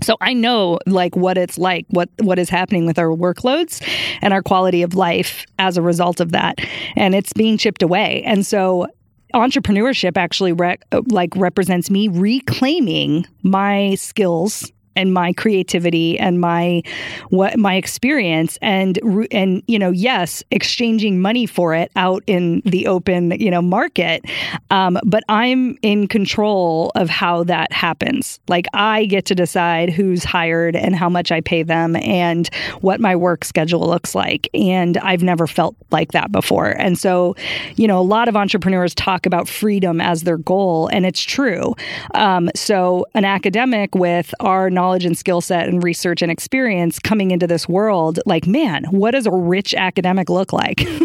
so 0.02 0.16
I 0.20 0.34
know 0.34 0.78
like 0.86 1.16
what 1.16 1.38
it's 1.38 1.58
like, 1.58 1.86
what 1.88 2.08
what 2.20 2.38
is 2.38 2.48
happening 2.48 2.86
with 2.86 2.98
our 2.98 3.08
workloads 3.08 3.86
and 4.20 4.32
our 4.32 4.42
quality 4.42 4.82
of 4.82 4.94
life 4.94 5.46
as 5.58 5.76
a 5.76 5.82
result 5.82 6.20
of 6.20 6.32
that, 6.32 6.58
and 6.96 7.14
it's 7.14 7.32
being 7.32 7.56
chipped 7.56 7.82
away. 7.82 8.22
And 8.24 8.44
so 8.44 8.86
entrepreneurship 9.34 10.16
actually 10.16 10.52
re- 10.52 10.78
like 11.08 11.30
represents 11.36 11.90
me 11.90 12.08
reclaiming 12.08 13.26
my 13.42 13.94
skills 13.96 14.70
and 14.96 15.12
my 15.12 15.32
creativity 15.32 16.18
and 16.18 16.40
my 16.40 16.82
what 17.30 17.58
my 17.58 17.74
experience 17.74 18.58
and 18.62 18.98
and 19.30 19.62
you 19.66 19.78
know 19.78 19.90
yes 19.90 20.42
exchanging 20.50 21.20
money 21.20 21.46
for 21.46 21.74
it 21.74 21.92
out 21.96 22.22
in 22.26 22.62
the 22.64 22.86
open 22.86 23.32
you 23.32 23.50
know 23.50 23.62
market. 23.62 24.24
Um, 24.70 24.98
but 25.04 25.22
i'm 25.28 25.76
in 25.82 26.08
control 26.08 26.90
of 26.94 27.08
how 27.08 27.44
that 27.44 27.72
happens. 27.72 28.40
Like 28.48 28.66
i 28.72 29.04
get 29.06 29.26
to 29.26 29.34
decide 29.34 29.90
who's 29.90 30.24
hired 30.24 30.74
and 30.74 30.96
how 30.96 31.08
much 31.08 31.30
i 31.30 31.40
pay 31.40 31.62
them 31.62 31.96
and 31.96 32.48
what 32.80 33.00
my 33.00 33.14
work 33.14 33.44
schedule 33.44 33.80
looks 33.80 34.14
like. 34.14 34.48
And 34.54 34.98
i've 34.98 35.22
never 35.22 35.46
felt 35.46 35.76
like 35.90 36.12
that 36.12 36.32
before. 36.32 36.70
And 36.70 36.98
so 36.98 37.36
you 37.76 37.86
know 37.86 38.00
a 38.00 38.02
lot 38.02 38.28
of 38.28 38.36
entrepreneurs 38.36 38.94
talk 38.94 39.26
about 39.26 39.48
freedom 39.48 40.00
as 40.00 40.22
their 40.22 40.38
goal 40.38 40.88
and 40.88 41.04
it's 41.04 41.22
true. 41.22 41.74
Um, 42.14 42.50
so 42.54 43.06
an 43.14 43.24
academic 43.24 43.94
with 43.94 44.34
our 44.40 44.70
knowledge 44.70 44.85
knowledge 44.86 45.04
and 45.04 45.18
skill 45.18 45.40
set 45.40 45.68
and 45.68 45.82
research 45.82 46.22
and 46.22 46.30
experience 46.30 47.00
coming 47.00 47.32
into 47.32 47.44
this 47.44 47.68
world 47.68 48.20
like 48.24 48.46
man 48.46 48.84
what 48.90 49.10
does 49.10 49.26
a 49.26 49.32
rich 49.32 49.74
academic 49.74 50.30
look 50.30 50.52
like? 50.52 50.86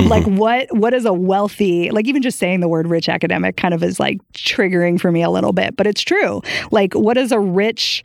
Like 0.00 0.24
what 0.24 0.66
what 0.76 0.92
is 0.92 1.04
a 1.04 1.12
wealthy 1.12 1.90
like 1.90 2.08
even 2.08 2.20
just 2.20 2.38
saying 2.38 2.60
the 2.60 2.68
word 2.68 2.88
rich 2.88 3.08
academic 3.08 3.56
kind 3.56 3.72
of 3.74 3.82
is 3.82 4.00
like 4.00 4.18
triggering 4.32 5.00
for 5.00 5.12
me 5.12 5.22
a 5.22 5.30
little 5.30 5.52
bit 5.52 5.76
but 5.76 5.86
it's 5.86 6.02
true. 6.02 6.42
Like 6.72 6.94
what 6.94 7.16
is 7.16 7.30
a 7.30 7.38
rich 7.38 8.02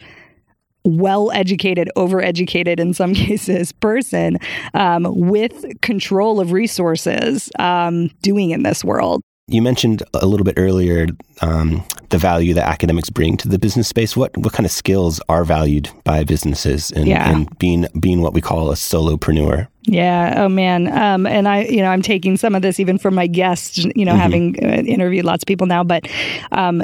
well 0.84 1.32
educated, 1.32 1.90
over-educated 1.96 2.80
in 2.80 2.94
some 2.94 3.14
cases 3.26 3.72
person 3.72 4.38
um, 4.74 5.08
with 5.10 5.66
control 5.82 6.40
of 6.40 6.52
resources 6.52 7.50
um, 7.60 8.10
doing 8.22 8.52
in 8.52 8.64
this 8.64 8.84
world. 8.84 9.22
You 9.50 9.62
mentioned 9.62 10.04
a 10.14 10.26
little 10.26 10.44
bit 10.44 10.56
earlier 10.58 11.08
um, 11.42 11.84
the 12.10 12.18
value 12.18 12.54
that 12.54 12.68
academics 12.68 13.10
bring 13.10 13.38
to 13.38 13.48
the 13.48 13.60
business 13.60 13.88
space. 13.88 14.16
What 14.16 14.36
what 14.38 14.54
kind 14.54 14.66
of 14.66 14.72
skills 14.72 15.20
are 15.30 15.44
valued 15.44 15.90
by 16.04 16.24
businesses 16.24 16.92
and, 16.92 17.08
yeah. 17.08 17.30
and 17.30 17.58
being 17.60 17.88
being 18.00 18.22
what 18.22 18.34
we 18.34 18.42
call 18.42 18.72
a 18.72 18.76
solopreneur? 18.76 19.68
Yeah. 19.84 20.36
Oh 20.38 20.50
man. 20.50 20.88
Um, 20.96 21.26
and 21.26 21.48
I, 21.48 21.64
you 21.64 21.82
know, 21.82 21.90
I'm 21.90 22.02
taking 22.02 22.38
some 22.38 22.56
of 22.56 22.62
this 22.62 22.80
even 22.80 22.98
from 22.98 23.16
my 23.16 23.28
guests. 23.28 23.78
You 23.78 24.06
know, 24.06 24.12
mm-hmm. 24.12 24.20
having 24.20 24.56
uh, 24.64 24.84
interviewed 24.84 25.26
lots 25.26 25.44
of 25.44 25.48
people 25.48 25.68
now, 25.68 25.84
but 25.84 26.08
um, 26.52 26.84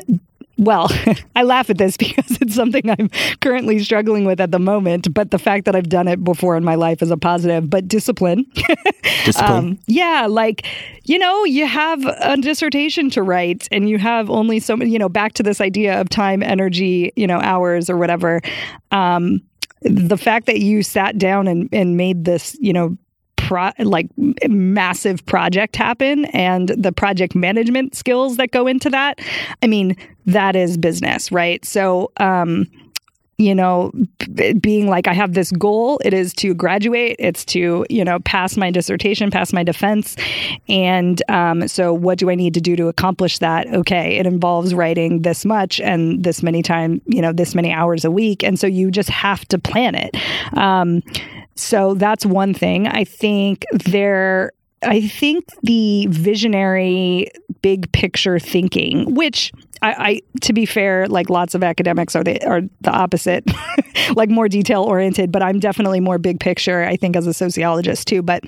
well, 0.57 0.89
I 1.35 1.43
laugh 1.43 1.69
at 1.69 1.77
this 1.77 1.97
because 1.97 2.37
it's 2.41 2.55
something 2.55 2.89
I'm 2.89 3.09
currently 3.41 3.79
struggling 3.79 4.25
with 4.25 4.39
at 4.39 4.51
the 4.51 4.59
moment, 4.59 5.13
but 5.13 5.31
the 5.31 5.39
fact 5.39 5.65
that 5.65 5.75
I've 5.75 5.89
done 5.89 6.07
it 6.07 6.23
before 6.23 6.55
in 6.55 6.63
my 6.63 6.75
life 6.75 7.01
is 7.01 7.11
a 7.11 7.17
positive. 7.17 7.69
But 7.69 7.87
discipline. 7.87 8.45
discipline. 9.25 9.51
Um, 9.51 9.79
yeah. 9.87 10.27
Like, 10.29 10.65
you 11.03 11.17
know, 11.17 11.43
you 11.43 11.65
have 11.65 12.03
a 12.05 12.37
dissertation 12.37 13.09
to 13.11 13.23
write 13.23 13.67
and 13.71 13.89
you 13.89 13.97
have 13.97 14.29
only 14.29 14.59
so 14.59 14.75
many, 14.75 14.91
you 14.91 14.99
know, 14.99 15.09
back 15.09 15.33
to 15.33 15.43
this 15.43 15.61
idea 15.61 15.99
of 15.99 16.09
time, 16.09 16.43
energy, 16.43 17.11
you 17.15 17.27
know, 17.27 17.39
hours 17.39 17.89
or 17.89 17.97
whatever. 17.97 18.41
Um, 18.91 19.41
the 19.81 20.17
fact 20.17 20.47
that 20.47 20.59
you 20.59 20.81
sat 20.81 21.17
down 21.17 21.47
and, 21.47 21.69
and 21.71 21.95
made 21.97 22.25
this, 22.25 22.57
you 22.59 22.73
know, 22.73 22.97
pro- 23.45 23.71
like 23.77 24.07
massive 24.47 25.23
project 25.27 25.75
happen 25.75 26.25
and 26.25 26.69
the 26.69 26.91
project 26.91 27.35
management 27.35 27.95
skills 27.95 28.37
that 28.37 28.49
go 28.49 28.65
into 28.65 28.89
that. 28.89 29.19
I 29.61 29.67
mean, 29.67 29.95
that 30.25 30.55
is 30.55 30.77
business, 30.77 31.31
right? 31.31 31.63
So, 31.63 32.11
um, 32.17 32.65
you 33.37 33.53
know, 33.53 33.91
being 34.61 34.87
like, 34.87 35.07
I 35.07 35.13
have 35.13 35.33
this 35.33 35.51
goal. 35.51 35.99
It 36.05 36.13
is 36.13 36.33
to 36.35 36.53
graduate. 36.53 37.17
It's 37.19 37.43
to, 37.45 37.85
you 37.89 38.05
know, 38.05 38.19
pass 38.19 38.55
my 38.55 38.71
dissertation, 38.71 39.29
pass 39.29 39.51
my 39.51 39.63
defense. 39.63 40.15
And 40.69 41.21
um, 41.29 41.67
so, 41.67 41.93
what 41.93 42.17
do 42.17 42.29
I 42.29 42.35
need 42.35 42.53
to 42.53 42.61
do 42.61 42.75
to 42.77 42.87
accomplish 42.87 43.39
that? 43.39 43.67
Okay, 43.67 44.17
it 44.17 44.25
involves 44.25 44.73
writing 44.73 45.23
this 45.23 45.43
much 45.43 45.81
and 45.81 46.23
this 46.23 46.41
many 46.41 46.61
time, 46.61 47.01
you 47.07 47.21
know, 47.21 47.33
this 47.33 47.55
many 47.55 47.73
hours 47.73 48.05
a 48.05 48.11
week. 48.11 48.43
And 48.43 48.57
so, 48.57 48.67
you 48.67 48.89
just 48.89 49.09
have 49.09 49.45
to 49.49 49.59
plan 49.59 49.95
it. 49.95 50.15
Um, 50.57 51.03
so 51.55 51.93
that's 51.93 52.25
one 52.25 52.53
thing. 52.53 52.87
I 52.87 53.05
think 53.05 53.65
there 53.71 54.51
I 54.85 55.07
think 55.07 55.45
the 55.63 56.07
visionary 56.09 57.31
big 57.61 57.91
picture 57.91 58.37
thinking, 58.39 59.15
which 59.15 59.51
I, 59.85 60.07
I, 60.09 60.21
to 60.41 60.53
be 60.53 60.65
fair, 60.65 61.07
like 61.07 61.29
lots 61.29 61.53
of 61.53 61.63
academics 61.63 62.15
are 62.15 62.23
the 62.23 62.43
are 62.45 62.61
the 62.81 62.91
opposite, 62.91 63.43
like 64.15 64.29
more 64.29 64.47
detail 64.49 64.83
oriented, 64.83 65.31
but 65.31 65.43
I'm 65.43 65.59
definitely 65.59 65.99
more 65.99 66.17
big 66.17 66.39
picture, 66.39 66.83
I 66.83 66.95
think 66.95 67.15
as 67.15 67.27
a 67.27 67.33
sociologist 67.33 68.07
too. 68.07 68.23
But 68.23 68.43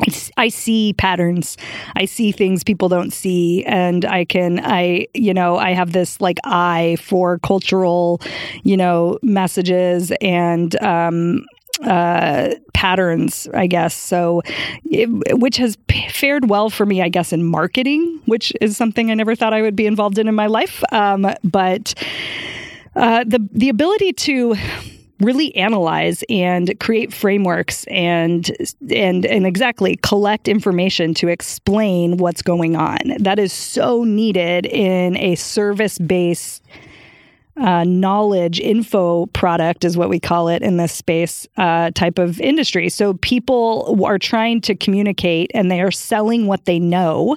I, 0.00 0.12
I 0.36 0.48
see 0.48 0.94
patterns. 0.94 1.56
I 1.96 2.04
see 2.06 2.32
things 2.32 2.64
people 2.64 2.88
don't 2.88 3.12
see. 3.12 3.64
And 3.64 4.04
I 4.04 4.24
can, 4.24 4.60
I, 4.64 5.06
you 5.14 5.34
know, 5.34 5.58
I 5.58 5.72
have 5.72 5.92
this 5.92 6.20
like 6.20 6.38
eye 6.44 6.96
for 7.00 7.38
cultural, 7.40 8.20
you 8.62 8.76
know, 8.76 9.18
messages 9.22 10.12
and, 10.20 10.80
um, 10.82 11.44
uh, 11.82 12.54
patterns, 12.74 13.48
I 13.54 13.66
guess. 13.66 13.94
So, 13.94 14.42
it, 14.84 15.08
which 15.38 15.56
has 15.58 15.76
p- 15.86 16.08
fared 16.08 16.48
well 16.48 16.70
for 16.70 16.86
me, 16.86 17.02
I 17.02 17.08
guess, 17.08 17.32
in 17.32 17.44
marketing, 17.44 18.20
which 18.26 18.52
is 18.60 18.76
something 18.76 19.10
I 19.10 19.14
never 19.14 19.34
thought 19.34 19.52
I 19.52 19.62
would 19.62 19.76
be 19.76 19.86
involved 19.86 20.18
in 20.18 20.28
in 20.28 20.34
my 20.34 20.46
life. 20.46 20.82
Um, 20.92 21.26
but 21.44 21.94
uh, 22.96 23.24
the 23.24 23.46
the 23.52 23.68
ability 23.68 24.12
to 24.12 24.56
really 25.20 25.54
analyze 25.56 26.22
and 26.28 26.78
create 26.78 27.12
frameworks 27.12 27.84
and 27.88 28.50
and 28.90 29.26
and 29.26 29.46
exactly 29.46 29.96
collect 30.02 30.46
information 30.46 31.12
to 31.14 31.28
explain 31.28 32.18
what's 32.18 32.42
going 32.42 32.76
on 32.76 32.98
that 33.18 33.38
is 33.38 33.52
so 33.52 34.04
needed 34.04 34.66
in 34.66 35.16
a 35.16 35.34
service 35.34 35.98
based 35.98 36.64
uh, 37.60 37.84
knowledge 37.84 38.60
info 38.60 39.26
product 39.26 39.84
is 39.84 39.96
what 39.96 40.08
we 40.08 40.20
call 40.20 40.48
it 40.48 40.62
in 40.62 40.76
this 40.76 40.92
space 40.92 41.46
uh, 41.56 41.90
type 41.92 42.18
of 42.18 42.40
industry. 42.40 42.88
So 42.88 43.14
people 43.14 43.98
are 44.04 44.18
trying 44.18 44.60
to 44.62 44.74
communicate 44.74 45.50
and 45.54 45.70
they 45.70 45.80
are 45.80 45.90
selling 45.90 46.46
what 46.46 46.64
they 46.64 46.78
know 46.78 47.36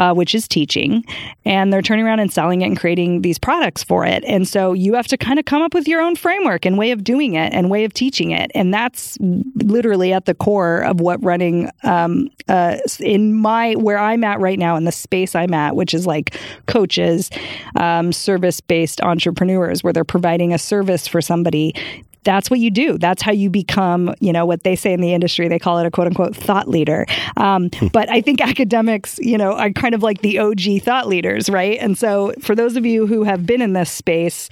uh, 0.00 0.14
which 0.14 0.34
is 0.34 0.48
teaching, 0.48 1.04
and 1.44 1.70
they're 1.70 1.82
turning 1.82 2.06
around 2.06 2.20
and 2.20 2.32
selling 2.32 2.62
it 2.62 2.66
and 2.66 2.80
creating 2.80 3.20
these 3.20 3.38
products 3.38 3.84
for 3.84 4.06
it. 4.06 4.24
And 4.24 4.48
so 4.48 4.72
you 4.72 4.94
have 4.94 5.06
to 5.08 5.18
kind 5.18 5.38
of 5.38 5.44
come 5.44 5.60
up 5.60 5.74
with 5.74 5.86
your 5.86 6.00
own 6.00 6.16
framework 6.16 6.64
and 6.64 6.78
way 6.78 6.90
of 6.90 7.04
doing 7.04 7.34
it 7.34 7.52
and 7.52 7.68
way 7.70 7.84
of 7.84 7.92
teaching 7.92 8.30
it. 8.30 8.50
And 8.54 8.72
that's 8.72 9.18
literally 9.20 10.14
at 10.14 10.24
the 10.24 10.34
core 10.34 10.80
of 10.80 11.00
what 11.00 11.22
running 11.22 11.70
um, 11.82 12.30
uh, 12.48 12.78
in 13.00 13.34
my 13.34 13.74
where 13.74 13.98
I'm 13.98 14.24
at 14.24 14.40
right 14.40 14.58
now 14.58 14.74
in 14.76 14.84
the 14.84 14.92
space 14.92 15.34
I'm 15.34 15.52
at, 15.52 15.76
which 15.76 15.92
is 15.92 16.06
like 16.06 16.34
coaches, 16.64 17.28
um, 17.76 18.10
service 18.10 18.62
based 18.62 19.02
entrepreneurs, 19.02 19.29
where 19.32 19.92
they're 19.92 20.04
providing 20.04 20.52
a 20.52 20.58
service 20.58 21.06
for 21.06 21.20
somebody 21.20 21.74
that's 22.24 22.50
what 22.50 22.60
you 22.60 22.70
do. 22.70 22.98
That's 22.98 23.22
how 23.22 23.32
you 23.32 23.48
become, 23.48 24.14
you 24.20 24.32
know, 24.32 24.44
what 24.44 24.62
they 24.62 24.76
say 24.76 24.92
in 24.92 25.00
the 25.00 25.14
industry. 25.14 25.48
They 25.48 25.58
call 25.58 25.78
it 25.78 25.86
a 25.86 25.90
quote 25.90 26.06
unquote 26.06 26.36
thought 26.36 26.68
leader. 26.68 27.06
Um, 27.36 27.70
hmm. 27.70 27.86
but 27.88 28.10
I 28.10 28.20
think 28.20 28.40
academics, 28.40 29.18
you 29.20 29.38
know, 29.38 29.52
are 29.52 29.70
kind 29.70 29.94
of 29.94 30.02
like 30.02 30.20
the 30.20 30.38
OG 30.38 30.82
thought 30.82 31.08
leaders, 31.08 31.48
right? 31.48 31.78
And 31.80 31.96
so 31.96 32.34
for 32.40 32.54
those 32.54 32.76
of 32.76 32.84
you 32.84 33.06
who 33.06 33.24
have 33.24 33.46
been 33.46 33.62
in 33.62 33.72
this 33.72 33.90
space, 33.90 34.50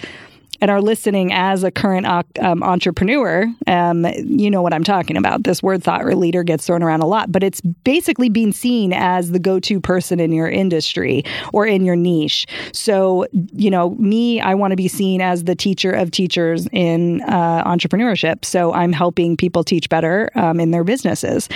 and 0.61 0.71
are 0.71 0.81
listening 0.81 1.33
as 1.33 1.63
a 1.63 1.71
current 1.71 2.07
um, 2.41 2.63
entrepreneur, 2.63 3.47
um, 3.67 4.05
you 4.25 4.51
know 4.51 4.63
what 4.63 4.73
I'm 4.73 4.85
talking 4.85 5.17
about. 5.17 5.45
This 5.45 5.63
word 5.63 5.83
thought 5.83 6.05
leader 6.09 6.43
gets 6.43 6.67
thrown 6.67 6.83
around 6.83 7.03
a 7.03 7.07
lot, 7.07 7.31
but 7.31 7.43
it's 7.43 7.61
basically 7.61 8.29
being 8.29 8.53
seen 8.53 8.93
as 8.93 9.31
the 9.31 9.39
go 9.39 9.61
to 9.61 9.81
person 9.81 10.21
in 10.21 10.33
your 10.33 10.49
industry 10.49 11.25
or 11.53 11.67
in 11.67 11.85
your 11.85 11.97
niche. 11.97 12.47
So, 12.73 13.27
you 13.53 13.71
know, 13.71 13.91
me, 13.91 14.41
I 14.41 14.55
want 14.55 14.73
to 14.73 14.77
be 14.77 14.89
seen 14.89 15.21
as 15.21 15.45
the 15.45 15.55
teacher 15.55 15.93
of 15.93 16.11
teachers 16.11 16.67
in 16.73 17.21
uh, 17.23 17.65
entrepreneurship. 17.65 18.45
So 18.45 18.73
I'm 18.73 18.93
helping 18.93 19.37
people 19.37 19.65
teach 19.65 19.89
better 19.89 20.31
um, 20.35 20.61
in 20.61 20.71
their 20.71 20.85
businesses. 20.85 21.49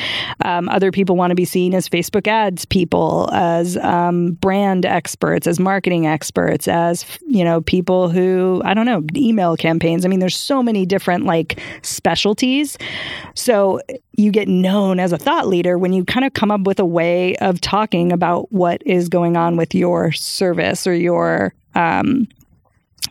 Um, 0.44 0.68
other 0.68 0.92
people 0.92 1.16
want 1.16 1.30
to 1.30 1.34
be 1.34 1.44
seen 1.44 1.74
as 1.74 1.88
Facebook 1.88 2.26
ads 2.26 2.64
people, 2.64 3.30
as 3.32 3.76
um, 3.78 4.32
brand 4.32 4.84
experts, 4.84 5.46
as 5.46 5.58
marketing 5.58 6.06
experts, 6.06 6.68
as, 6.68 7.06
you 7.26 7.44
know, 7.44 7.60
people 7.60 8.10
who, 8.10 8.60
I 8.64 8.74
don't 8.74 8.86
know, 8.86 8.91
email 9.16 9.56
campaigns. 9.56 10.04
I 10.04 10.08
mean, 10.08 10.20
there's 10.20 10.36
so 10.36 10.62
many 10.62 10.86
different 10.86 11.24
like 11.24 11.60
specialties. 11.82 12.78
So 13.34 13.80
you 14.12 14.30
get 14.30 14.48
known 14.48 15.00
as 15.00 15.12
a 15.12 15.18
thought 15.18 15.46
leader 15.46 15.78
when 15.78 15.92
you 15.92 16.04
kind 16.04 16.24
of 16.24 16.34
come 16.34 16.50
up 16.50 16.62
with 16.62 16.78
a 16.78 16.84
way 16.84 17.36
of 17.36 17.60
talking 17.60 18.12
about 18.12 18.52
what 18.52 18.82
is 18.86 19.08
going 19.08 19.36
on 19.36 19.56
with 19.56 19.74
your 19.74 20.12
service 20.12 20.86
or 20.86 20.94
your 20.94 21.54
um, 21.74 22.28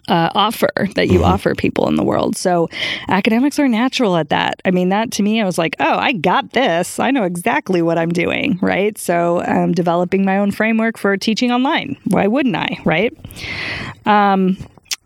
uh, 0.08 0.30
offer 0.34 0.70
that 0.96 1.08
you 1.08 1.20
mm-hmm. 1.20 1.32
offer 1.32 1.56
people 1.56 1.88
in 1.88 1.96
the 1.96 2.04
world. 2.04 2.36
So 2.36 2.70
academics 3.08 3.60
are 3.60 3.68
natural 3.68 4.18
at 4.18 4.30
that. 4.30 4.62
I 4.66 4.72
mean, 4.72 4.90
that 4.90 5.12
to 5.14 5.24
me, 5.24 5.42
I 5.42 5.46
was 5.46 5.58
like, 5.58 5.76
oh, 5.80 5.98
I 5.98 6.14
got 6.14 6.52
this. 6.52 7.00
I 7.00 7.12
know 7.12 7.24
exactly 7.24 7.82
what 7.82 7.98
I'm 7.98 8.10
doing, 8.10 8.60
right? 8.62 8.98
So 8.98 9.42
I'm 9.42 9.74
developing 9.74 10.26
my 10.26 10.38
own 10.38 10.52
framework 10.52 10.98
for 10.98 11.16
teaching 11.18 11.52
online. 11.52 11.98
Why 12.06 12.28
wouldn't 12.28 12.56
I, 12.56 12.80
right? 12.84 13.14
Um, 14.06 14.58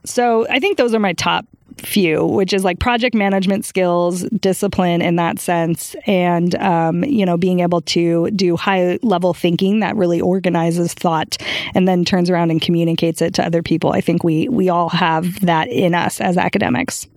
so 0.06 0.47
I 0.49 0.60
think 0.60 0.78
those 0.78 0.93
are 0.93 0.99
my 0.99 1.14
top 1.14 1.45
few, 1.80 2.26
which 2.26 2.53
is 2.53 2.64
like 2.64 2.80
project 2.80 3.16
management 3.16 3.66
skills, 3.66 4.22
discipline 4.39 5.01
in 5.01 5.16
that 5.18 5.39
sense, 5.39 5.95
and 6.06 6.56
um, 6.56 7.03
you 7.03 7.26
know 7.26 7.38
being 7.38 7.60
able 7.60 7.82
to 7.82 8.30
do 8.32 8.56
high 8.56 8.99
level 9.01 9.34
thinking 9.34 9.80
that 9.80 9.95
really 9.95 10.22
organizes 10.22 10.93
thought 10.93 11.38
and 11.74 11.88
then 11.88 12.06
turns 12.06 12.30
around 12.30 12.51
and 12.51 12.62
communicates 12.62 13.22
it 13.22 13.34
to 13.36 13.45
other 13.45 13.62
people. 13.62 13.91
I 13.93 14.01
think 14.01 14.24
we 14.24 14.47
we 14.49 14.70
all 14.70 14.89
have 14.89 15.39
that 15.41 15.68
in 15.70 15.93
us 15.93 16.22
as 16.22 16.38
academics. 16.38 17.08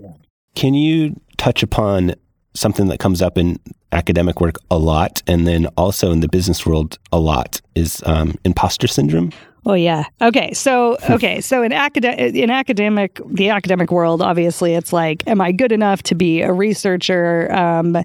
Can 0.55 0.75
you 0.75 1.19
touch 1.37 1.63
upon 1.63 2.15
something 2.55 2.89
that 2.89 2.99
comes 2.99 3.23
up 3.23 3.39
in 3.39 3.59
academic 3.93 4.41
work 4.41 4.57
a 4.71 4.79
lot, 4.79 5.23
and 5.27 5.47
then 5.47 5.67
also 5.77 6.11
in 6.11 6.21
the 6.21 6.29
business 6.29 6.67
world 6.67 6.99
a 7.13 7.19
lot 7.19 7.61
is 7.75 8.03
um, 8.07 8.35
imposter 8.45 8.87
syndrome? 8.87 9.33
Oh 9.67 9.75
yeah. 9.75 10.05
Okay. 10.21 10.53
So 10.55 10.97
okay. 11.11 11.41
So 11.41 11.63
in 11.63 11.73
academic 11.73 12.35
in 12.35 12.51
academic 12.51 13.21
the 13.27 13.51
academic 13.51 13.91
world, 13.91 14.23
obviously, 14.23 14.75
it's 14.75 14.93
like, 14.93 15.27
am 15.27 15.41
I 15.41 15.53
good 15.53 15.73
enough 15.73 16.03
to 16.05 16.15
be 16.15 16.43
a 16.43 16.53
researcher? 16.53 17.53
Um, 17.53 17.97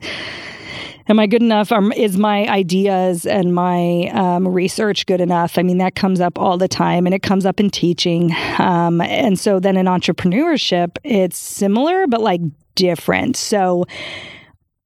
am 1.08 1.20
I 1.20 1.28
good 1.28 1.42
enough? 1.42 1.72
Um, 1.72 1.92
is 1.92 2.18
my 2.18 2.46
ideas 2.48 3.26
and 3.26 3.54
my 3.54 4.10
um, 4.14 4.48
research 4.48 5.06
good 5.06 5.22
enough? 5.22 5.58
I 5.58 5.64
mean, 5.64 5.78
that 5.78 5.96
comes 5.96 6.20
up 6.20 6.38
all 6.40 6.58
the 6.58 6.68
time, 6.68 7.06
and 7.06 7.14
it 7.14 7.24
comes 7.24 7.46
up 7.46 7.60
in 7.60 7.70
teaching. 7.70 8.32
Um, 8.58 9.02
and 9.02 9.40
so 9.40 9.60
then 9.60 9.78
in 9.78 9.86
entrepreneurship, 9.86 10.98
it's 11.04 11.38
similar 11.38 12.08
but 12.08 12.22
like 12.22 12.42
different. 12.76 13.38
So 13.38 13.86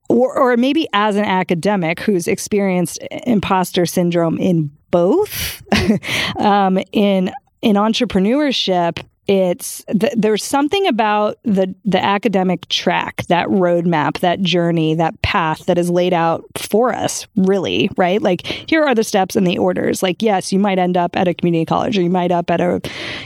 or, 0.10 0.38
or 0.38 0.58
maybe 0.58 0.88
as 0.94 1.16
an 1.16 1.26
academic 1.26 2.00
who's 2.00 2.28
experienced 2.28 3.00
imposter 3.26 3.86
syndrome 3.86 4.38
in 4.38 4.72
both 4.92 5.64
um, 6.38 6.80
in 6.92 7.32
in 7.62 7.76
entrepreneurship 7.76 9.04
it's 9.28 9.84
th- 10.00 10.14
there's 10.16 10.44
something 10.44 10.88
about 10.88 11.38
the 11.44 11.74
the 11.84 12.04
academic 12.04 12.68
track 12.70 13.26
that 13.28 13.48
roadmap 13.48 14.20
that 14.20 14.42
journey 14.42 14.96
that 14.96 15.22
path 15.22 15.66
that 15.66 15.78
is 15.78 15.90
laid 15.90 16.14
out 16.14 16.46
for 16.56 16.94
us 16.94 17.28
really 17.36 17.90
right? 17.98 18.22
Like 18.22 18.46
here 18.46 18.84
are 18.84 18.96
the 18.96 19.04
steps 19.04 19.36
and 19.36 19.46
the 19.46 19.58
orders. 19.58 20.02
Like 20.02 20.22
yes 20.22 20.54
you 20.54 20.60
might 20.60 20.80
end 20.80 20.96
up 20.96 21.16
at 21.16 21.28
a 21.28 21.34
community 21.34 21.66
college 21.66 21.98
or 21.98 22.02
you 22.02 22.10
might 22.10 22.32
up 22.32 22.50
at 22.50 22.62
a 22.62 22.82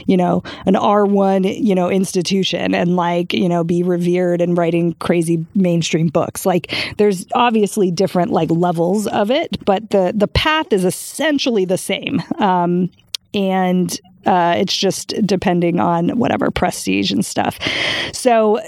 you 0.06 0.16
know 0.16 0.42
an 0.66 0.74
r1 0.74 1.62
you 1.62 1.74
know 1.74 1.88
institution 1.88 2.74
and 2.74 2.96
like 2.96 3.32
you 3.32 3.48
know 3.48 3.62
be 3.62 3.82
revered 3.82 4.40
and 4.40 4.58
writing 4.58 4.94
crazy 4.94 5.46
mainstream 5.54 6.08
books. 6.08 6.44
Like 6.44 6.74
there's 6.98 7.26
obviously 7.34 7.90
different 7.90 8.30
like 8.30 8.50
levels 8.50 9.06
of 9.06 9.30
it 9.30 9.64
but 9.64 9.90
the 9.90 10.12
the 10.14 10.28
path 10.28 10.72
is 10.72 10.84
essentially 10.84 11.64
the 11.64 11.78
same. 11.78 12.22
Um, 12.38 12.90
and 13.34 13.98
uh, 14.26 14.54
it's 14.56 14.76
just 14.76 15.14
depending 15.24 15.80
on 15.80 16.10
whatever 16.18 16.50
prestige 16.50 17.10
and 17.10 17.24
stuff. 17.24 17.58
So 18.12 18.60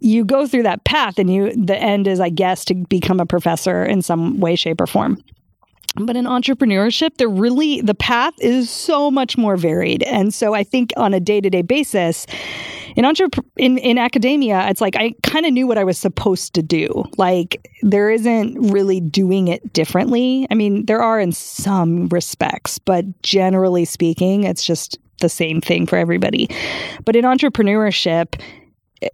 you 0.00 0.24
go 0.24 0.46
through 0.46 0.62
that 0.62 0.84
path, 0.84 1.18
and 1.18 1.32
you 1.32 1.52
the 1.54 1.76
end 1.76 2.06
is, 2.06 2.20
I 2.20 2.28
guess, 2.28 2.64
to 2.66 2.74
become 2.74 3.20
a 3.20 3.26
professor 3.26 3.84
in 3.84 4.02
some 4.02 4.40
way, 4.40 4.56
shape, 4.56 4.80
or 4.80 4.86
form. 4.86 5.22
But 5.96 6.16
in 6.16 6.26
entrepreneurship, 6.26 7.16
there 7.16 7.28
really 7.28 7.80
the 7.80 7.94
path 7.94 8.34
is 8.40 8.70
so 8.70 9.10
much 9.10 9.36
more 9.36 9.56
varied, 9.56 10.02
and 10.04 10.32
so 10.32 10.54
I 10.54 10.62
think 10.62 10.92
on 10.96 11.14
a 11.14 11.20
day 11.20 11.40
to 11.40 11.50
day 11.50 11.62
basis 11.62 12.26
in 12.96 13.04
entrep- 13.04 13.44
in 13.56 13.78
in 13.78 13.98
academia, 13.98 14.68
it's 14.68 14.80
like 14.80 14.96
I 14.96 15.14
kind 15.22 15.46
of 15.46 15.52
knew 15.52 15.66
what 15.66 15.78
I 15.78 15.84
was 15.84 15.98
supposed 15.98 16.54
to 16.54 16.62
do. 16.62 17.04
Like 17.16 17.68
there 17.82 18.10
isn't 18.10 18.72
really 18.72 19.00
doing 19.00 19.48
it 19.48 19.72
differently. 19.72 20.46
I 20.50 20.54
mean, 20.54 20.86
there 20.86 21.02
are 21.02 21.20
in 21.20 21.32
some 21.32 22.08
respects, 22.08 22.78
but 22.78 23.04
generally 23.22 23.84
speaking, 23.84 24.44
it's 24.44 24.64
just 24.64 24.98
the 25.20 25.28
same 25.28 25.60
thing 25.60 25.86
for 25.86 25.96
everybody. 25.96 26.48
But 27.04 27.16
in 27.16 27.24
entrepreneurship, 27.24 28.40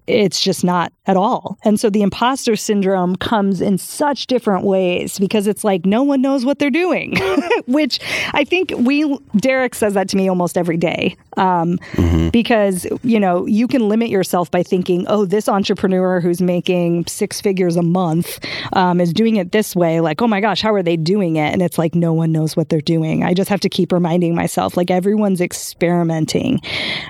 it's 0.06 0.40
just 0.40 0.64
not 0.64 0.92
at 1.06 1.16
all. 1.16 1.58
And 1.64 1.78
so 1.78 1.90
the 1.90 2.02
imposter 2.02 2.56
syndrome 2.56 3.16
comes 3.16 3.60
in 3.60 3.78
such 3.78 4.26
different 4.26 4.64
ways 4.64 5.18
because 5.18 5.46
it's 5.46 5.64
like 5.64 5.84
no 5.84 6.02
one 6.02 6.22
knows 6.22 6.44
what 6.44 6.58
they're 6.58 6.70
doing, 6.70 7.16
which 7.66 8.00
I 8.32 8.44
think 8.44 8.72
we, 8.76 9.18
Derek 9.36 9.74
says 9.74 9.94
that 9.94 10.08
to 10.10 10.16
me 10.16 10.28
almost 10.28 10.56
every 10.56 10.76
day. 10.76 11.16
Um, 11.36 11.78
mm-hmm. 11.92 12.28
Because, 12.28 12.86
you 13.02 13.20
know, 13.20 13.46
you 13.46 13.66
can 13.66 13.88
limit 13.88 14.08
yourself 14.08 14.50
by 14.50 14.62
thinking, 14.62 15.04
oh, 15.08 15.24
this 15.24 15.48
entrepreneur 15.48 16.20
who's 16.20 16.40
making 16.40 17.06
six 17.06 17.40
figures 17.40 17.76
a 17.76 17.82
month 17.82 18.38
um, 18.72 19.00
is 19.00 19.12
doing 19.12 19.36
it 19.36 19.52
this 19.52 19.76
way. 19.76 20.00
Like, 20.00 20.22
oh 20.22 20.28
my 20.28 20.40
gosh, 20.40 20.62
how 20.62 20.72
are 20.74 20.82
they 20.82 20.96
doing 20.96 21.36
it? 21.36 21.52
And 21.52 21.60
it's 21.60 21.76
like 21.76 21.94
no 21.94 22.12
one 22.12 22.32
knows 22.32 22.56
what 22.56 22.68
they're 22.68 22.80
doing. 22.80 23.24
I 23.24 23.34
just 23.34 23.50
have 23.50 23.60
to 23.60 23.68
keep 23.68 23.92
reminding 23.92 24.34
myself, 24.34 24.76
like, 24.76 24.90
everyone's 24.90 25.40
experimenting. 25.40 26.60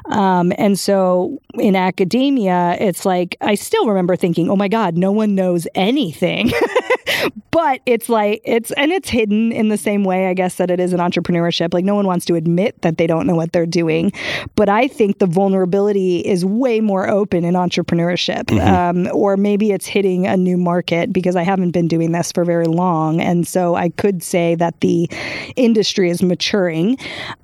Um, 0.07 0.53
and 0.59 0.79
so 0.79 1.41
in 1.55 1.77
academia, 1.77 2.64
it's 2.73 3.05
like 3.05 3.37
I 3.41 3.55
still 3.55 3.87
remember 3.87 4.17
thinking, 4.17 4.51
"Oh 4.51 4.57
my 4.57 4.69
god, 4.69 4.97
no 4.97 5.13
one 5.13 5.35
knows 5.35 5.67
anything." 5.75 6.53
but 7.51 7.81
it's 7.87 8.09
like 8.09 8.41
it's 8.45 8.73
and 8.73 8.93
it's 8.93 9.09
hidden 9.09 9.53
in 9.53 9.69
the 9.69 9.77
same 9.77 10.05
way 10.05 10.27
I 10.29 10.35
guess 10.35 10.57
that 10.57 10.71
it 10.71 10.81
is 10.81 10.93
in 10.93 11.01
entrepreneurship. 11.01 11.73
Like 11.73 11.85
no 11.85 11.95
one 11.95 12.07
wants 12.07 12.25
to 12.27 12.35
admit 12.35 12.81
that 12.83 12.99
they 12.99 13.07
don't 13.07 13.27
know 13.27 13.35
what 13.35 13.53
they're 13.53 13.67
doing. 13.67 14.13
But 14.57 14.69
I 14.69 14.89
think 14.89 15.19
the 15.19 15.27
vulnerability 15.27 16.19
is 16.21 16.45
way 16.45 16.81
more 16.81 17.09
open 17.09 17.45
in 17.45 17.55
entrepreneurship. 17.55 18.45
Mm-hmm. 18.45 19.09
Um, 19.09 19.15
or 19.15 19.37
maybe 19.37 19.71
it's 19.71 19.87
hitting 19.87 20.27
a 20.27 20.37
new 20.37 20.57
market 20.57 21.13
because 21.13 21.37
I 21.37 21.43
haven't 21.43 21.71
been 21.71 21.89
doing 21.89 22.13
this 22.13 22.33
for 22.33 22.45
very 22.45 22.67
long, 22.67 23.21
and 23.21 23.47
so 23.47 23.75
I 23.75 23.91
could 23.91 24.23
say 24.23 24.55
that 24.57 24.81
the 24.81 25.09
industry 25.57 26.11
is 26.11 26.23
maturing. 26.23 26.99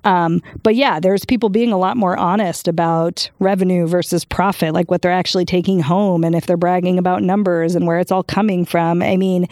Um, 0.04 0.42
but 0.62 0.74
yeah, 0.74 1.00
there's 1.00 1.24
people 1.24 1.48
being 1.48 1.72
a 1.72 1.78
lot 1.78 1.96
more 1.96 2.16
honest 2.16 2.68
about 2.68 3.30
revenue 3.38 3.86
versus 3.86 4.24
profit, 4.24 4.74
like 4.74 4.90
what 4.90 5.02
they're 5.02 5.09
actually 5.10 5.44
taking 5.44 5.80
home, 5.80 6.24
and 6.24 6.34
if 6.34 6.46
they're 6.46 6.56
bragging 6.56 6.98
about 6.98 7.22
numbers 7.22 7.74
and 7.74 7.86
where 7.86 7.98
it's 7.98 8.12
all 8.12 8.22
coming 8.22 8.64
from. 8.64 9.02
I 9.02 9.16
mean, 9.16 9.48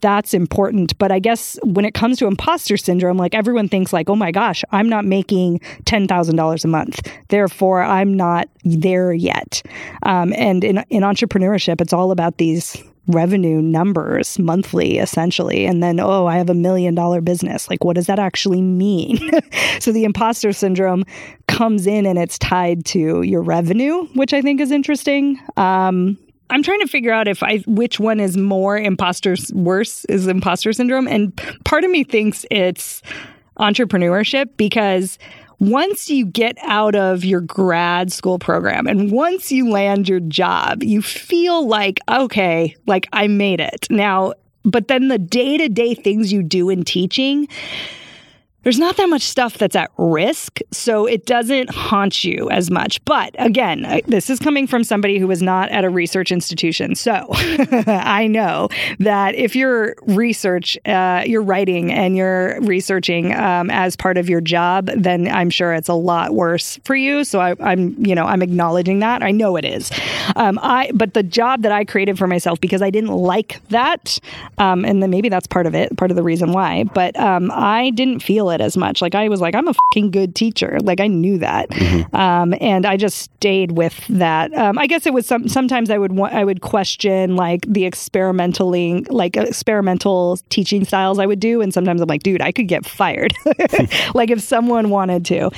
that's 0.00 0.34
important. 0.34 0.96
But 0.98 1.12
I 1.12 1.18
guess 1.18 1.58
when 1.62 1.84
it 1.84 1.94
comes 1.94 2.18
to 2.18 2.26
imposter 2.26 2.76
syndrome, 2.76 3.16
like 3.16 3.34
everyone 3.34 3.68
thinks 3.68 3.92
like, 3.92 4.08
oh 4.08 4.16
my 4.16 4.30
gosh, 4.30 4.64
I'm 4.70 4.88
not 4.88 5.04
making 5.04 5.60
$10,000 5.84 6.64
a 6.64 6.68
month. 6.68 7.12
Therefore, 7.28 7.82
I'm 7.82 8.14
not 8.14 8.48
there 8.64 9.12
yet. 9.12 9.62
Um, 10.04 10.32
and 10.34 10.64
in, 10.64 10.78
in 10.90 11.02
entrepreneurship, 11.02 11.80
it's 11.80 11.92
all 11.92 12.10
about 12.10 12.38
these 12.38 12.82
revenue 13.08 13.62
numbers 13.62 14.38
monthly 14.38 14.98
essentially 14.98 15.64
and 15.64 15.82
then 15.82 15.98
oh 15.98 16.26
i 16.26 16.36
have 16.36 16.50
a 16.50 16.54
million 16.54 16.94
dollar 16.94 17.22
business 17.22 17.70
like 17.70 17.82
what 17.82 17.96
does 17.96 18.04
that 18.04 18.18
actually 18.18 18.60
mean 18.60 19.18
so 19.80 19.90
the 19.90 20.04
imposter 20.04 20.52
syndrome 20.52 21.04
comes 21.46 21.86
in 21.86 22.04
and 22.04 22.18
it's 22.18 22.38
tied 22.38 22.84
to 22.84 23.22
your 23.22 23.40
revenue 23.40 24.04
which 24.14 24.34
i 24.34 24.42
think 24.42 24.60
is 24.60 24.70
interesting 24.70 25.40
um, 25.56 26.18
I'm 26.50 26.62
trying 26.62 26.80
to 26.80 26.86
figure 26.86 27.12
out 27.12 27.28
if 27.28 27.42
I 27.42 27.58
which 27.66 28.00
one 28.00 28.20
is 28.20 28.36
more 28.36 28.78
imposter 28.78 29.36
worse 29.52 30.04
is 30.06 30.26
imposter 30.26 30.72
syndrome 30.72 31.06
and 31.06 31.36
part 31.64 31.84
of 31.84 31.90
me 31.90 32.04
thinks 32.04 32.46
it's 32.50 33.02
entrepreneurship 33.58 34.50
because 34.56 35.18
once 35.60 36.08
you 36.08 36.24
get 36.24 36.56
out 36.62 36.94
of 36.94 37.24
your 37.24 37.40
grad 37.40 38.12
school 38.12 38.38
program 38.38 38.86
and 38.86 39.10
once 39.10 39.50
you 39.50 39.68
land 39.68 40.08
your 40.08 40.20
job, 40.20 40.82
you 40.84 41.02
feel 41.02 41.66
like, 41.66 41.98
okay, 42.08 42.76
like 42.86 43.08
I 43.12 43.26
made 43.26 43.60
it. 43.60 43.88
Now, 43.90 44.34
but 44.64 44.88
then 44.88 45.08
the 45.08 45.18
day 45.18 45.56
to 45.58 45.68
day 45.68 45.94
things 45.94 46.32
you 46.32 46.42
do 46.42 46.70
in 46.70 46.84
teaching, 46.84 47.48
there's 48.64 48.78
not 48.78 48.96
that 48.96 49.08
much 49.08 49.22
stuff 49.22 49.56
that's 49.56 49.76
at 49.76 49.90
risk, 49.96 50.58
so 50.72 51.06
it 51.06 51.26
doesn't 51.26 51.70
haunt 51.70 52.24
you 52.24 52.50
as 52.50 52.70
much. 52.70 53.02
But 53.04 53.34
again, 53.38 54.02
this 54.06 54.28
is 54.28 54.40
coming 54.40 54.66
from 54.66 54.82
somebody 54.82 55.18
who 55.18 55.28
was 55.28 55.40
not 55.40 55.70
at 55.70 55.84
a 55.84 55.90
research 55.90 56.32
institution. 56.32 56.96
So 56.96 57.28
I 57.30 58.26
know 58.26 58.68
that 58.98 59.36
if 59.36 59.54
you're 59.54 59.94
research, 60.06 60.76
uh, 60.86 61.22
you're 61.24 61.42
writing 61.42 61.92
and 61.92 62.16
you're 62.16 62.60
researching 62.62 63.32
um, 63.34 63.70
as 63.70 63.94
part 63.94 64.18
of 64.18 64.28
your 64.28 64.40
job, 64.40 64.90
then 64.96 65.28
I'm 65.28 65.50
sure 65.50 65.72
it's 65.72 65.88
a 65.88 65.94
lot 65.94 66.34
worse 66.34 66.80
for 66.84 66.96
you. 66.96 67.22
So 67.22 67.38
I, 67.38 67.54
am 67.60 67.94
you 68.04 68.14
know, 68.14 68.24
I'm 68.24 68.42
acknowledging 68.42 68.98
that. 68.98 69.22
I 69.22 69.30
know 69.30 69.56
it 69.56 69.64
is. 69.64 69.90
Um, 70.34 70.58
I, 70.62 70.90
but 70.94 71.14
the 71.14 71.22
job 71.22 71.62
that 71.62 71.72
I 71.72 71.84
created 71.84 72.18
for 72.18 72.26
myself 72.26 72.60
because 72.60 72.82
I 72.82 72.90
didn't 72.90 73.12
like 73.12 73.60
that, 73.68 74.18
um, 74.58 74.84
and 74.84 75.00
then 75.00 75.10
maybe 75.10 75.28
that's 75.28 75.46
part 75.46 75.66
of 75.66 75.74
it, 75.74 75.96
part 75.96 76.10
of 76.10 76.16
the 76.16 76.22
reason 76.24 76.52
why. 76.52 76.84
But 76.84 77.18
um, 77.18 77.50
I 77.52 77.90
didn't 77.90 78.20
feel 78.20 78.50
it 78.50 78.57
as 78.60 78.76
much. 78.76 79.02
Like 79.02 79.14
I 79.14 79.28
was 79.28 79.40
like, 79.40 79.54
I'm 79.54 79.68
a 79.68 79.74
fucking 79.74 80.10
good 80.10 80.34
teacher. 80.34 80.78
Like 80.82 81.00
I 81.00 81.06
knew 81.06 81.38
that, 81.38 81.68
mm-hmm. 81.70 82.14
um, 82.14 82.54
and 82.60 82.86
I 82.86 82.96
just 82.96 83.18
stayed 83.18 83.72
with 83.72 84.06
that. 84.08 84.52
Um, 84.54 84.78
I 84.78 84.86
guess 84.86 85.06
it 85.06 85.12
was 85.12 85.26
some. 85.26 85.48
Sometimes 85.48 85.90
I 85.90 85.98
would 85.98 86.12
want, 86.12 86.34
I 86.34 86.44
would 86.44 86.60
question 86.60 87.36
like 87.36 87.60
the 87.66 87.84
experimentally 87.84 89.02
like 89.10 89.36
experimental 89.36 90.38
teaching 90.48 90.84
styles 90.84 91.18
I 91.18 91.26
would 91.26 91.40
do, 91.40 91.60
and 91.60 91.72
sometimes 91.72 92.00
I'm 92.00 92.08
like, 92.08 92.22
dude, 92.22 92.42
I 92.42 92.52
could 92.52 92.68
get 92.68 92.86
fired. 92.86 93.34
like 94.14 94.30
if 94.30 94.40
someone 94.40 94.90
wanted 94.90 95.24
to, 95.26 95.50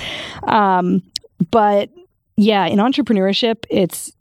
um, 0.44 1.02
but 1.50 1.90
yeah, 2.36 2.66
in 2.66 2.78
entrepreneurship, 2.78 3.64
it's 3.68 4.12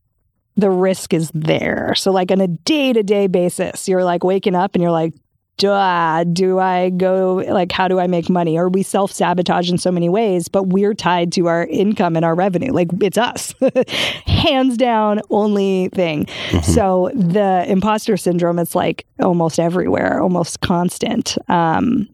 the 0.59 0.69
risk 0.69 1.13
is 1.13 1.32
there. 1.34 1.95
So, 1.95 2.11
like 2.11 2.32
on 2.32 2.41
a 2.41 2.47
day 2.47 2.93
to 2.93 3.03
day 3.03 3.27
basis, 3.27 3.88
you're 3.88 4.03
like 4.03 4.23
waking 4.23 4.55
up 4.55 4.75
and 4.75 4.82
you're 4.82 4.91
like, 4.91 5.13
duh, 5.60 6.24
do 6.24 6.57
I 6.57 6.89
go, 6.89 7.36
like, 7.47 7.72
how 7.72 7.88
do 7.88 7.99
I 7.99 8.07
make 8.07 8.30
money? 8.30 8.57
Or 8.57 8.70
we 8.70 8.82
self 8.82 9.12
sabotage 9.12 9.70
in 9.70 9.78
so 9.78 9.91
many 9.91 10.10
ways, 10.10 10.47
but 10.47 10.64
we're 10.64 10.95
tied 10.95 11.32
to 11.34 11.47
our 11.47 11.66
income 11.66 12.16
and 12.16 12.26
our 12.26 12.34
revenue. 12.34 12.72
Like, 12.72 12.88
it's 13.01 13.18
us, 13.18 13.53
hands 14.26 14.78
down, 14.78 15.22
only 15.30 15.89
thing. 15.93 16.26
Mm-hmm. 16.26 16.72
So, 16.72 17.12
the 17.14 17.66
imposter 17.68 18.18
syndrome, 18.18 18.57
it's 18.57 18.74
like 18.74 19.05
almost 19.20 19.60
everywhere, 19.60 20.20
almost 20.20 20.62
constant. 20.62 21.38
Um, 21.47 22.10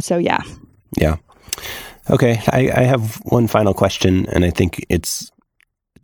so, 0.00 0.16
yeah. 0.16 0.40
Yeah. 0.96 1.16
Okay. 2.08 2.40
I, 2.50 2.70
I 2.74 2.82
have 2.84 3.16
one 3.24 3.48
final 3.48 3.74
question, 3.74 4.26
and 4.26 4.44
I 4.44 4.50
think 4.50 4.86
it's 4.88 5.30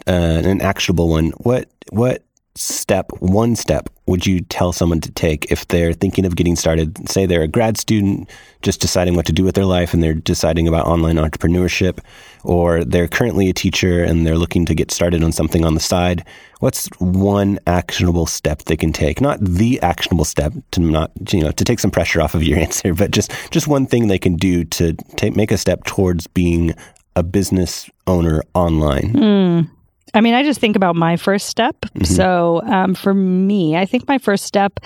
uh, 0.07 0.43
an 0.45 0.61
actionable 0.61 1.09
one. 1.09 1.31
What, 1.39 1.71
what, 1.91 2.25
step, 2.55 3.11
one 3.21 3.57
step, 3.57 3.89
would 4.07 4.27
you 4.27 4.41
tell 4.41 4.73
someone 4.73 5.01
to 5.01 5.11
take 5.13 5.51
if 5.51 5.67
they're 5.69 5.93
thinking 5.93 6.27
of 6.27 6.37
getting 6.37 6.57
started? 6.57 7.09
Say 7.09 7.25
they're 7.25 7.43
a 7.43 7.49
grad 7.49 7.79
student 7.79 8.29
just 8.61 8.81
deciding 8.81 9.17
what 9.17 9.27
to 9.27 9.33
do 9.33 9.43
with 9.43 9.55
their 9.55 9.65
life 9.65 9.95
and 9.95 10.03
they're 10.03 10.15
deciding 10.15 10.69
about 10.69 10.87
online 10.87 11.17
entrepreneurship, 11.17 11.99
or 12.45 12.85
they're 12.85 13.09
currently 13.09 13.49
a 13.49 13.53
teacher 13.53 14.05
and 14.05 14.27
they're 14.27 14.37
looking 14.37 14.67
to 14.67 14.75
get 14.75 14.91
started 14.91 15.23
on 15.23 15.33
something 15.33 15.65
on 15.65 15.75
the 15.75 15.81
side. 15.81 16.25
What's 16.61 16.89
one 16.99 17.59
actionable 17.67 18.27
step 18.27 18.63
they 18.65 18.77
can 18.77 18.93
take? 18.93 19.21
Not 19.21 19.39
the 19.41 19.81
actionable 19.81 20.25
step 20.25 20.53
to 20.73 20.81
not, 20.81 21.11
you 21.33 21.41
know, 21.41 21.53
to 21.53 21.65
take 21.65 21.81
some 21.81 21.91
pressure 21.91 22.21
off 22.21 22.35
of 22.35 22.43
your 22.43 22.59
answer, 22.67 22.95
but 22.95 23.11
just, 23.11 23.33
just 23.51 23.67
one 23.67 23.87
thing 23.87 24.09
they 24.09 24.19
can 24.19 24.37
do 24.37 24.65
to 24.65 24.93
take, 25.17 25.37
make 25.37 25.53
a 25.53 25.59
step 25.59 25.85
towards 25.85 26.27
being 26.27 26.75
a 27.17 27.23
business 27.23 27.89
owner 28.07 28.43
online. 28.55 29.13
Mm. 29.13 29.71
I 30.15 30.21
mean, 30.21 30.35
I 30.35 30.43
just 30.43 30.61
think 30.61 30.77
about 30.77 30.97
my 30.97 31.17
first 31.17 31.47
step. 31.47 31.77
Mm-hmm. 31.81 32.05
So 32.05 32.63
um, 32.65 32.95
for 32.95 33.15
me, 33.15 33.77
I 33.77 33.87
think 33.87 34.07
my 34.09 34.19
first 34.19 34.45
step 34.45 34.81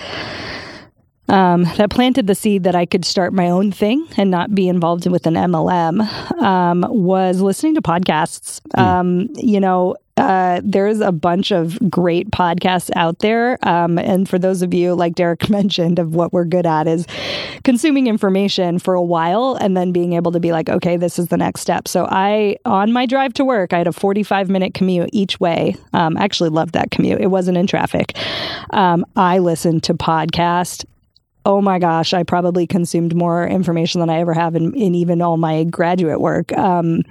um, 1.29 1.63
that 1.77 1.89
planted 1.89 2.27
the 2.27 2.35
seed 2.35 2.63
that 2.63 2.75
I 2.75 2.85
could 2.85 3.05
start 3.05 3.33
my 3.33 3.49
own 3.49 3.71
thing 3.71 4.07
and 4.17 4.31
not 4.31 4.53
be 4.53 4.67
involved 4.67 5.07
with 5.07 5.25
an 5.27 5.33
MLM 5.33 6.01
um, 6.41 6.85
was 6.89 7.41
listening 7.41 7.75
to 7.75 7.81
podcasts. 7.81 8.61
Mm. 8.75 9.29
you 9.35 9.59
know, 9.59 9.95
uh, 10.17 10.61
there's 10.63 10.99
a 10.99 11.11
bunch 11.11 11.51
of 11.51 11.77
great 11.89 12.31
podcasts 12.31 12.89
out 12.95 13.19
there. 13.19 13.57
Um, 13.61 13.99
and 13.99 14.27
for 14.27 14.39
those 14.39 14.63
of 14.63 14.73
you, 14.73 14.95
like 14.95 15.15
Derek 15.15 15.49
mentioned, 15.49 15.99
of 15.99 16.15
what 16.15 16.33
we're 16.33 16.45
good 16.45 16.65
at 16.65 16.87
is 16.87 17.05
consuming 17.63 18.07
information 18.07 18.79
for 18.79 18.95
a 18.95 19.01
while 19.01 19.57
and 19.61 19.77
then 19.77 19.91
being 19.91 20.13
able 20.13 20.31
to 20.31 20.39
be 20.39 20.51
like, 20.51 20.69
okay, 20.69 20.97
this 20.97 21.19
is 21.19 21.27
the 21.27 21.37
next 21.37 21.61
step. 21.61 21.87
So 21.87 22.07
I, 22.09 22.57
on 22.65 22.91
my 22.91 23.05
drive 23.05 23.33
to 23.33 23.45
work, 23.45 23.73
I 23.73 23.77
had 23.77 23.87
a 23.87 23.93
45 23.93 24.49
minute 24.49 24.73
commute 24.73 25.09
each 25.13 25.39
way. 25.39 25.75
Um, 25.93 26.17
actually 26.17 26.49
loved 26.49 26.73
that 26.73 26.89
commute. 26.89 27.21
It 27.21 27.27
wasn't 27.27 27.57
in 27.57 27.67
traffic. 27.67 28.17
Um, 28.71 29.05
I 29.15 29.37
listened 29.37 29.83
to 29.83 29.93
podcast 29.93 30.85
oh 31.47 31.61
my 31.61 31.79
gosh, 31.79 32.13
I 32.13 32.23
probably 32.23 32.67
consumed 32.67 33.15
more 33.15 33.47
information 33.47 34.01
than 34.01 34.09
I 34.09 34.19
ever 34.19 34.33
have 34.33 34.53
in, 34.53 34.75
in 34.75 34.93
even 34.93 35.21
all 35.21 35.37
my 35.37 35.63
graduate 35.63 36.19
work. 36.19 36.51
Um, 36.57 37.03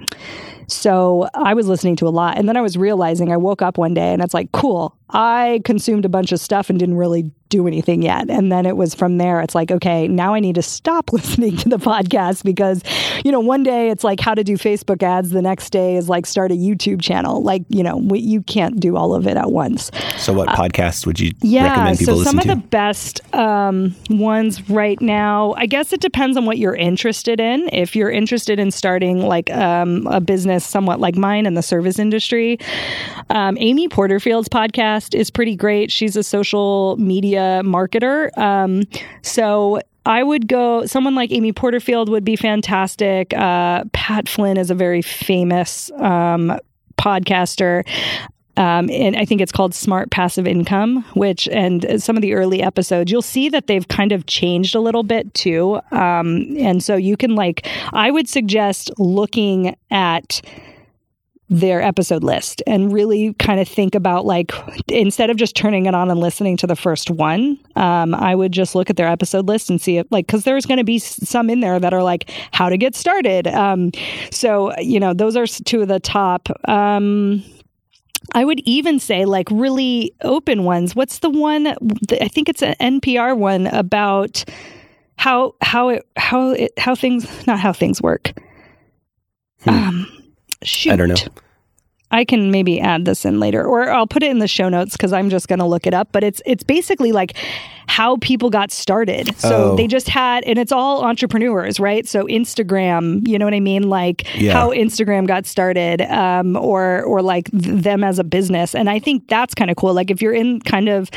so 0.67 1.27
I 1.33 1.55
was 1.55 1.67
listening 1.67 1.95
to 1.97 2.07
a 2.07 2.09
lot. 2.09 2.37
And 2.37 2.47
then 2.47 2.55
I 2.55 2.61
was 2.61 2.77
realizing 2.77 3.31
I 3.31 3.37
woke 3.37 3.63
up 3.63 3.79
one 3.79 3.95
day 3.95 4.13
and 4.13 4.21
it's 4.21 4.35
like, 4.35 4.51
cool, 4.51 4.95
I 5.09 5.61
consumed 5.65 6.05
a 6.05 6.09
bunch 6.09 6.31
of 6.31 6.39
stuff 6.39 6.69
and 6.69 6.77
didn't 6.77 6.97
really 6.97 7.31
do 7.49 7.67
anything 7.67 8.01
yet. 8.01 8.29
And 8.29 8.51
then 8.51 8.65
it 8.65 8.77
was 8.77 8.93
from 8.93 9.17
there, 9.17 9.41
it's 9.41 9.55
like, 9.55 9.71
okay, 9.71 10.07
now 10.07 10.33
I 10.33 10.39
need 10.39 10.55
to 10.55 10.61
stop 10.61 11.11
listening 11.13 11.57
to 11.57 11.69
the 11.69 11.77
podcast 11.77 12.43
because, 12.43 12.81
you 13.23 13.31
know, 13.31 13.39
one 13.39 13.63
day 13.63 13.89
it's 13.89 14.03
like 14.03 14.19
how 14.19 14.33
to 14.33 14.43
do 14.43 14.57
Facebook 14.57 15.03
ads. 15.03 15.29
The 15.29 15.41
next 15.41 15.69
day 15.69 15.95
is 15.95 16.09
like 16.09 16.25
start 16.25 16.51
a 16.51 16.55
YouTube 16.55 17.01
channel. 17.01 17.41
Like, 17.41 17.63
you 17.69 17.83
know, 17.83 17.97
we, 17.97 18.19
you 18.19 18.41
can't 18.41 18.79
do 18.79 18.95
all 18.95 19.13
of 19.13 19.27
it 19.27 19.37
at 19.37 19.51
once. 19.51 19.91
So, 20.17 20.33
what 20.33 20.49
uh, 20.49 20.55
podcasts 20.55 21.05
would 21.05 21.19
you 21.19 21.31
yeah, 21.41 21.69
recommend 21.69 21.99
people 21.99 22.17
so 22.17 22.23
some 22.23 22.39
of 22.39 22.47
the 22.47 22.55
best 22.55 23.21
um, 23.33 23.95
ones 24.09 24.69
right 24.69 24.99
now, 25.01 25.53
I 25.57 25.65
guess 25.65 25.93
it 25.93 26.01
depends 26.01 26.37
on 26.37 26.45
what 26.45 26.57
you're 26.57 26.75
interested 26.75 27.39
in. 27.39 27.69
If 27.71 27.95
you're 27.95 28.11
interested 28.11 28.59
in 28.59 28.71
starting 28.71 29.21
like 29.21 29.49
um, 29.51 30.07
a 30.07 30.19
business 30.19 30.65
somewhat 30.65 30.99
like 30.99 31.15
mine 31.15 31.45
in 31.45 31.53
the 31.53 31.61
service 31.61 31.99
industry, 31.99 32.59
um, 33.29 33.57
Amy 33.59 33.87
Porterfield's 33.87 34.49
podcast 34.49 35.15
is 35.17 35.29
pretty 35.29 35.55
great. 35.55 35.91
She's 35.91 36.15
a 36.15 36.23
social 36.23 36.97
media 36.97 37.36
media 37.37 37.61
marketer. 37.63 38.35
Um, 38.37 38.83
so 39.21 39.81
I 40.05 40.23
would 40.23 40.47
go, 40.47 40.85
someone 40.85 41.15
like 41.15 41.31
Amy 41.31 41.51
Porterfield 41.51 42.09
would 42.09 42.23
be 42.23 42.35
fantastic. 42.35 43.33
Uh, 43.33 43.83
Pat 43.93 44.29
Flynn 44.29 44.57
is 44.57 44.71
a 44.71 44.75
very 44.75 45.01
famous 45.01 45.91
um, 45.97 46.57
podcaster. 46.97 47.87
Um, 48.55 48.89
and 48.89 49.15
I 49.15 49.23
think 49.23 49.41
it's 49.41 49.51
called 49.51 49.75
Smart 49.75 50.09
Passive 50.09 50.47
Income, 50.47 51.03
which, 51.13 51.47
and 51.49 52.01
some 52.01 52.15
of 52.15 52.23
the 52.23 52.33
early 52.33 52.63
episodes, 52.63 53.11
you'll 53.11 53.21
see 53.21 53.49
that 53.49 53.67
they've 53.67 53.87
kind 53.87 54.11
of 54.11 54.25
changed 54.25 54.73
a 54.73 54.79
little 54.79 55.03
bit 55.03 55.31
too. 55.35 55.79
Um, 55.91 56.55
and 56.57 56.83
so 56.83 56.95
you 56.95 57.17
can, 57.17 57.35
like, 57.35 57.67
I 57.93 58.09
would 58.09 58.27
suggest 58.27 58.89
looking 58.97 59.75
at 59.91 60.41
their 61.49 61.81
episode 61.81 62.23
list 62.23 62.61
and 62.67 62.91
really 62.91 63.33
kind 63.35 63.59
of 63.59 63.67
think 63.67 63.95
about 63.95 64.25
like 64.25 64.51
instead 64.89 65.29
of 65.29 65.37
just 65.37 65.55
turning 65.55 65.85
it 65.85 65.95
on 65.95 66.11
and 66.11 66.19
listening 66.19 66.57
to 66.57 66.67
the 66.67 66.75
first 66.75 67.09
one 67.09 67.57
um, 67.77 68.13
i 68.15 68.35
would 68.35 68.51
just 68.51 68.75
look 68.75 68.89
at 68.89 68.97
their 68.97 69.07
episode 69.07 69.47
list 69.47 69.69
and 69.69 69.79
see 69.79 69.97
it 69.97 70.11
like 70.11 70.27
because 70.27 70.43
there's 70.43 70.65
going 70.65 70.77
to 70.77 70.83
be 70.83 70.99
some 70.99 71.49
in 71.49 71.61
there 71.61 71.79
that 71.79 71.93
are 71.93 72.03
like 72.03 72.29
how 72.51 72.67
to 72.67 72.77
get 72.77 72.95
started 72.95 73.47
um, 73.47 73.91
so 74.29 74.77
you 74.79 74.99
know 74.99 75.13
those 75.13 75.37
are 75.37 75.47
two 75.47 75.81
of 75.81 75.87
the 75.87 76.01
top 76.01 76.49
um, 76.69 77.41
I 78.33 78.43
would 78.43 78.59
even 78.61 78.99
say 78.99 79.25
like 79.25 79.47
really 79.49 80.13
open 80.21 80.63
ones. 80.63 80.95
What's 80.95 81.19
the 81.19 81.29
one? 81.29 81.67
I 82.19 82.27
think 82.27 82.49
it's 82.49 82.61
an 82.61 82.75
NPR 82.81 83.37
one 83.37 83.67
about 83.67 84.43
how 85.17 85.55
how 85.61 85.89
it 85.89 86.05
how 86.17 86.49
it 86.51 86.71
how 86.77 86.93
things 86.93 87.47
not 87.47 87.59
how 87.59 87.73
things 87.73 88.01
work. 88.01 88.33
Hmm. 89.61 89.69
Um, 89.69 90.16
Shoot. 90.63 90.93
I 90.93 90.95
don't 90.95 91.09
know. 91.09 91.15
I 92.09 92.23
can 92.23 92.51
maybe 92.51 92.79
add 92.79 93.03
this 93.03 93.25
in 93.25 93.39
later, 93.39 93.65
or 93.65 93.89
I'll 93.89 94.07
put 94.07 94.23
it 94.23 94.31
in 94.31 94.39
the 94.39 94.47
show 94.47 94.69
notes 94.69 94.93
because 94.93 95.11
I'm 95.11 95.29
just 95.29 95.49
going 95.49 95.59
to 95.59 95.65
look 95.65 95.85
it 95.85 95.93
up. 95.93 96.09
But 96.13 96.23
it's 96.23 96.41
it's 96.45 96.63
basically 96.63 97.11
like 97.11 97.35
how 97.87 98.17
people 98.17 98.49
got 98.49 98.71
started. 98.71 99.35
So 99.37 99.71
oh. 99.71 99.75
they 99.75 99.87
just 99.87 100.07
had, 100.07 100.43
and 100.45 100.57
it's 100.57 100.71
all 100.71 101.03
entrepreneurs, 101.03 101.79
right? 101.79 102.07
So 102.07 102.25
Instagram, 102.25 103.27
you 103.27 103.37
know 103.37 103.45
what 103.45 103.53
I 103.53 103.59
mean? 103.59 103.89
Like 103.89 104.25
yeah. 104.35 104.53
how 104.53 104.69
Instagram 104.69 105.27
got 105.27 105.45
started, 105.45 106.01
um, 106.03 106.55
or 106.55 107.03
or 107.03 107.21
like 107.21 107.49
them 107.51 108.05
as 108.05 108.19
a 108.19 108.23
business. 108.23 108.73
And 108.73 108.89
I 108.89 108.99
think 108.99 109.27
that's 109.27 109.53
kind 109.53 109.69
of 109.69 109.75
cool. 109.75 109.93
Like 109.93 110.09
if 110.09 110.21
you're 110.21 110.33
in 110.33 110.61
kind 110.61 110.87
of 110.87 111.11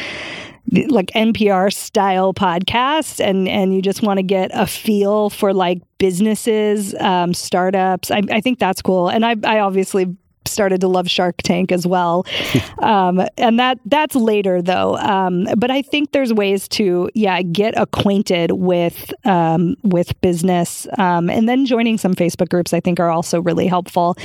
like 0.89 1.09
NPR 1.09 1.73
style 1.73 2.33
podcasts 2.33 3.21
and 3.25 3.49
and 3.49 3.75
you 3.75 3.83
just 3.83 4.03
want 4.03 4.19
to 4.19 4.23
get 4.23 4.51
a 4.55 4.67
feel 4.67 5.31
for 5.31 5.53
like 5.53 5.83
businesses, 5.99 6.95
um, 6.97 7.35
startups. 7.35 8.11
I, 8.11 8.23
I 8.31 8.41
think 8.41 8.59
that's 8.59 8.83
cool. 8.83 9.09
And 9.09 9.25
I 9.25 9.37
I 9.45 9.61
obviously 9.61 10.17
started 10.47 10.81
to 10.81 10.89
love 10.89 11.09
Shark 11.09 11.37
Tank 11.43 11.71
as 11.73 11.87
well, 11.87 12.27
um, 12.79 13.23
and 13.37 13.59
that 13.59 13.79
that's 13.87 14.15
later 14.15 14.63
though. 14.63 14.97
Um, 14.97 15.47
but 15.57 15.71
I 15.71 15.83
think 15.83 16.13
there's 16.13 16.33
ways 16.33 16.69
to 16.69 17.11
yeah 17.15 17.43
get 17.43 17.75
acquainted 17.77 18.53
with 18.53 19.13
um, 19.25 19.77
with 19.83 20.19
business, 20.21 20.87
um, 20.99 21.31
and 21.31 21.49
then 21.49 21.67
joining 21.67 21.99
some 21.99 22.15
Facebook 22.15 22.49
groups. 22.49 22.73
I 22.73 22.81
think 22.81 23.01
are 23.01 23.11
also 23.11 23.41
really 23.41 23.67
helpful. 23.67 24.17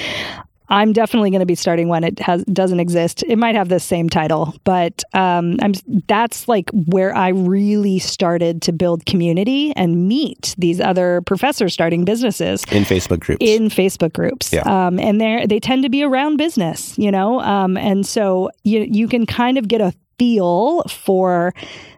I'm 0.70 0.94
definitely 0.94 1.30
going 1.30 1.42
to 1.42 1.46
be 1.46 1.56
starting 1.56 1.88
one. 1.88 2.04
It 2.04 2.20
has 2.20 2.44
doesn't 2.46 2.80
exist. 2.80 3.24
It 3.28 3.38
might 3.38 3.56
have 3.56 3.70
the 3.70 3.80
same 3.80 4.10
title, 4.10 4.56
but 4.64 5.04
um, 5.14 5.58
I'm 5.62 5.74
that's 6.08 6.48
like 6.48 6.70
where 6.72 7.16
I 7.16 7.30
really 7.30 8.00
started 8.00 8.62
to 8.64 8.72
build 8.72 9.06
community 9.06 9.74
and 9.76 10.08
meet 10.08 10.56
these 10.58 10.80
other 10.80 11.22
professors 11.22 11.74
starting 11.74 12.06
businesses 12.06 12.64
in 12.72 12.84
Facebook 12.84 13.20
groups. 13.20 13.46
In 13.46 13.70
Facebook 13.70 14.14
groups, 14.14 14.52
yeah. 14.52 14.62
um, 14.62 15.00
and 15.00 15.22
they 15.22 15.46
they 15.48 15.60
tend 15.60 15.84
to 15.84 15.90
be 15.90 16.04
around 16.04 16.38
business, 16.38 16.98
you 16.98 17.12
know, 17.12 17.42
um, 17.42 17.78
and 17.78 18.06
so 18.06 18.50
you 18.64 18.82
you 18.90 19.08
can 19.08 19.26
kind 19.26 19.58
of 19.58 19.68
get 19.68 19.82
a 19.82 19.94
feel 20.18 20.84
for 20.84 21.54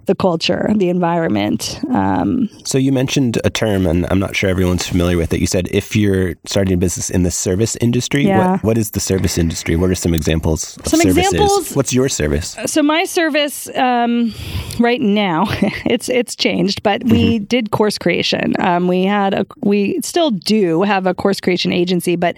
the 0.07 0.15
culture, 0.15 0.69
the 0.75 0.89
environment. 0.89 1.79
Um, 1.93 2.49
so 2.63 2.77
you 2.77 2.91
mentioned 2.91 3.39
a 3.43 3.49
term, 3.49 3.85
and 3.85 4.05
I'm 4.09 4.19
not 4.19 4.35
sure 4.35 4.49
everyone's 4.49 4.87
familiar 4.87 5.17
with 5.17 5.33
it. 5.33 5.39
You 5.39 5.47
said 5.47 5.67
if 5.71 5.95
you're 5.95 6.35
starting 6.45 6.73
a 6.73 6.77
business 6.77 7.09
in 7.09 7.23
the 7.23 7.31
service 7.31 7.75
industry, 7.77 8.25
yeah. 8.25 8.53
what, 8.53 8.63
what 8.63 8.77
is 8.77 8.91
the 8.91 8.99
service 8.99 9.37
industry? 9.37 9.75
What 9.75 9.89
are 9.89 9.95
some 9.95 10.13
examples? 10.13 10.77
some 10.85 11.01
services? 11.01 11.33
examples. 11.33 11.75
What's 11.75 11.93
your 11.93 12.09
service? 12.09 12.57
So 12.65 12.81
my 12.81 13.03
service 13.03 13.69
um, 13.75 14.33
right 14.79 15.01
now, 15.01 15.45
it's 15.85 16.09
it's 16.09 16.35
changed, 16.35 16.83
but 16.83 17.03
we 17.03 17.35
mm-hmm. 17.35 17.45
did 17.45 17.71
course 17.71 17.97
creation. 17.97 18.53
Um, 18.59 18.87
we 18.87 19.03
had 19.03 19.33
a 19.33 19.45
we 19.61 19.99
still 20.01 20.31
do 20.31 20.83
have 20.83 21.05
a 21.05 21.13
course 21.13 21.39
creation 21.39 21.71
agency, 21.73 22.15
but 22.15 22.35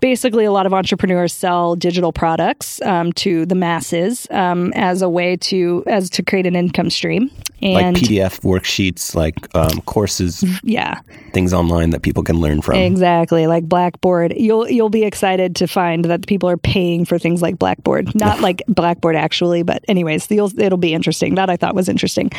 basically 0.00 0.44
a 0.44 0.52
lot 0.52 0.66
of 0.66 0.74
entrepreneurs 0.74 1.32
sell 1.32 1.74
digital 1.74 2.12
products 2.12 2.82
um, 2.82 3.12
to 3.14 3.46
the 3.46 3.54
masses 3.54 4.26
um, 4.30 4.72
as 4.74 5.00
a 5.00 5.08
way 5.08 5.36
to 5.36 5.82
as 5.86 6.10
to 6.10 6.22
create 6.22 6.46
an 6.46 6.54
income 6.54 6.90
stream. 6.98 7.30
And 7.60 7.74
like 7.74 7.94
PDF 8.04 8.40
worksheets, 8.42 9.14
like 9.14 9.34
um, 9.54 9.80
courses, 9.82 10.44
yeah, 10.62 11.00
things 11.32 11.52
online 11.52 11.90
that 11.90 12.02
people 12.02 12.22
can 12.22 12.36
learn 12.36 12.62
from. 12.62 12.76
Exactly, 12.76 13.46
like 13.46 13.64
Blackboard. 13.64 14.32
You'll 14.36 14.68
you'll 14.68 14.90
be 14.90 15.04
excited 15.04 15.56
to 15.56 15.66
find 15.66 16.04
that 16.04 16.26
people 16.28 16.48
are 16.48 16.56
paying 16.56 17.04
for 17.04 17.18
things 17.18 17.42
like 17.42 17.58
Blackboard, 17.58 18.14
not 18.16 18.40
like 18.40 18.62
Blackboard 18.68 19.16
actually, 19.16 19.62
but 19.64 19.84
anyways, 19.88 20.30
it'll 20.30 20.76
be 20.78 20.94
interesting. 20.94 21.34
That 21.34 21.50
I 21.50 21.56
thought 21.56 21.74
was 21.74 21.88
interesting. 21.88 22.30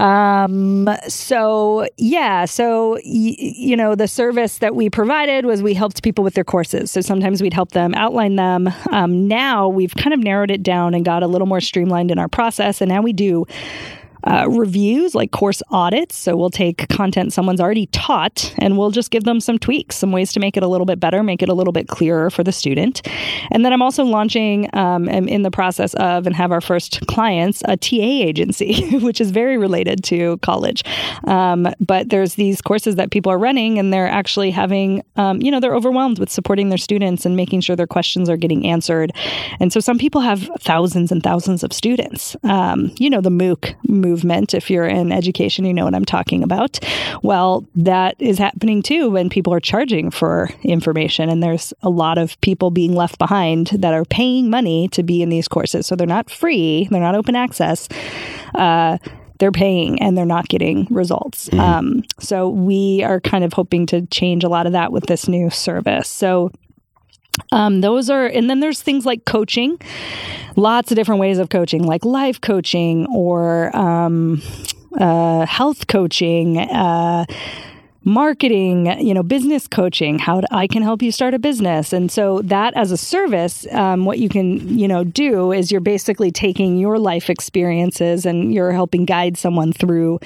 Um, 0.00 0.88
so 1.08 1.86
yeah, 1.96 2.44
so 2.44 2.94
y- 3.04 3.36
you 3.38 3.76
know, 3.76 3.94
the 3.94 4.08
service 4.08 4.58
that 4.58 4.74
we 4.74 4.90
provided 4.90 5.46
was 5.46 5.62
we 5.62 5.74
helped 5.74 6.02
people 6.02 6.22
with 6.24 6.34
their 6.34 6.44
courses. 6.44 6.90
So 6.90 7.00
sometimes 7.00 7.40
we'd 7.40 7.54
help 7.54 7.70
them 7.70 7.94
outline 7.94 8.36
them. 8.36 8.68
Um, 8.90 9.28
now 9.28 9.68
we've 9.68 9.94
kind 9.94 10.12
of 10.12 10.20
narrowed 10.20 10.50
it 10.50 10.62
down 10.62 10.92
and 10.94 11.04
got 11.04 11.22
a 11.22 11.26
little 11.26 11.46
more 11.46 11.60
streamlined 11.60 12.10
in 12.10 12.18
our 12.18 12.28
process, 12.28 12.80
and 12.80 12.88
now 12.90 13.00
we 13.00 13.12
do 13.12 13.46
uh, 14.24 14.46
reviews, 14.48 15.14
like 15.14 15.30
course 15.30 15.62
audits. 15.70 16.16
So 16.16 16.36
we'll 16.36 16.50
take 16.50 16.88
content 16.88 17.32
someone's 17.32 17.60
already 17.60 17.86
taught 17.86 18.54
and 18.58 18.78
we'll 18.78 18.90
just 18.90 19.10
give 19.10 19.24
them 19.24 19.40
some 19.40 19.58
tweaks, 19.58 19.96
some 19.96 20.12
ways 20.12 20.32
to 20.32 20.40
make 20.40 20.56
it 20.56 20.62
a 20.62 20.68
little 20.68 20.86
bit 20.86 21.00
better, 21.00 21.22
make 21.22 21.42
it 21.42 21.48
a 21.48 21.54
little 21.54 21.72
bit 21.72 21.88
clearer 21.88 22.30
for 22.30 22.42
the 22.42 22.52
student. 22.52 23.06
And 23.50 23.64
then 23.64 23.72
I'm 23.72 23.82
also 23.82 24.04
launching, 24.04 24.68
um, 24.74 25.08
am 25.08 25.28
in 25.28 25.42
the 25.42 25.50
process 25.50 25.94
of, 25.94 26.26
and 26.26 26.34
have 26.34 26.52
our 26.52 26.60
first 26.60 27.06
clients, 27.06 27.62
a 27.66 27.76
TA 27.76 27.96
agency, 28.00 28.98
which 29.00 29.20
is 29.20 29.30
very 29.30 29.58
related 29.58 30.02
to 30.04 30.38
college. 30.38 30.82
Um, 31.24 31.68
but 31.80 32.08
there's 32.08 32.34
these 32.34 32.60
courses 32.60 32.96
that 32.96 33.10
people 33.10 33.30
are 33.30 33.38
running 33.38 33.78
and 33.78 33.92
they're 33.92 34.08
actually 34.08 34.50
having, 34.50 35.02
um, 35.16 35.40
you 35.40 35.50
know, 35.50 35.60
they're 35.60 35.74
overwhelmed 35.74 36.18
with 36.18 36.30
supporting 36.30 36.68
their 36.68 36.78
students 36.78 37.24
and 37.24 37.36
making 37.36 37.60
sure 37.60 37.76
their 37.76 37.86
questions 37.86 38.28
are 38.28 38.36
getting 38.36 38.66
answered. 38.66 39.12
And 39.60 39.72
so 39.72 39.80
some 39.80 39.98
people 39.98 40.20
have 40.20 40.48
thousands 40.60 41.12
and 41.12 41.22
thousands 41.22 41.62
of 41.62 41.72
students. 41.72 42.36
Um, 42.42 42.92
you 42.98 43.10
know, 43.10 43.20
the 43.20 43.30
MOOC 43.30 43.74
movement. 44.06 44.54
If 44.54 44.70
you're 44.70 44.86
in 44.86 45.12
education, 45.12 45.64
you 45.64 45.74
know 45.74 45.84
what 45.84 45.94
I'm 45.94 46.04
talking 46.04 46.42
about. 46.42 46.78
Well, 47.22 47.66
that 47.74 48.14
is 48.18 48.38
happening 48.38 48.82
too 48.82 49.10
when 49.10 49.28
people 49.28 49.52
are 49.52 49.60
charging 49.60 50.10
for 50.10 50.50
information. 50.62 51.28
And 51.28 51.42
there's 51.42 51.72
a 51.82 51.90
lot 51.90 52.18
of 52.18 52.40
people 52.40 52.70
being 52.70 52.94
left 52.94 53.18
behind 53.18 53.68
that 53.68 53.92
are 53.92 54.04
paying 54.04 54.50
money 54.50 54.88
to 54.88 55.02
be 55.02 55.22
in 55.22 55.28
these 55.28 55.48
courses. 55.48 55.86
So 55.86 55.96
they're 55.96 56.06
not 56.06 56.30
free, 56.30 56.88
they're 56.90 57.00
not 57.00 57.14
open 57.14 57.36
access. 57.36 57.88
Uh, 58.54 58.98
they're 59.38 59.52
paying 59.52 60.00
and 60.00 60.16
they're 60.16 60.24
not 60.24 60.48
getting 60.48 60.86
results. 60.90 61.48
Mm-hmm. 61.48 61.60
Um, 61.60 62.04
so 62.18 62.48
we 62.48 63.02
are 63.02 63.20
kind 63.20 63.44
of 63.44 63.52
hoping 63.52 63.84
to 63.86 64.06
change 64.06 64.44
a 64.44 64.48
lot 64.48 64.66
of 64.66 64.72
that 64.72 64.92
with 64.92 65.06
this 65.06 65.28
new 65.28 65.50
service. 65.50 66.08
So 66.08 66.50
um, 67.52 67.80
those 67.80 68.10
are, 68.10 68.26
and 68.26 68.48
then 68.48 68.60
there's 68.60 68.82
things 68.82 69.06
like 69.06 69.24
coaching, 69.24 69.78
lots 70.56 70.90
of 70.90 70.96
different 70.96 71.20
ways 71.20 71.38
of 71.38 71.48
coaching, 71.48 71.82
like 71.84 72.04
life 72.04 72.40
coaching 72.40 73.06
or 73.14 73.74
um, 73.76 74.42
uh, 74.98 75.46
health 75.46 75.86
coaching. 75.86 76.58
Uh, 76.58 77.26
marketing, 78.06 78.86
you 79.04 79.12
know, 79.12 79.24
business 79.24 79.66
coaching, 79.66 80.16
how 80.16 80.40
I 80.52 80.68
can 80.68 80.84
help 80.84 81.02
you 81.02 81.10
start 81.10 81.34
a 81.34 81.40
business. 81.40 81.92
And 81.92 82.08
so 82.08 82.40
that 82.42 82.72
as 82.76 82.92
a 82.92 82.96
service, 82.96 83.66
um, 83.72 84.04
what 84.04 84.20
you 84.20 84.28
can, 84.28 84.78
you 84.78 84.86
know, 84.86 85.02
do 85.02 85.50
is 85.50 85.72
you're 85.72 85.80
basically 85.80 86.30
taking 86.30 86.78
your 86.78 87.00
life 87.00 87.28
experiences 87.28 88.24
and 88.24 88.54
you're 88.54 88.70
helping 88.70 89.06
guide 89.06 89.36
someone 89.36 89.72
through, 89.72 90.20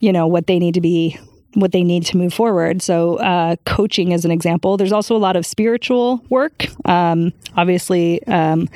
you 0.00 0.12
know, 0.12 0.28
what 0.28 0.46
they 0.46 0.60
need 0.60 0.74
to 0.74 0.80
be 0.80 1.18
what 1.54 1.72
they 1.72 1.82
need 1.82 2.04
to 2.06 2.16
move 2.16 2.32
forward. 2.32 2.82
So, 2.82 3.16
uh, 3.16 3.56
coaching 3.64 4.12
is 4.12 4.24
an 4.24 4.30
example. 4.30 4.76
There's 4.76 4.92
also 4.92 5.16
a 5.16 5.18
lot 5.18 5.36
of 5.36 5.44
spiritual 5.44 6.22
work. 6.28 6.66
Um, 6.88 7.32
obviously, 7.56 8.22
um, 8.26 8.68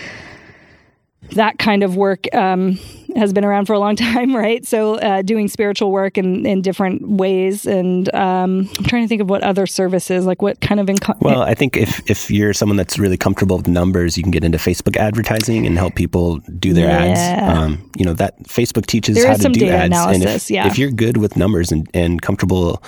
that 1.32 1.58
kind 1.58 1.82
of 1.82 1.96
work 1.96 2.32
um, 2.34 2.78
has 3.16 3.32
been 3.32 3.44
around 3.44 3.66
for 3.66 3.72
a 3.72 3.78
long 3.78 3.96
time, 4.14 4.34
right? 4.34 4.64
So, 4.66 4.96
uh, 4.96 5.22
doing 5.22 5.48
spiritual 5.48 5.90
work 5.90 6.18
in, 6.18 6.46
in 6.46 6.62
different 6.62 7.08
ways, 7.08 7.66
and 7.66 8.12
um, 8.14 8.68
I'm 8.78 8.84
trying 8.84 9.02
to 9.02 9.08
think 9.08 9.20
of 9.20 9.30
what 9.30 9.42
other 9.42 9.66
services, 9.66 10.26
like 10.26 10.42
what 10.42 10.60
kind 10.60 10.80
of. 10.80 10.88
Well, 11.20 11.42
I 11.42 11.54
think 11.54 11.76
if 11.76 12.08
if 12.10 12.30
you're 12.30 12.52
someone 12.52 12.76
that's 12.76 12.98
really 12.98 13.16
comfortable 13.16 13.56
with 13.56 13.68
numbers, 13.68 14.16
you 14.16 14.22
can 14.22 14.32
get 14.32 14.44
into 14.44 14.58
Facebook 14.58 14.96
advertising 14.96 15.66
and 15.66 15.78
help 15.78 15.94
people 15.94 16.38
do 16.58 16.72
their 16.72 16.88
yeah. 16.88 17.04
ads. 17.04 17.58
Um, 17.58 17.90
you 17.96 18.04
know 18.04 18.14
that 18.14 18.42
Facebook 18.44 18.86
teaches 18.86 19.16
there 19.16 19.28
how 19.28 19.36
to 19.36 19.48
do 19.48 19.68
ads, 19.68 19.86
analysis, 19.86 20.22
and 20.22 20.30
if, 20.30 20.50
yeah. 20.50 20.66
if 20.66 20.78
you're 20.78 20.90
good 20.90 21.16
with 21.16 21.36
numbers 21.36 21.72
and, 21.72 21.88
and 21.94 22.20
comfortable 22.20 22.82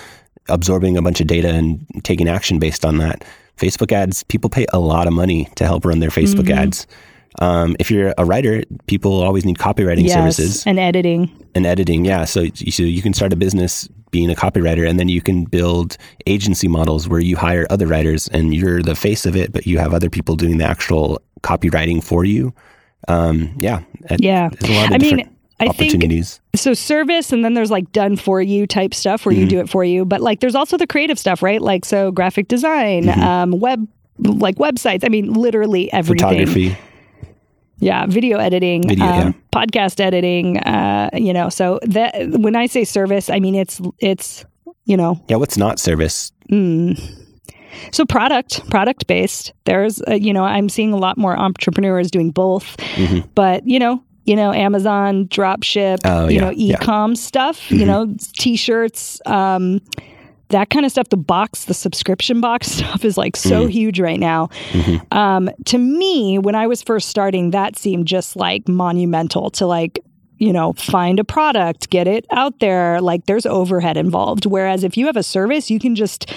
absorbing 0.48 0.96
a 0.96 1.02
bunch 1.02 1.20
of 1.20 1.26
data 1.26 1.48
and 1.48 1.84
taking 2.04 2.28
action 2.28 2.58
based 2.58 2.84
on 2.84 2.98
that, 2.98 3.24
Facebook 3.56 3.92
ads, 3.92 4.22
people 4.24 4.50
pay 4.50 4.66
a 4.72 4.78
lot 4.78 5.06
of 5.06 5.12
money 5.12 5.48
to 5.56 5.64
help 5.64 5.84
run 5.84 6.00
their 6.00 6.10
Facebook 6.10 6.44
mm-hmm. 6.44 6.58
ads. 6.58 6.86
Um, 7.38 7.76
if 7.78 7.90
you're 7.90 8.14
a 8.16 8.24
writer, 8.24 8.62
people 8.86 9.22
always 9.22 9.44
need 9.44 9.58
copywriting 9.58 10.06
yes, 10.06 10.14
services 10.14 10.66
and 10.66 10.78
editing. 10.78 11.30
And 11.54 11.66
editing, 11.66 12.04
yeah. 12.04 12.24
So, 12.24 12.46
so 12.54 12.82
you 12.82 13.02
can 13.02 13.12
start 13.12 13.32
a 13.32 13.36
business 13.36 13.88
being 14.10 14.30
a 14.30 14.34
copywriter, 14.34 14.88
and 14.88 14.98
then 14.98 15.08
you 15.08 15.20
can 15.20 15.44
build 15.44 15.96
agency 16.26 16.68
models 16.68 17.08
where 17.08 17.20
you 17.20 17.36
hire 17.36 17.66
other 17.68 17.86
writers, 17.86 18.28
and 18.28 18.54
you're 18.54 18.82
the 18.82 18.94
face 18.94 19.26
of 19.26 19.36
it, 19.36 19.52
but 19.52 19.66
you 19.66 19.78
have 19.78 19.92
other 19.92 20.08
people 20.08 20.36
doing 20.36 20.58
the 20.58 20.64
actual 20.64 21.20
copywriting 21.42 22.02
for 22.02 22.24
you. 22.24 22.54
Um, 23.08 23.54
yeah, 23.58 23.82
yeah. 24.18 24.48
I 24.62 24.98
mean, 24.98 25.28
I 25.60 25.66
opportunities. 25.66 26.40
Think, 26.52 26.60
so 26.60 26.74
service, 26.74 27.32
and 27.32 27.44
then 27.44 27.54
there's 27.54 27.70
like 27.70 27.92
done 27.92 28.16
for 28.16 28.40
you 28.40 28.66
type 28.66 28.94
stuff 28.94 29.26
where 29.26 29.34
mm-hmm. 29.34 29.42
you 29.42 29.48
do 29.48 29.60
it 29.60 29.68
for 29.68 29.84
you. 29.84 30.04
But 30.04 30.20
like, 30.20 30.40
there's 30.40 30.54
also 30.54 30.76
the 30.76 30.86
creative 30.86 31.18
stuff, 31.18 31.42
right? 31.42 31.60
Like, 31.60 31.84
so 31.84 32.10
graphic 32.10 32.48
design, 32.48 33.04
mm-hmm. 33.04 33.20
um, 33.20 33.60
web, 33.60 33.86
like 34.18 34.56
websites. 34.56 35.04
I 35.04 35.08
mean, 35.08 35.32
literally 35.34 35.92
everything. 35.92 36.28
Photography. 36.28 36.76
Yeah, 37.78 38.06
video 38.06 38.38
editing, 38.38 38.88
video, 38.88 39.04
um, 39.04 39.12
yeah. 39.12 39.32
podcast 39.52 40.00
editing. 40.00 40.58
Uh, 40.58 41.10
you 41.12 41.32
know, 41.32 41.50
so 41.50 41.78
that 41.82 42.14
when 42.30 42.56
I 42.56 42.66
say 42.66 42.84
service, 42.84 43.28
I 43.28 43.38
mean 43.38 43.54
it's 43.54 43.80
it's 43.98 44.44
you 44.86 44.96
know. 44.96 45.20
Yeah, 45.28 45.36
what's 45.36 45.58
not 45.58 45.78
service? 45.78 46.32
Mm. 46.50 46.98
So 47.92 48.06
product, 48.06 48.68
product 48.70 49.06
based. 49.06 49.52
There's, 49.64 50.00
uh, 50.08 50.14
you 50.14 50.32
know, 50.32 50.44
I'm 50.44 50.68
seeing 50.70 50.92
a 50.92 50.96
lot 50.96 51.18
more 51.18 51.38
entrepreneurs 51.38 52.10
doing 52.10 52.30
both. 52.30 52.76
Mm-hmm. 52.78 53.28
But 53.34 53.66
you 53.66 53.78
know, 53.78 54.02
you 54.24 54.36
know, 54.36 54.52
Amazon 54.52 55.26
drop 55.26 55.62
ship, 55.62 56.00
oh, 56.04 56.28
you 56.28 56.36
yeah, 56.36 56.40
know, 56.40 56.52
e-com 56.54 57.10
yeah. 57.10 57.16
stuff. 57.16 57.60
Mm-hmm. 57.60 57.76
You 57.76 57.86
know, 57.86 58.16
t-shirts. 58.38 59.20
Um, 59.26 59.80
that 60.48 60.70
kind 60.70 60.86
of 60.86 60.92
stuff, 60.92 61.08
the 61.08 61.16
box, 61.16 61.64
the 61.64 61.74
subscription 61.74 62.40
box 62.40 62.68
stuff 62.72 63.04
is 63.04 63.16
like 63.16 63.36
so 63.36 63.64
mm 63.64 63.66
huge 63.76 63.98
right 63.98 64.20
now. 64.20 64.46
Mm-hmm. 64.70 65.18
Um, 65.18 65.50
to 65.66 65.76
me, 65.76 66.38
when 66.38 66.54
I 66.54 66.66
was 66.66 66.82
first 66.82 67.08
starting, 67.08 67.50
that 67.50 67.76
seemed 67.76 68.06
just 68.06 68.36
like 68.36 68.68
monumental 68.68 69.50
to 69.50 69.66
like, 69.66 69.98
you 70.38 70.52
know, 70.52 70.72
find 70.74 71.18
a 71.18 71.24
product, 71.24 71.90
get 71.90 72.06
it 72.06 72.26
out 72.30 72.60
there. 72.60 73.00
Like 73.00 73.26
there's 73.26 73.44
overhead 73.44 73.96
involved. 73.96 74.46
Whereas 74.46 74.84
if 74.84 74.96
you 74.96 75.06
have 75.06 75.16
a 75.16 75.22
service, 75.22 75.68
you 75.68 75.80
can 75.80 75.96
just 75.96 76.32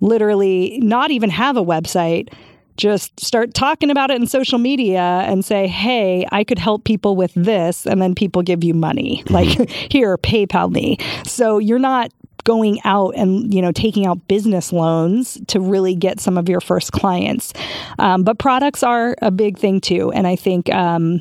literally 0.00 0.78
not 0.80 1.10
even 1.10 1.30
have 1.30 1.56
a 1.56 1.64
website 1.64 2.32
just 2.78 3.18
start 3.20 3.52
talking 3.52 3.90
about 3.90 4.10
it 4.10 4.20
in 4.20 4.26
social 4.26 4.58
media 4.58 5.00
and 5.00 5.44
say, 5.44 5.66
hey, 5.66 6.24
I 6.32 6.44
could 6.44 6.58
help 6.58 6.84
people 6.84 7.16
with 7.16 7.32
this. 7.34 7.86
And 7.86 8.00
then 8.00 8.14
people 8.14 8.40
give 8.40 8.64
you 8.64 8.72
money. 8.72 9.22
Mm-hmm. 9.26 9.34
Like, 9.34 9.70
here, 9.90 10.16
PayPal 10.16 10.70
me. 10.70 10.96
So 11.24 11.58
you're 11.58 11.80
not 11.80 12.12
going 12.48 12.80
out 12.84 13.10
and 13.14 13.52
you 13.52 13.60
know 13.60 13.70
taking 13.70 14.06
out 14.06 14.26
business 14.26 14.72
loans 14.72 15.38
to 15.48 15.60
really 15.60 15.94
get 15.94 16.18
some 16.18 16.38
of 16.38 16.48
your 16.48 16.62
first 16.62 16.92
clients. 16.92 17.52
Um, 17.98 18.24
but 18.24 18.38
products 18.38 18.82
are 18.82 19.14
a 19.20 19.30
big 19.30 19.58
thing 19.58 19.80
too, 19.80 20.10
and 20.12 20.26
I 20.26 20.34
think. 20.34 20.72
Um, 20.74 21.20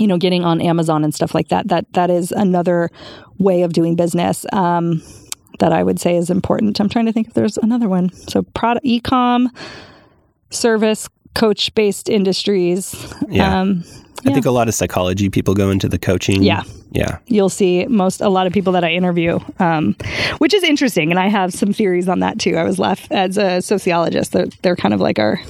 you 0.00 0.08
know, 0.08 0.18
getting 0.18 0.44
on 0.44 0.60
Amazon 0.60 1.04
and 1.04 1.14
stuff 1.14 1.36
like 1.36 1.50
that. 1.50 1.68
That 1.68 1.86
that 1.92 2.10
is 2.10 2.32
another 2.32 2.90
way 3.38 3.62
of 3.62 3.72
doing 3.72 3.94
business 3.94 4.44
um, 4.52 5.00
that 5.60 5.72
I 5.72 5.84
would 5.84 6.00
say 6.00 6.16
is 6.16 6.30
important. 6.30 6.80
I'm 6.80 6.88
trying 6.88 7.06
to 7.06 7.12
think 7.12 7.28
if 7.28 7.34
there's 7.34 7.56
another 7.58 7.88
one. 7.88 8.10
So, 8.12 8.42
product 8.42 8.84
ecom, 8.84 9.50
service 10.50 11.08
coach 11.36 11.72
based 11.76 12.08
industries. 12.08 12.96
Yeah. 13.28 13.60
Um, 13.60 13.84
I 14.26 14.32
think 14.32 14.46
a 14.46 14.50
lot 14.50 14.68
of 14.68 14.74
psychology 14.74 15.28
people 15.28 15.54
go 15.54 15.70
into 15.70 15.88
the 15.88 15.98
coaching. 15.98 16.42
Yeah. 16.42 16.62
Yeah. 16.92 17.18
you'll 17.26 17.48
see 17.48 17.86
most 17.86 18.20
a 18.20 18.28
lot 18.28 18.46
of 18.46 18.52
people 18.52 18.72
that 18.74 18.84
I 18.84 18.92
interview, 18.92 19.40
um, 19.58 19.96
which 20.38 20.54
is 20.54 20.62
interesting, 20.62 21.10
and 21.10 21.18
I 21.18 21.26
have 21.26 21.52
some 21.52 21.72
theories 21.72 22.08
on 22.08 22.20
that 22.20 22.38
too. 22.38 22.56
I 22.56 22.62
was 22.62 22.78
left 22.78 23.10
as 23.10 23.36
a 23.36 23.60
sociologist; 23.60 24.30
they're, 24.32 24.46
they're 24.62 24.76
kind 24.76 24.94
of 24.94 25.00
like 25.00 25.18
our 25.18 25.40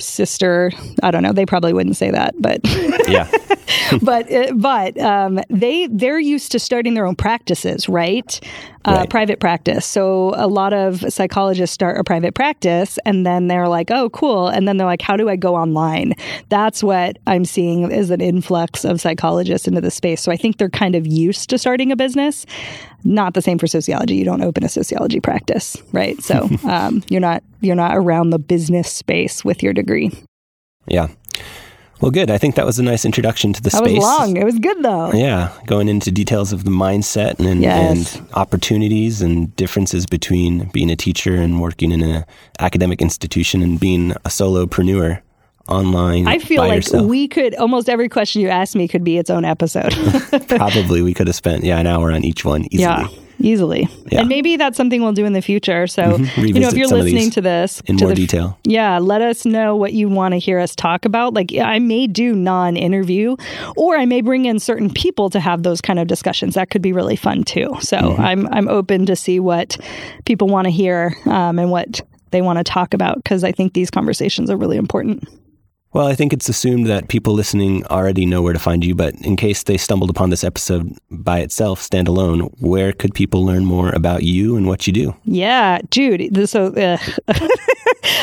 sister. 0.00 0.72
I 1.02 1.10
don't 1.10 1.22
know; 1.22 1.32
they 1.32 1.46
probably 1.46 1.72
wouldn't 1.72 1.96
say 1.96 2.10
that, 2.10 2.34
but 2.38 2.60
Yeah. 3.08 3.30
but 4.02 4.30
uh, 4.32 4.52
but 4.54 4.98
um, 4.98 5.40
they 5.48 5.86
they're 5.88 6.18
used 6.18 6.52
to 6.52 6.58
starting 6.58 6.94
their 6.94 7.06
own 7.06 7.16
practices, 7.16 7.88
right? 7.88 8.40
Uh, 8.84 8.96
Right. 9.00 9.10
Private 9.10 9.40
practice. 9.40 9.84
So 9.84 10.32
a 10.36 10.46
lot 10.46 10.72
of 10.72 11.04
psychologists 11.12 11.74
start 11.74 11.98
a 11.98 12.04
private 12.04 12.34
practice, 12.34 12.98
and 13.04 13.26
then 13.26 13.48
they're 13.48 13.68
like, 13.68 13.90
"Oh, 13.90 14.08
cool!" 14.08 14.48
And 14.48 14.66
then 14.66 14.78
they're 14.78 14.86
like, 14.86 15.02
"How 15.02 15.18
do 15.18 15.28
I 15.28 15.36
go 15.36 15.54
online?" 15.54 16.14
That's 16.48 16.82
what 16.82 17.18
I'm 17.26 17.44
seeing 17.44 17.90
is 17.90 18.08
an 18.10 18.22
influx 18.22 18.86
of 18.86 18.98
psychologists 18.98 19.68
into 19.68 19.82
the 19.82 19.90
space. 19.90 20.22
So 20.22 20.32
I 20.32 20.36
think 20.36 20.56
they're 20.56 20.70
kind 20.70 20.94
of 20.94 21.06
used 21.06 21.50
to 21.50 21.58
starting 21.58 21.92
a 21.92 21.96
business. 21.96 22.46
Not 23.04 23.34
the 23.34 23.42
same 23.42 23.58
for 23.58 23.66
sociology. 23.66 24.14
You 24.16 24.24
don't 24.24 24.42
open 24.42 24.64
a 24.64 24.68
sociology 24.68 25.20
practice, 25.20 25.76
right? 25.92 26.20
So 26.22 26.48
um, 26.64 27.02
you're 27.08 27.20
not 27.20 27.42
you're 27.60 27.76
not 27.76 27.96
around 27.96 28.30
the 28.30 28.38
business 28.38 28.92
space 28.92 29.44
with 29.44 29.62
your 29.62 29.72
degree. 29.72 30.10
Yeah. 30.86 31.08
Well, 32.00 32.10
good. 32.10 32.30
I 32.30 32.38
think 32.38 32.54
that 32.54 32.64
was 32.64 32.78
a 32.78 32.82
nice 32.82 33.04
introduction 33.04 33.52
to 33.52 33.60
the 33.60 33.68
That 33.68 33.76
space. 33.84 33.96
was 33.96 34.02
long. 34.04 34.36
It 34.38 34.44
was 34.44 34.58
good 34.58 34.82
though. 34.82 35.12
Yeah, 35.12 35.52
going 35.66 35.86
into 35.86 36.10
details 36.10 36.50
of 36.52 36.64
the 36.64 36.70
mindset 36.70 37.38
and, 37.38 37.60
Yes. 37.60 38.16
and 38.16 38.26
opportunities 38.32 39.20
and 39.20 39.54
differences 39.56 40.06
between 40.06 40.70
being 40.72 40.90
a 40.90 40.96
teacher 40.96 41.34
and 41.36 41.60
working 41.60 41.92
in 41.92 42.00
an 42.02 42.24
academic 42.58 43.02
institution 43.02 43.60
and 43.62 43.78
being 43.78 44.12
a 44.12 44.30
solopreneur 44.30 45.20
online. 45.70 46.26
I 46.26 46.38
feel 46.38 46.62
like 46.62 46.76
yourself. 46.76 47.06
we 47.06 47.28
could 47.28 47.54
almost 47.56 47.88
every 47.88 48.08
question 48.08 48.42
you 48.42 48.48
ask 48.48 48.74
me 48.74 48.88
could 48.88 49.04
be 49.04 49.18
its 49.18 49.30
own 49.30 49.44
episode. 49.44 49.92
probably 50.48 51.02
we 51.02 51.14
could 51.14 51.26
have 51.26 51.36
spent 51.36 51.64
yeah 51.64 51.78
an 51.78 51.86
hour 51.86 52.12
on 52.12 52.24
each 52.24 52.44
one 52.44 52.64
easily 52.70 52.80
yeah, 52.82 53.08
easily. 53.38 53.88
Yeah. 54.12 54.20
And 54.20 54.28
maybe 54.28 54.56
that's 54.56 54.76
something 54.76 55.02
we'll 55.02 55.12
do 55.12 55.24
in 55.24 55.32
the 55.32 55.40
future. 55.42 55.86
So, 55.86 56.16
you 56.36 56.52
know, 56.54 56.68
if 56.68 56.74
you're 56.74 56.88
listening 56.88 57.30
to 57.30 57.40
this 57.40 57.80
in 57.86 57.96
to 57.98 58.04
more 58.04 58.10
the- 58.10 58.14
detail. 58.16 58.58
yeah, 58.64 58.98
let 58.98 59.22
us 59.22 59.44
know 59.46 59.76
what 59.76 59.92
you 59.94 60.08
want 60.08 60.32
to 60.32 60.38
hear 60.38 60.58
us 60.58 60.74
talk 60.76 61.04
about. 61.04 61.32
Like, 61.34 61.54
I 61.54 61.78
may 61.78 62.06
do 62.06 62.34
non 62.34 62.76
interview, 62.76 63.36
or 63.76 63.96
I 63.96 64.04
may 64.04 64.20
bring 64.20 64.44
in 64.44 64.58
certain 64.58 64.90
people 64.90 65.30
to 65.30 65.40
have 65.40 65.62
those 65.62 65.80
kind 65.80 65.98
of 65.98 66.06
discussions. 66.06 66.54
That 66.54 66.70
could 66.70 66.82
be 66.82 66.92
really 66.92 67.16
fun 67.16 67.44
too. 67.44 67.76
So, 67.80 67.96
Mm-hmm. 67.98 68.22
I'm 68.22 68.46
I'm 68.48 68.68
open 68.68 69.06
to 69.06 69.14
see 69.16 69.38
what 69.40 69.76
people 70.24 70.48
want 70.48 70.66
to 70.66 70.70
hear 70.70 71.14
um, 71.26 71.58
and 71.58 71.70
what 71.70 72.00
they 72.32 72.42
want 72.42 72.58
to 72.58 72.64
talk 72.64 72.94
about 72.94 73.16
because 73.16 73.42
I 73.44 73.52
think 73.52 73.72
these 73.72 73.90
conversations 73.90 74.50
are 74.50 74.56
really 74.56 74.76
important. 74.76 75.24
Well, 75.92 76.06
I 76.06 76.14
think 76.14 76.32
it's 76.32 76.48
assumed 76.48 76.86
that 76.86 77.08
people 77.08 77.34
listening 77.34 77.84
already 77.86 78.24
know 78.24 78.42
where 78.42 78.52
to 78.52 78.60
find 78.60 78.84
you, 78.84 78.94
but 78.94 79.14
in 79.22 79.34
case 79.34 79.64
they 79.64 79.76
stumbled 79.76 80.08
upon 80.08 80.30
this 80.30 80.44
episode 80.44 80.96
by 81.10 81.40
itself, 81.40 81.80
standalone, 81.80 82.54
where 82.60 82.92
could 82.92 83.12
people 83.12 83.44
learn 83.44 83.64
more 83.64 83.90
about 83.90 84.22
you 84.22 84.56
and 84.56 84.68
what 84.68 84.86
you 84.86 84.92
do? 84.92 85.16
Yeah, 85.24 85.80
Jude. 85.90 86.48
So 86.48 86.66
uh, 86.74 86.96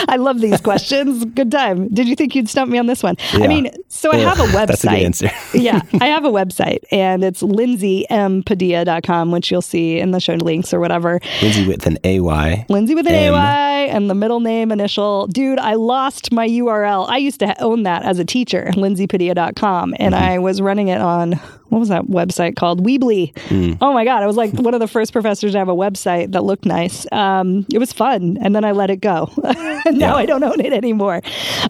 I 0.08 0.16
love 0.16 0.40
these 0.40 0.62
questions. 0.62 1.26
Good 1.26 1.52
time. 1.52 1.90
Did 1.90 2.08
you 2.08 2.16
think 2.16 2.36
you'd 2.36 2.48
stump 2.48 2.72
me 2.72 2.78
on 2.78 2.88
this 2.88 3.04
one? 3.04 3.18
I 3.34 3.48
mean, 3.48 3.70
so 3.90 4.12
I 4.14 4.18
have 4.18 4.40
a 4.40 4.44
website. 4.44 4.68
That's 4.68 4.84
a 4.86 4.88
good 4.88 5.00
answer. 5.00 5.30
yeah, 5.54 5.82
I 6.00 6.08
have 6.08 6.24
a 6.24 6.30
website 6.30 6.80
and 6.92 7.24
it's 7.24 7.42
lindsaympadilla.com, 7.42 9.32
which 9.32 9.52
you'll 9.52 9.62
see 9.62 10.00
in 10.00 10.12
the 10.12 10.20
show 10.20 10.36
links 10.36 10.74
or 10.74 10.80
whatever. 10.80 11.20
Lindsay 11.42 11.68
with 11.68 11.86
an 11.86 11.98
AY. 12.04 12.66
Lindsay 12.70 12.96
with 12.96 13.08
an 13.08 13.14
M. 13.14 13.34
AY 13.34 13.88
and 13.90 14.10
the 14.10 14.16
middle 14.16 14.40
name 14.40 14.72
initial. 14.72 15.28
Dude, 15.28 15.60
I 15.60 15.74
lost 15.74 16.32
my 16.32 16.48
URL. 16.48 17.08
I 17.10 17.18
used 17.18 17.40
to 17.42 17.48
ha- 17.48 17.57
own 17.60 17.84
that 17.84 18.04
as 18.04 18.20
a 18.20 18.26
teacher, 18.26 18.68
lindsaypadilla.com, 18.74 19.96
and 20.00 20.14
Mm-hmm. 20.14 20.24
I 20.24 20.40
was 20.40 20.62
running 20.62 20.88
it 20.88 21.00
on 21.02 21.34
what 21.70 21.80
was 21.80 21.90
that 21.90 22.04
website 22.04 22.56
called? 22.56 22.86
Weebly. 22.86 23.34
Mm. 23.50 23.78
Oh 23.82 23.92
my 23.94 24.06
god, 24.06 24.24
I 24.24 24.28
was 24.28 24.38
like 24.38 24.54
one 24.68 24.74
of 24.74 24.80
the 24.80 24.88
first 24.88 25.12
professors 25.12 25.52
to 25.52 25.58
have 25.58 25.68
a 25.70 25.76
website 25.76 26.32
that 26.32 26.44
looked 26.44 26.66
nice. 26.66 27.06
Um, 27.12 27.66
it 27.74 27.78
was 27.80 27.92
fun, 27.92 28.38
and 28.42 28.56
then 28.56 28.64
I 28.64 28.72
let 28.72 28.90
it 28.90 29.02
go. 29.02 29.30
now 29.44 29.84
Yeah. 29.86 30.16
I 30.16 30.26
don't 30.26 30.44
own 30.44 30.60
it 30.62 30.72
anymore, 30.74 31.22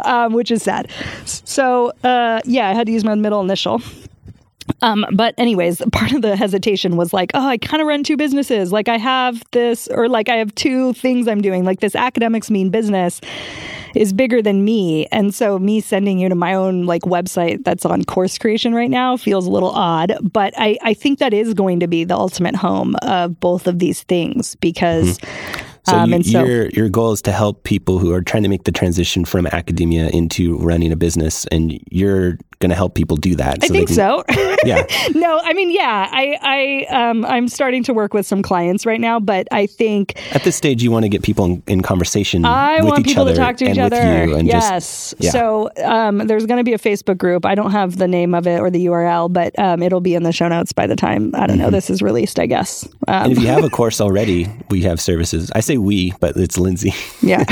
um, 0.06 0.34
which 0.34 0.52
is 0.52 0.62
sad. 0.64 0.92
So 1.26 1.92
uh, 2.04 2.42
yeah, 2.46 2.70
I 2.70 2.74
had 2.74 2.86
to 2.88 2.94
use 2.94 3.04
my 3.04 3.16
middle 3.16 3.42
initial. 3.42 3.82
Um, 4.82 5.06
but 5.14 5.34
anyways, 5.38 5.82
part 5.92 6.12
of 6.14 6.22
the 6.22 6.36
hesitation 6.36 6.98
was 6.98 7.14
like, 7.14 7.32
oh, 7.34 7.46
I 7.48 7.58
kind 7.58 7.82
of 7.82 7.88
run 7.88 8.04
two 8.04 8.18
businesses. 8.18 8.72
Like 8.72 8.88
I 8.88 8.98
have 8.98 9.44
this, 9.52 9.88
or 9.88 10.08
like 10.10 10.30
I 10.30 10.36
have 10.36 10.54
two 10.56 10.94
things 10.94 11.28
I'm 11.28 11.42
doing. 11.42 11.64
Like 11.66 11.80
this 11.80 11.96
academics 11.96 12.50
mean 12.52 12.70
business 12.70 13.22
is 13.96 14.14
bigger 14.14 14.42
than 14.42 14.64
me, 14.64 15.08
and 15.08 15.34
so 15.34 15.58
me 15.58 15.82
sending 15.82 16.20
you 16.20 16.30
to 16.30 16.36
my 16.36 16.54
own 16.54 16.86
like 16.86 17.02
website 17.04 17.64
that's 17.64 17.86
on 17.86 18.04
course 18.04 18.38
creation 18.38 18.76
right 18.76 18.92
now 18.92 19.18
feels 19.18 19.48
a 19.48 19.50
little 19.50 19.72
odd. 19.72 20.14
But 20.22 20.54
I 20.58 20.78
I 20.84 20.94
think 20.94 21.20
that 21.20 21.34
is 21.34 21.54
going 21.54 21.80
to 21.80 21.88
be 21.88 22.04
the 22.04 22.16
ultimate 22.16 22.56
home 22.56 22.96
of 23.02 23.40
both 23.40 23.66
of 23.68 23.80
these 23.80 24.04
things 24.04 24.56
because. 24.56 25.18
So, 25.88 25.96
Um, 25.96 26.10
you, 26.10 26.16
and 26.16 26.26
so- 26.26 26.44
your 26.44 26.68
your 26.72 26.90
goal 26.90 27.14
is 27.14 27.22
to 27.22 27.32
help 27.32 27.64
people 27.64 27.98
who 27.98 28.12
are 28.12 28.22
trying 28.22 28.44
to 28.44 28.50
make 28.50 28.66
the 28.66 28.74
transition 28.74 29.24
from 29.24 29.48
academia 29.48 30.10
into 30.10 30.58
running 30.58 30.92
a 30.92 30.98
business, 30.98 31.46
and 31.46 31.80
you're 31.90 32.38
going 32.60 32.70
to 32.70 32.76
help 32.76 32.96
people 32.96 33.18
do 33.18 33.36
that. 33.36 33.64
I 33.64 33.68
think 33.68 33.88
can- 33.88 33.96
so. 33.96 34.24
Yeah. 34.66 34.86
no, 35.14 35.40
I 35.42 35.54
mean, 35.54 35.72
yeah, 35.72 36.10
I, 36.12 36.86
I, 36.90 37.10
um, 37.10 37.24
I'm 37.26 37.48
starting 37.48 37.84
to 37.84 37.94
work 37.94 38.14
with 38.14 38.26
some 38.26 38.42
clients 38.42 38.86
right 38.86 39.00
now, 39.00 39.20
but 39.20 39.48
I 39.52 39.66
think 39.68 40.20
At 40.36 40.44
this 40.44 40.56
stage, 40.56 40.84
you 40.84 40.92
want 40.92 41.04
to 41.04 41.10
get 41.10 41.22
people 41.22 41.46
in, 41.46 41.64
in 41.68 41.82
conversation 41.84 42.44
I 42.44 42.78
with 42.78 42.86
want 42.86 43.00
each 43.02 43.06
people 43.06 43.22
other 43.22 43.34
to 43.34 43.38
talk 43.38 43.58
to 43.58 43.66
and 43.66 43.78
each 43.78 43.84
with 43.84 43.94
other. 43.94 44.26
you, 44.26 44.36
and 44.36 44.48
yes. 44.48 44.70
just 44.70 45.16
yeah. 45.20 45.30
So 45.32 45.70
um, 45.86 46.18
there's 46.28 46.46
going 46.48 46.58
to 46.58 46.64
be 46.64 46.74
a 46.74 46.80
Facebook 46.80 47.18
group. 47.18 47.46
I 47.46 47.56
don't 47.56 47.72
have 47.72 47.98
the 47.98 48.08
name 48.08 48.34
of 48.34 48.48
it 48.48 48.60
or 48.60 48.70
the 48.70 48.88
URL, 48.88 49.32
but 49.32 49.58
um, 49.60 49.84
it'll 49.84 50.02
be 50.02 50.16
in 50.16 50.24
the 50.24 50.32
show 50.34 50.48
notes 50.48 50.74
by 50.74 50.88
the 50.88 50.96
time 50.96 51.32
I 51.36 51.46
don't 51.48 51.60
know 51.60 51.70
this 51.70 51.90
is 51.90 52.02
released. 52.02 52.40
I 52.40 52.46
guess. 52.48 52.86
Um, 53.08 53.18
Mm-hmm. 53.18 53.24
And 53.24 53.32
if 53.34 53.40
you 53.40 53.48
have 53.48 53.64
a 53.64 53.70
course 53.80 54.02
already, 54.02 54.48
we 54.70 54.82
have 54.84 55.00
services. 55.02 55.52
I 55.56 55.60
say 55.62 55.78
we, 55.78 56.14
but 56.20 56.36
it's 56.38 56.58
Lindsay 56.58 56.94
yeah. 57.22 57.44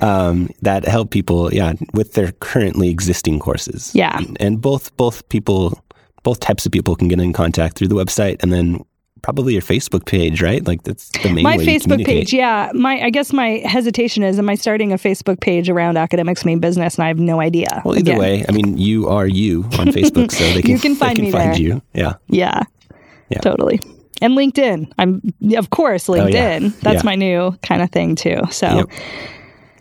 um, 0.00 0.50
that 0.62 0.84
help 0.84 1.10
people, 1.10 1.52
yeah, 1.52 1.74
with 1.92 2.14
their 2.14 2.32
currently 2.32 2.88
existing 2.90 3.38
courses. 3.40 3.94
Yeah. 3.94 4.09
And, 4.18 4.36
and 4.40 4.60
both 4.60 4.94
both 4.96 5.28
people, 5.28 5.82
both 6.22 6.40
types 6.40 6.66
of 6.66 6.72
people 6.72 6.96
can 6.96 7.08
get 7.08 7.20
in 7.20 7.32
contact 7.32 7.76
through 7.76 7.88
the 7.88 7.94
website, 7.94 8.42
and 8.42 8.52
then 8.52 8.84
probably 9.22 9.52
your 9.52 9.60
Facebook 9.62 10.06
page, 10.06 10.40
right? 10.40 10.66
Like 10.66 10.82
that's 10.84 11.10
the 11.22 11.30
main 11.30 11.44
my 11.44 11.58
Facebook 11.58 12.04
page, 12.06 12.32
yeah. 12.32 12.70
My 12.74 13.02
I 13.02 13.10
guess 13.10 13.32
my 13.32 13.60
hesitation 13.66 14.22
is, 14.22 14.38
am 14.38 14.48
I 14.48 14.54
starting 14.54 14.92
a 14.92 14.96
Facebook 14.96 15.40
page 15.40 15.68
around 15.68 15.98
academics 15.98 16.44
mean 16.44 16.58
business? 16.58 16.94
And 16.96 17.04
I 17.04 17.08
have 17.08 17.18
no 17.18 17.40
idea. 17.40 17.82
Well, 17.84 17.98
either 17.98 18.12
Again. 18.12 18.18
way, 18.18 18.44
I 18.48 18.52
mean, 18.52 18.78
you 18.78 19.08
are 19.08 19.26
you 19.26 19.64
on 19.78 19.88
Facebook, 19.98 20.32
so 20.32 20.42
they 20.54 20.62
can 20.62 20.70
You 20.70 20.78
can 20.78 20.94
find 20.96 21.16
can 21.16 21.24
me 21.26 21.32
find 21.32 21.52
there. 21.54 21.60
you. 21.60 21.82
Yeah, 21.92 22.14
Yeah. 22.28 22.62
Yeah. 23.28 23.38
Totally. 23.40 23.80
And 24.22 24.36
LinkedIn. 24.36 24.90
I'm 24.98 25.22
of 25.56 25.70
course 25.70 26.08
oh, 26.08 26.14
LinkedIn. 26.14 26.60
yeah. 26.62 26.68
That's 26.82 27.02
Yeah. 27.04 27.10
my 27.10 27.14
new 27.14 27.52
kind 27.62 27.80
of 27.82 27.90
thing 27.90 28.16
too. 28.16 28.40
So 28.50 28.66
Yep. 28.68 28.86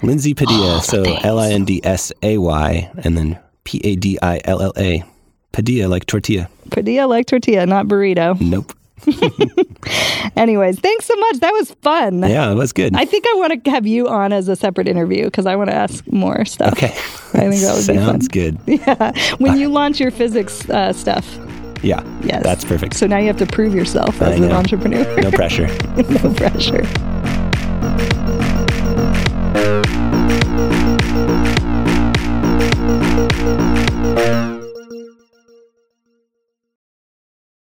Lindsay 0.04 0.34
Padilla. 0.34 0.78
Oh, 0.78 0.80
so. 0.80 1.04
L 1.04 1.40
I 1.40 1.50
N 1.52 1.66
D 1.66 1.82
S 1.84 2.12
A 2.24 2.38
Y, 2.38 2.92
and 3.04 3.18
then 3.18 3.40
P 3.70 3.80
A 3.84 3.96
D 3.96 4.18
I 4.20 4.42
L 4.46 4.64
L 4.64 4.74
A. 4.78 5.04
Padilla 5.52 5.88
like 5.88 6.08
tortilla. 6.08 6.50
Padilla 6.72 7.06
like 7.06 7.28
tortilla, 7.28 7.68
not 7.68 7.86
burrito. 7.86 8.40
Nope. 8.42 8.74
Anyways, 10.36 10.80
thanks 10.80 11.06
so 11.06 11.16
much. 11.16 11.38
That 11.42 11.52
was 11.52 11.70
fun. 11.84 12.22
Yeah, 12.24 12.52
it 12.52 12.56
was 12.56 12.74
good. 12.74 12.96
I 12.96 13.06
think 13.06 13.26
I 13.28 13.34
want 13.36 13.64
to 13.64 13.70
have 13.70 13.86
you 13.86 14.08
on 14.08 14.34
as 14.34 14.48
a 14.48 14.56
separate 14.56 14.88
interview 14.88 15.26
because 15.26 15.46
I 15.46 15.56
want 15.56 15.70
to 15.70 15.76
ask 15.76 16.04
more 16.12 16.46
stuff. 16.46 16.74
okay. 16.74 16.88
I 17.36 17.48
think 17.48 17.62
that 17.62 17.76
would. 17.76 17.84
Sounds 17.84 18.28
good. 18.28 18.58
Yeah. 18.66 19.12
When 19.38 19.60
you 19.60 19.70
launch 19.70 20.00
your 20.00 20.10
physics 20.12 20.68
uh, 20.72 20.92
stuff. 20.92 21.38
Yeah. 21.84 22.04
Yes. 22.24 22.42
That's 22.44 22.66
perfect. 22.66 22.96
So 22.96 23.06
now 23.06 23.20
you 23.20 23.28
have 23.28 23.38
to 23.38 23.46
prove 23.46 23.76
yourself 23.76 24.20
as 24.20 24.40
an 24.40 24.52
entrepreneur. 24.52 25.22
no 25.22 25.30
pressure. 25.30 25.68
no 26.10 26.34
pressure. 26.34 26.86